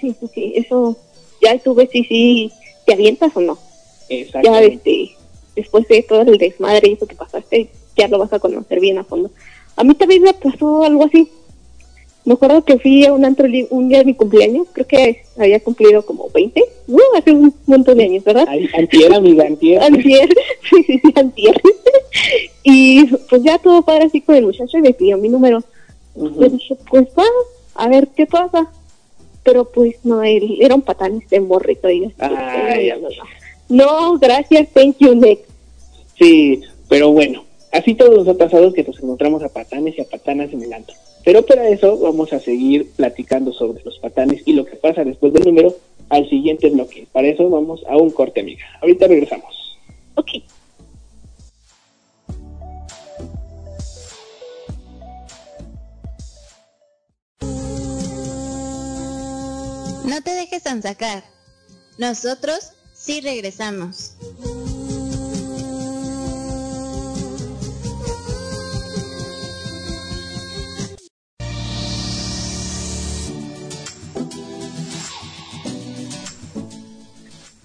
Sí, 0.00 0.14
sí, 0.18 0.26
sí. 0.32 0.52
Eso, 0.56 0.96
ya 1.42 1.60
ves 1.74 1.90
si 1.90 2.04
sí 2.04 2.52
te 2.86 2.94
avientas 2.94 3.36
o 3.36 3.40
no. 3.40 3.58
Ya, 4.08 4.16
Exactamente. 4.16 4.74
este, 4.74 5.16
después 5.56 5.86
de 5.88 6.02
todo 6.02 6.22
el 6.22 6.38
desmadre 6.38 6.88
y 6.88 6.92
eso 6.94 7.06
que 7.06 7.14
pasaste, 7.14 7.70
ya 7.96 8.08
lo 8.08 8.18
vas 8.18 8.32
a 8.32 8.38
conocer 8.38 8.80
bien 8.80 8.98
a 8.98 9.04
fondo. 9.04 9.30
A 9.76 9.84
mí 9.84 9.94
también 9.94 10.22
me 10.22 10.34
pasó 10.34 10.84
algo 10.84 11.04
así. 11.04 11.28
Me 12.24 12.34
acuerdo 12.34 12.64
que 12.64 12.78
fui 12.78 13.04
a 13.06 13.12
un 13.12 13.24
antro 13.24 13.46
un 13.70 13.88
día 13.88 13.98
de 13.98 14.04
mi 14.04 14.14
cumpleaños, 14.14 14.68
creo 14.72 14.86
que 14.86 15.22
había 15.38 15.58
cumplido 15.60 16.04
como 16.04 16.28
20, 16.28 16.62
uh, 16.88 16.98
hace 17.16 17.30
un 17.32 17.54
montón 17.66 17.96
de 17.96 18.04
años, 18.04 18.24
¿verdad? 18.24 18.46
Antier, 18.74 19.14
amiga, 19.14 19.44
antier. 19.46 19.82
Antier, 19.82 20.28
sí, 20.68 20.82
sí, 20.86 21.00
sí, 21.02 21.12
antier. 21.14 21.60
Y 22.62 23.06
pues 23.06 23.42
ya 23.42 23.58
todo 23.58 23.82
padre 23.82 24.04
así 24.04 24.20
con 24.20 24.34
el 24.34 24.44
muchacho 24.44 24.76
y 24.76 24.82
me 24.82 24.92
pidió 24.92 25.16
mi 25.16 25.28
número. 25.28 25.62
Ujú. 26.14 26.40
Le 26.40 26.50
dije, 26.50 26.76
pues 26.90 27.06
va, 27.18 27.24
a 27.74 27.88
ver 27.88 28.08
qué 28.08 28.26
pasa. 28.26 28.70
Pero 29.42 29.64
pues 29.64 29.96
no, 30.04 30.22
él 30.22 30.58
era 30.60 30.74
un 30.74 30.82
patán 30.82 31.16
este 31.22 31.40
morrito. 31.40 31.88
Y 31.88 32.02
yo, 32.02 32.08
Ay, 32.18 32.90
no, 32.90 33.08
no, 33.08 33.08
no. 33.08 33.24
No, 33.70 34.18
gracias, 34.18 34.68
thank 34.74 34.96
you, 34.98 35.14
next. 35.14 35.44
Sí, 36.18 36.60
pero 36.88 37.12
bueno, 37.12 37.44
así 37.72 37.94
todos 37.94 38.14
nos 38.18 38.28
ha 38.28 38.34
pasado 38.38 38.72
que 38.72 38.82
nos 38.82 38.98
encontramos 38.98 39.42
a 39.42 39.48
patanes 39.48 39.96
y 39.96 40.02
a 40.02 40.04
patanas 40.04 40.52
en 40.52 40.62
el 40.62 40.72
antro. 40.72 40.94
Pero 41.24 41.44
para 41.44 41.68
eso 41.68 41.98
vamos 41.98 42.32
a 42.32 42.40
seguir 42.40 42.90
platicando 42.92 43.52
sobre 43.52 43.82
los 43.84 43.98
patanes 43.98 44.42
y 44.46 44.54
lo 44.54 44.64
que 44.64 44.76
pasa 44.76 45.04
después 45.04 45.32
del 45.32 45.44
número 45.44 45.74
al 46.08 46.28
siguiente 46.28 46.70
bloque. 46.70 47.06
Para 47.12 47.28
eso 47.28 47.48
vamos 47.48 47.82
a 47.88 47.96
un 47.96 48.10
corte, 48.10 48.40
amiga. 48.40 48.64
Ahorita 48.80 49.06
regresamos. 49.06 49.78
Ok. 50.14 50.28
No 60.04 60.22
te 60.22 60.30
dejes 60.32 60.62
sacar. 60.82 61.22
Nosotros 61.98 62.72
sí 62.94 63.20
regresamos. 63.20 64.16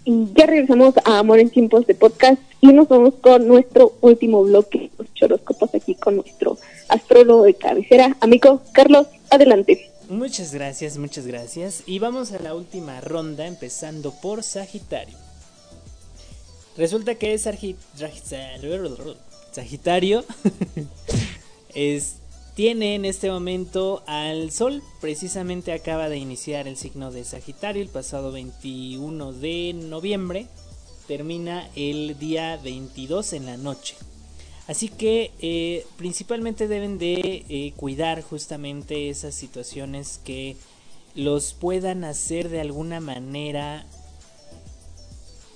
Y 0.06 0.32
ya 0.36 0.45
regresamos 0.45 0.93
a 1.03 1.18
Amor 1.20 1.39
en 1.39 1.49
Tiempos 1.49 1.88
de 1.88 1.95
Podcast 1.95 2.39
y 2.62 2.68
nos 2.68 2.88
vamos 2.88 3.16
con 3.16 3.47
nuestro 3.47 3.93
último 4.01 4.43
bloque, 4.43 4.91
los 4.99 5.12
choróscopos 5.16 5.74
aquí 5.74 5.95
con 5.95 6.18
nuestro 6.18 6.58
astrólogo 6.88 7.43
de 7.43 7.56
cabecera, 7.56 8.16
amigo 8.22 8.62
Carlos, 8.72 9.08
adelante. 9.32 9.91
Muchas 10.08 10.53
gracias, 10.53 10.99
muchas 10.99 11.26
gracias. 11.26 11.82
Y 11.88 11.97
vamos 11.97 12.32
a 12.32 12.39
la 12.39 12.53
última 12.53 13.01
ronda, 13.01 13.47
empezando 13.47 14.14
por 14.22 14.43
Sagitario. 14.43 15.18
Resulta 16.78 17.16
que 17.16 17.36
Sagitario 19.51 20.24
es, 21.74 22.16
tiene 22.56 22.95
en 22.95 23.06
este 23.06 23.30
momento 23.30 24.01
al 24.08 24.49
Sol. 24.51 24.82
Precisamente 25.01 25.74
acaba 25.74 26.10
de 26.10 26.18
iniciar 26.18 26.68
el 26.68 26.78
signo 26.78 27.12
de 27.12 27.26
Sagitario 27.26 27.82
el 27.84 27.89
pasado 27.89 28.32
21 28.32 29.34
de 29.34 29.74
noviembre. 29.74 30.47
Termina 31.06 31.70
el 31.76 32.18
día 32.18 32.58
22 32.64 33.34
en 33.34 33.45
la 33.45 33.58
noche. 33.58 33.95
Así 34.68 34.88
que 34.88 35.32
eh, 35.41 35.86
principalmente 35.97 36.68
deben 36.68 36.97
de 36.97 37.45
eh, 37.49 37.74
cuidar 37.76 38.24
justamente 38.24 39.10
esas 39.10 39.36
situaciones 39.36 40.20
que 40.24 40.56
los 41.14 41.53
puedan 41.53 42.03
hacer 42.03 42.49
de 42.49 42.62
alguna 42.62 42.99
manera 42.99 43.86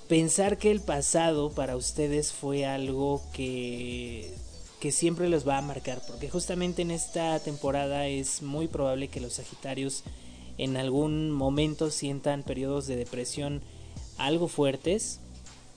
pensar 0.06 0.58
que 0.58 0.70
el 0.70 0.80
pasado 0.80 1.50
para 1.50 1.76
ustedes 1.76 2.32
fue 2.32 2.66
algo 2.66 3.22
que, 3.32 4.32
que 4.80 4.92
siempre 4.92 5.28
los 5.28 5.46
va 5.46 5.58
a 5.58 5.62
marcar, 5.62 6.00
porque 6.06 6.30
justamente 6.30 6.82
en 6.82 6.90
esta 6.90 7.38
temporada 7.38 8.06
es 8.06 8.42
muy 8.42 8.66
probable 8.66 9.08
que 9.08 9.20
los 9.20 9.34
Sagitarios 9.34 10.02
en 10.56 10.76
algún 10.76 11.30
momento 11.30 11.90
sientan 11.90 12.42
periodos 12.42 12.86
de 12.86 12.96
depresión 12.96 13.60
algo 14.16 14.48
fuertes 14.48 15.20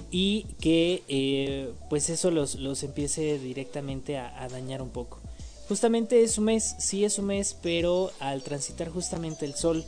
y 0.10 0.43
que 0.60 1.04
eh, 1.08 1.72
pues 1.89 2.10
eso 2.10 2.32
los, 2.32 2.56
los, 2.56 2.84
empiece 2.84 3.39
directamente 3.39 4.18
a, 4.18 4.47
dañar 4.49 4.82
un 4.82 4.89
poco. 4.89 5.20
Justamente 5.68 6.24
es 6.24 6.38
un 6.38 6.45
mes, 6.45 6.76
sí 6.80 7.04
es 7.04 7.20
un 7.20 7.26
mes, 7.26 7.58
pero 7.62 8.12
al 8.20 8.43
transitar 8.43 8.89
justamente 8.89 9.45
el 9.45 9.54
sol, 9.54 9.84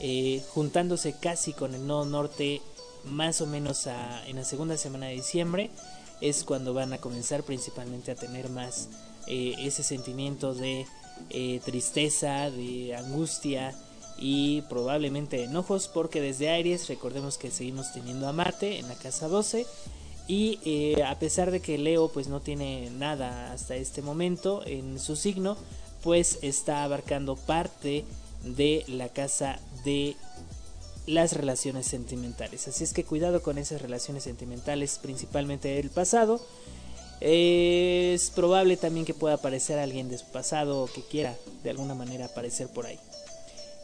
eh, 0.00 0.42
juntándose 0.50 1.14
casi 1.18 1.52
con 1.52 1.74
el 1.74 1.86
nodo 1.86 2.04
norte 2.04 2.62
más 3.04 3.40
o 3.40 3.46
menos 3.46 3.86
en 4.26 4.36
la 4.36 4.44
segunda 4.44 4.76
semana 4.76 5.06
de 5.06 5.14
diciembre 5.14 5.70
es 6.20 6.44
cuando 6.44 6.74
van 6.74 6.92
a 6.92 6.98
comenzar 6.98 7.42
principalmente 7.42 8.10
a 8.10 8.14
tener 8.14 8.50
más 8.50 8.88
eh, 9.26 9.54
ese 9.58 9.82
sentimiento 9.82 10.54
de 10.54 10.86
eh, 11.30 11.60
tristeza, 11.64 12.50
de 12.50 12.96
angustia 12.96 13.74
y 14.18 14.62
probablemente 14.62 15.44
enojos 15.44 15.88
porque 15.88 16.20
desde 16.20 16.50
Aries 16.50 16.88
recordemos 16.88 17.38
que 17.38 17.50
seguimos 17.50 17.92
teniendo 17.92 18.28
a 18.28 18.32
Marte 18.32 18.78
en 18.78 18.88
la 18.88 18.94
casa 18.94 19.28
12 19.28 19.66
y 20.28 20.58
eh, 20.64 21.02
a 21.02 21.18
pesar 21.18 21.50
de 21.50 21.60
que 21.60 21.78
Leo 21.78 22.08
pues 22.08 22.28
no 22.28 22.40
tiene 22.40 22.90
nada 22.90 23.52
hasta 23.52 23.76
este 23.76 24.02
momento 24.02 24.62
en 24.66 24.98
su 24.98 25.16
signo 25.16 25.56
pues 26.02 26.38
está 26.42 26.84
abarcando 26.84 27.36
parte 27.36 28.04
de 28.44 28.84
la 28.88 29.08
casa 29.08 29.58
de 29.84 30.16
las 31.06 31.32
relaciones 31.32 31.86
sentimentales. 31.86 32.68
Así 32.68 32.84
es 32.84 32.92
que 32.92 33.04
cuidado 33.04 33.42
con 33.42 33.58
esas 33.58 33.82
relaciones 33.82 34.24
sentimentales, 34.24 34.98
principalmente 35.02 35.68
del 35.68 35.90
pasado. 35.90 36.40
Es 37.20 38.30
probable 38.30 38.76
también 38.76 39.04
que 39.04 39.12
pueda 39.12 39.34
aparecer 39.34 39.78
alguien 39.78 40.08
de 40.08 40.18
su 40.18 40.26
pasado 40.26 40.82
o 40.82 40.86
que 40.86 41.02
quiera 41.02 41.36
de 41.62 41.70
alguna 41.70 41.94
manera 41.94 42.26
aparecer 42.26 42.68
por 42.68 42.86
ahí. 42.86 42.98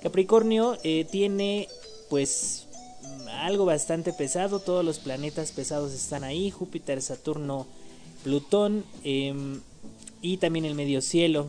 Capricornio 0.03 0.79
eh, 0.85 1.07
tiene 1.11 1.69
pues 2.09 2.67
algo 3.31 3.65
bastante 3.65 4.13
pesado, 4.13 4.61
todos 4.61 4.85
los 4.85 4.99
planetas 4.99 5.53
pesados 5.53 5.93
están 5.93 6.25
ahí, 6.25 6.51
Júpiter, 6.51 7.03
Saturno, 7.03 7.67
Plutón 8.25 8.85
em, 9.05 9.61
y 10.23 10.39
también 10.39 10.65
el 10.65 10.75
medio 10.75 11.01
cielo 11.01 11.49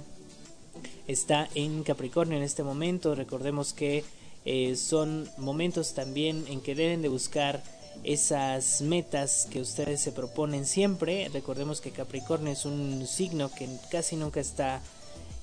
está 1.08 1.50
en 1.56 1.84
Capricornio 1.84 2.38
en 2.38 2.44
este 2.44 2.64
momento. 2.64 3.16
Recordemos 3.16 3.74
que 3.74 4.04
eh, 4.46 4.76
son 4.76 5.30
momentos 5.38 5.94
también 5.94 6.46
en 6.48 6.62
que 6.62 6.76
deben 6.76 7.02
de 7.02 7.10
buscar 7.10 7.64
esas 8.04 8.82
metas 8.82 9.48
que 9.50 9.60
ustedes 9.60 10.02
se 10.02 10.12
proponen 10.12 10.66
siempre. 10.66 11.30
Recordemos 11.34 11.82
que 11.82 11.92
Capricornio 11.92 12.54
es 12.54 12.66
un 12.66 13.06
signo 13.08 13.52
que 13.52 13.68
casi 13.92 14.16
nunca 14.16 14.40
está 14.40 14.82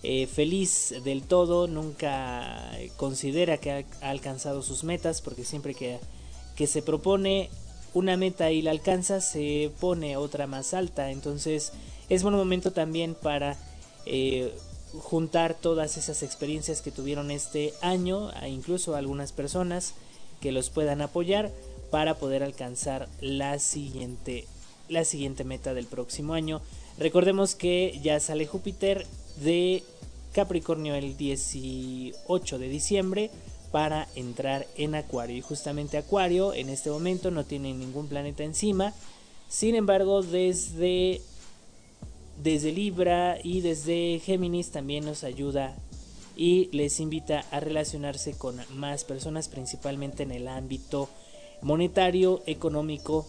eh, 0.03 0.27
feliz 0.27 0.95
del 1.05 1.23
todo, 1.23 1.67
nunca 1.67 2.71
considera 2.97 3.59
que 3.59 3.73
ha, 3.73 4.09
alcanzado 4.09 4.63
sus 4.63 4.85
metas, 4.85 5.21
porque 5.21 5.45
siempre 5.45 5.75
que, 5.75 5.99
que, 6.57 6.67
se 6.67 6.83
propone 6.83 7.51
una 7.95 8.17
meta 8.17 8.51
y 8.51 8.63
la 8.63 8.71
alcanza, 8.71 9.21
se 9.21 9.71
pone 9.81 10.17
otra 10.17 10.47
más 10.47 10.75
alta. 10.75 11.11
Entonces 11.11 11.73
es 12.09 12.23
buen 12.23 12.35
momento 12.35 12.73
también 12.73 13.15
para 13.15 13.57
eh, 14.07 14.53
juntar 15.01 15.55
todas 15.55 15.97
esas 15.97 16.23
experiencias 16.23 16.83
que 16.83 16.91
tuvieron 16.91 17.31
este 17.31 17.75
año, 17.81 18.31
a 18.35 18.49
incluso 18.49 18.95
algunas 18.95 19.33
personas 19.33 19.95
que 20.41 20.53
los 20.53 20.71
puedan 20.71 21.01
apoyar 21.01 21.51
para 21.91 22.17
poder 22.17 22.43
alcanzar 22.43 23.09
la 23.21 23.59
siguiente, 23.59 24.47
la 24.89 25.05
siguiente 25.05 25.45
meta 25.45 25.75
del 25.75 25.87
próximo 25.87 26.35
año. 26.35 26.61
Recordemos 26.99 27.55
que 27.55 27.99
ya 28.03 28.21
sale 28.21 28.47
Júpiter 28.47 29.07
de 29.43 29.83
Capricornio 30.33 30.95
el 30.95 31.17
18 31.17 32.59
de 32.59 32.69
diciembre 32.69 33.31
para 33.71 34.09
entrar 34.15 34.67
en 34.77 34.95
Acuario. 34.95 35.37
Y 35.37 35.41
justamente 35.41 35.99
Acuario 35.99 36.55
en 36.55 36.69
este 36.69 36.91
momento 36.91 37.31
no 37.31 37.45
tiene 37.45 37.73
ningún 37.73 38.09
planeta 38.09 38.45
encima. 38.45 38.93
Sin 39.49 39.75
embargo, 39.75 40.23
desde 40.23 41.21
desde 42.43 42.73
Libra 42.73 43.39
y 43.43 43.61
desde 43.61 44.21
Géminis 44.25 44.71
también 44.71 45.05
nos 45.05 45.25
ayuda 45.25 45.77
y 46.37 46.69
les 46.73 47.01
invita 47.01 47.45
a 47.51 47.61
relacionarse 47.61 48.37
con 48.37 48.61
más 48.75 49.05
personas, 49.05 49.49
principalmente 49.49 50.25
en 50.25 50.33
el 50.33 50.49
ámbito 50.49 51.09
monetario, 51.63 52.43
económico, 52.47 53.27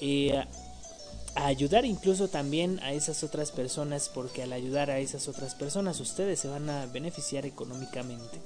eh, 0.00 0.44
a 1.34 1.46
ayudar 1.46 1.84
incluso 1.84 2.28
también 2.28 2.78
a 2.80 2.92
esas 2.92 3.24
otras 3.24 3.50
personas, 3.50 4.08
porque 4.12 4.42
al 4.42 4.52
ayudar 4.52 4.90
a 4.90 5.00
esas 5.00 5.26
otras 5.28 5.54
personas 5.54 5.98
ustedes 6.00 6.38
se 6.38 6.48
van 6.48 6.70
a 6.70 6.86
beneficiar 6.86 7.44
económicamente. 7.44 8.38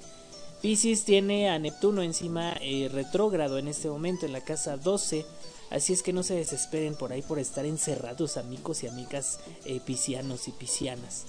Pisces 0.63 1.05
tiene 1.05 1.51
a 1.51 1.59
Neptuno 1.59 2.03
encima 2.03 2.55
eh, 2.61 2.89
retrógrado 2.93 3.59
en 3.59 3.69
este 3.69 3.89
momento 3.89 4.27
en 4.27 4.33
la 4.33 4.41
casa 4.41 4.77
12 4.77 5.25
Así 5.71 5.93
es 5.93 6.03
que 6.03 6.13
no 6.13 6.23
se 6.23 6.35
desesperen 6.35 6.95
por 6.95 7.13
ahí 7.13 7.23
por 7.23 7.39
estar 7.39 7.67
encerrados 7.67 8.37
amigos 8.37 8.83
y 8.83 8.89
amigas 8.89 9.39
eh, 9.65 9.81
piscianos 9.85 10.49
y 10.49 10.53
piscianas. 10.53 11.27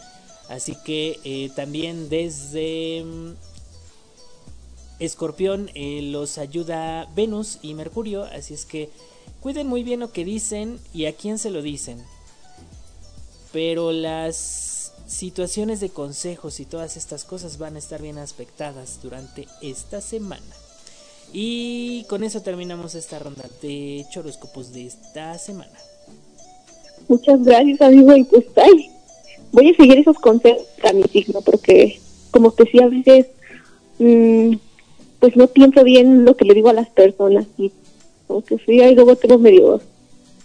Así 0.47 0.75
que 0.83 1.19
eh, 1.23 1.51
también 1.55 2.09
desde 2.09 3.03
mm, 3.03 3.33
Escorpión 4.99 5.69
eh, 5.75 6.01
los 6.03 6.37
ayuda 6.37 7.07
Venus 7.15 7.59
y 7.61 7.73
Mercurio. 7.73 8.23
Así 8.23 8.53
es 8.53 8.65
que 8.65 8.89
cuiden 9.41 9.67
muy 9.67 9.83
bien 9.83 9.99
lo 9.99 10.11
que 10.11 10.25
dicen 10.25 10.79
y 10.93 11.05
a 11.05 11.15
quién 11.15 11.37
se 11.37 11.49
lo 11.49 11.61
dicen. 11.61 12.03
Pero 13.51 13.91
las 13.91 14.93
situaciones 15.07 15.79
de 15.79 15.89
consejos 15.89 16.59
y 16.59 16.65
todas 16.65 16.95
estas 16.95 17.25
cosas 17.25 17.57
van 17.57 17.75
a 17.75 17.79
estar 17.79 18.01
bien 18.01 18.17
aspectadas 18.17 19.01
durante 19.01 19.47
esta 19.61 20.01
semana. 20.01 20.55
Y 21.32 22.05
con 22.09 22.23
eso 22.23 22.41
terminamos 22.41 22.95
esta 22.95 23.19
ronda 23.19 23.45
de 23.61 24.05
choróscopos 24.11 24.73
de 24.73 24.88
esta 24.88 25.38
semana. 25.38 25.71
Muchas 27.07 27.43
gracias, 27.43 27.82
amigo. 27.82 28.15
Y 28.15 28.23
pues, 28.23 28.45
ay, 28.55 28.89
voy 29.51 29.69
a 29.69 29.75
seguir 29.75 29.99
esos 29.99 30.17
consejos 30.17 30.65
a 30.84 30.93
mi 30.93 31.03
signo, 31.03 31.41
porque, 31.41 31.99
como 32.32 32.51
te 32.51 32.63
decía, 32.63 32.86
a 32.86 32.89
veces, 32.89 33.27
mm, 33.99 34.55
pues 35.19 35.36
no 35.36 35.47
pienso 35.47 35.84
bien 35.84 36.25
lo 36.25 36.36
que 36.36 36.45
le 36.45 36.55
digo 36.55 36.69
a 36.69 36.73
las 36.73 36.89
personas. 36.89 37.45
Y 37.57 37.71
como 38.27 38.43
que 38.43 38.57
sí, 38.57 38.82
y 38.82 38.95
luego 38.95 39.15
tengo 39.15 39.38
medio 39.38 39.82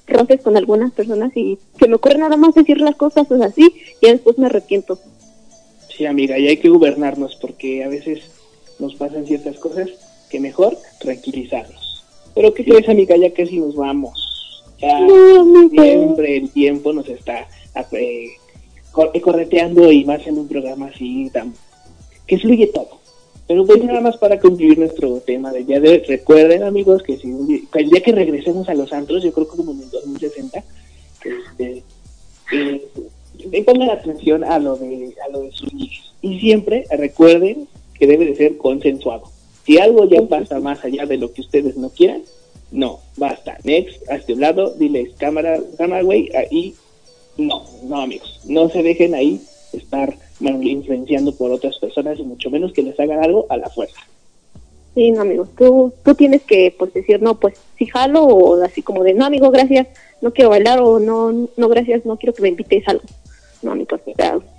roces 0.06 0.42
con 0.42 0.56
algunas 0.56 0.92
personas 0.92 1.34
y 1.34 1.58
se 1.78 1.88
me 1.88 1.94
ocurre 1.94 2.18
nada 2.18 2.36
más 2.36 2.54
decir 2.54 2.78
las 2.78 2.94
cosas 2.94 3.26
pues, 3.26 3.40
así 3.40 3.74
y 4.02 4.06
después 4.06 4.36
me 4.36 4.46
arrepiento. 4.46 4.98
Sí, 5.88 6.04
amiga, 6.04 6.38
y 6.38 6.48
hay 6.48 6.58
que 6.58 6.68
gobernarnos 6.68 7.36
porque 7.36 7.84
a 7.84 7.88
veces 7.88 8.24
nos 8.78 8.94
pasan 8.96 9.26
ciertas 9.26 9.58
cosas 9.58 9.88
que 10.28 10.40
mejor 10.40 10.76
tranquilizarnos. 11.00 12.04
Pero 12.34 12.52
¿qué 12.52 12.64
crees, 12.64 12.88
amiga? 12.88 13.16
Ya 13.16 13.32
casi 13.32 13.58
nos 13.58 13.76
vamos. 13.76 14.62
Ya 14.80 14.98
siempre 15.70 16.36
el 16.36 16.50
tiempo 16.50 16.92
nos 16.92 17.08
está 17.08 17.46
eh, 17.92 18.30
correteando 19.22 19.90
y 19.90 20.04
más 20.04 20.26
en 20.26 20.38
un 20.38 20.48
programa 20.48 20.86
así 20.86 21.30
tan, 21.32 21.54
que 22.26 22.38
fluye 22.38 22.66
todo. 22.68 23.04
Pero 23.46 23.66
pues 23.66 23.82
nada 23.84 24.00
más 24.00 24.16
para 24.16 24.38
concluir 24.38 24.78
nuestro 24.78 25.20
tema 25.20 25.52
del 25.52 25.66
día 25.66 25.78
de 25.78 25.90
hoy. 25.90 25.98
Recuerden, 25.98 26.62
amigos, 26.62 27.02
que 27.02 27.18
si 27.18 27.30
el 27.30 27.90
día 27.90 28.02
que 28.02 28.12
regresemos 28.12 28.68
a 28.68 28.74
los 28.74 28.92
antros, 28.92 29.22
yo 29.22 29.32
creo 29.32 29.48
que 29.48 29.56
como 29.56 29.72
en 29.72 29.82
el 29.82 29.90
2060, 29.90 30.64
este, 31.24 31.82
eh, 32.52 33.64
pongan 33.64 33.90
atención 33.90 34.44
a 34.44 34.58
lo 34.58 34.76
de 34.76 35.14
a 35.26 35.30
lo 35.30 35.40
de 35.40 35.52
sus 35.52 35.72
Y 36.22 36.40
siempre 36.40 36.86
recuerden 36.90 37.68
que 37.98 38.06
debe 38.06 38.24
de 38.24 38.36
ser 38.36 38.56
consensuado. 38.56 39.33
Si 39.64 39.78
algo 39.78 40.08
ya 40.08 40.22
pasa 40.22 40.60
más 40.60 40.84
allá 40.84 41.06
de 41.06 41.16
lo 41.16 41.32
que 41.32 41.40
ustedes 41.40 41.76
no 41.76 41.90
quieran, 41.90 42.22
no, 42.70 43.00
basta. 43.16 43.58
Next, 43.64 44.08
a 44.10 44.16
este 44.16 44.36
lado, 44.36 44.74
diles 44.74 45.14
cámara, 45.16 45.58
cámara, 45.78 46.02
güey, 46.02 46.28
ahí, 46.36 46.74
no, 47.36 47.64
no, 47.84 48.00
amigos, 48.00 48.40
no 48.44 48.68
se 48.68 48.82
dejen 48.82 49.14
ahí 49.14 49.40
estar 49.72 50.16
influenciando 50.40 51.34
por 51.34 51.52
otras 51.52 51.78
personas 51.78 52.18
y 52.18 52.24
mucho 52.24 52.50
menos 52.50 52.72
que 52.72 52.82
les 52.82 52.98
hagan 52.98 53.22
algo 53.22 53.46
a 53.48 53.56
la 53.56 53.70
fuerza. 53.70 54.00
Sí, 54.94 55.10
no, 55.10 55.22
amigo, 55.22 55.48
tú, 55.56 55.92
tú 56.04 56.14
tienes 56.14 56.42
que 56.42 56.74
pues 56.78 56.92
decir, 56.92 57.20
no, 57.20 57.40
pues 57.40 57.54
si 57.78 57.86
jalo 57.86 58.24
o 58.24 58.62
así 58.62 58.82
como 58.82 59.02
de, 59.02 59.14
no, 59.14 59.24
amigo, 59.24 59.50
gracias, 59.50 59.88
no 60.20 60.32
quiero 60.32 60.50
bailar 60.50 60.80
o 60.80 61.00
no, 61.00 61.48
no, 61.56 61.68
gracias, 61.68 62.04
no 62.04 62.16
quiero 62.16 62.34
que 62.34 62.42
me 62.42 62.48
invites 62.48 62.86
a 62.86 62.92
algo. 62.92 63.04
No, 63.62 63.72
amigos, 63.72 64.00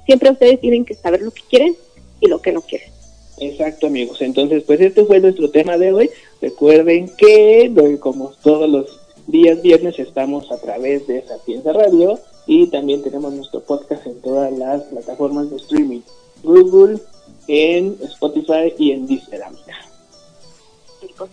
siempre 0.06 0.32
ustedes 0.32 0.60
tienen 0.60 0.84
que 0.84 0.96
saber 0.96 1.22
lo 1.22 1.32
que 1.32 1.42
quieren 1.50 1.76
y 2.20 2.28
lo 2.28 2.42
que 2.42 2.52
no 2.52 2.62
quieren. 2.62 2.90
Exacto, 3.38 3.88
amigos. 3.88 4.22
Entonces, 4.22 4.64
pues 4.64 4.80
este 4.82 5.06
fue 5.06 5.20
nuestro 5.20 5.50
tema 5.50 5.78
de 5.78 5.92
hoy. 5.92 6.10
Recuerden 6.42 7.10
que, 7.18 7.72
como 8.00 8.32
todos 8.44 8.70
los 8.70 9.00
días 9.28 9.62
viernes, 9.62 10.00
estamos 10.00 10.52
a 10.52 10.58
través 10.58 11.08
de 11.08 11.22
Sapienza 11.26 11.74
Radio 11.74 12.20
y 12.48 12.68
también 12.68 13.02
tenemos 13.02 13.34
nuestro 13.34 13.62
podcast 13.62 14.06
en 14.06 14.22
todas 14.22 14.52
las 14.58 14.84
plataformas 14.84 15.50
de 15.50 15.58
streaming. 15.58 16.02
Google, 16.44 17.00
en 17.48 17.98
Spotify 18.04 18.74
y 18.78 18.92
en 18.92 19.08
Deezer, 19.08 19.42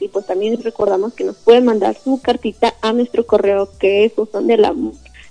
Y 0.01 0.09
pues 0.09 0.27
también 0.27 0.61
recordamos 0.63 1.15
que 1.15 1.25
nos 1.25 1.37
pueden 1.37 1.67
mandar 1.67 1.97
su 2.03 2.21
cartita 2.21 2.75
a 2.81 2.93
nuestro 2.93 3.27
correo 3.27 3.69
que 3.79 4.05
es 4.05 4.13
la 4.43 4.75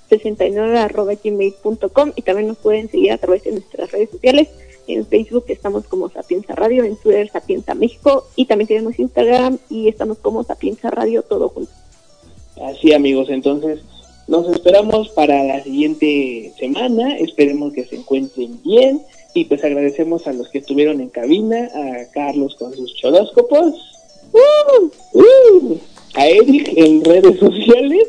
69 0.10 1.18
gmail.com 1.24 2.12
y 2.16 2.22
también 2.22 2.50
nos 2.50 2.58
pueden 2.58 2.90
seguir 2.90 3.14
a 3.14 3.18
través 3.18 3.44
de 3.44 3.54
nuestras 3.54 3.92
redes 3.92 4.10
sociales. 4.12 4.50
En 4.88 5.06
Facebook 5.06 5.46
estamos 5.48 5.86
como 5.86 6.10
Sapienza 6.10 6.56
Radio, 6.56 6.84
en 6.84 6.96
Twitter 6.96 7.30
Sapienza 7.30 7.76
México 7.76 8.28
y 8.36 8.46
también 8.46 8.68
tenemos 8.68 9.00
Instagram 9.00 9.58
y 9.70 9.88
estamos 9.88 10.18
como 10.20 10.44
Sapienza 10.44 10.90
Radio 10.90 11.24
todo 11.24 11.50
junto. 11.50 11.72
Así 12.64 12.94
amigos, 12.94 13.30
entonces 13.30 13.80
nos 14.28 14.48
esperamos 14.50 15.10
para 15.10 15.44
la 15.44 15.64
siguiente 15.64 16.54
semana, 16.60 17.18
esperemos 17.18 17.74
que 17.74 17.86
se 17.86 17.98
encuentren 17.98 18.62
bien 18.64 19.02
y 19.34 19.46
pues 19.46 19.64
agradecemos 19.64 20.28
a 20.28 20.34
los 20.34 20.50
que 20.50 20.60
estuvieron 20.60 21.02
en 21.02 21.10
cabina, 21.10 21.70
a 21.74 22.12
Carlos 22.12 22.56
con 22.56 22.74
sus 22.74 22.94
chodóscopos, 22.96 23.76
¡Uh! 24.34 24.90
¡Uh! 25.14 25.78
a 26.14 26.28
Eric 26.28 26.74
en 26.76 27.04
redes 27.04 27.40
sociales 27.40 28.08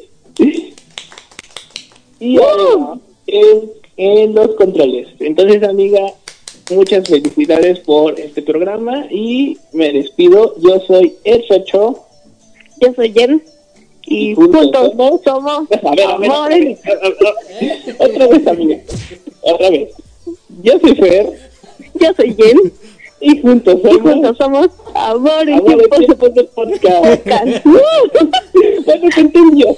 y 2.21 2.39
a, 2.39 2.99
en, 3.97 4.35
los 4.35 4.55
controles. 4.57 5.09
Entonces 5.21 5.63
amiga, 5.63 6.13
muchas 6.75 7.09
felicidades 7.09 7.81
por 7.81 8.19
este 8.19 8.43
programa 8.43 9.07
y 9.11 9.59
me 9.73 9.93
despido. 9.93 10.55
Yo 10.61 10.81
soy 10.87 11.15
El 11.25 11.45
Socho. 11.47 12.05
Yo 12.81 12.93
soy 12.95 13.13
Jen 13.13 13.43
y 14.07 14.35
juntos, 14.35 14.71
somos, 15.25 15.71
a 15.71 15.95
ver, 15.95 16.05
a 16.05 16.19
ver, 16.19 16.31
amores. 16.31 16.81
Otra 17.99 18.27
vez, 18.27 18.47
amiga. 18.47 18.79
Otra 19.43 19.71
vez. 19.71 19.91
Yo 20.63 20.79
soy 20.81 20.95
Fer. 20.97 21.39
Yo 21.95 22.13
soy 22.17 22.35
Jen. 22.35 22.73
Y 23.21 23.41
juntos 23.41 23.81
somos, 23.83 23.97
y 23.97 24.01
juntos 24.01 24.37
somos 24.37 24.69
amores. 24.95 25.59
Amores 25.61 25.89
tiempos 25.99 26.35
de 26.35 26.45
podcast. 26.45 27.65
bueno, 27.65 29.09
entendió. 29.17 29.77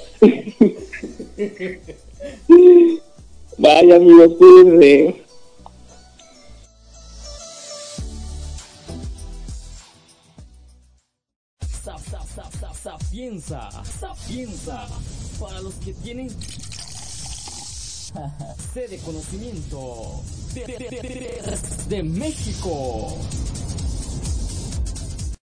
Vaya, 3.57 3.95
amigos, 3.95 4.33
cuídense. 4.37 5.24
Sapienza, 13.25 13.71
sapienza, 13.99 14.87
para 15.39 15.59
los 15.61 15.73
que 15.75 15.93
tienen 15.95 16.29
sede 18.73 18.99
conocimiento 18.99 20.21
de, 20.53 20.65
de, 20.67 20.77
de, 20.77 21.57
de 21.89 22.03
México. 22.03 23.17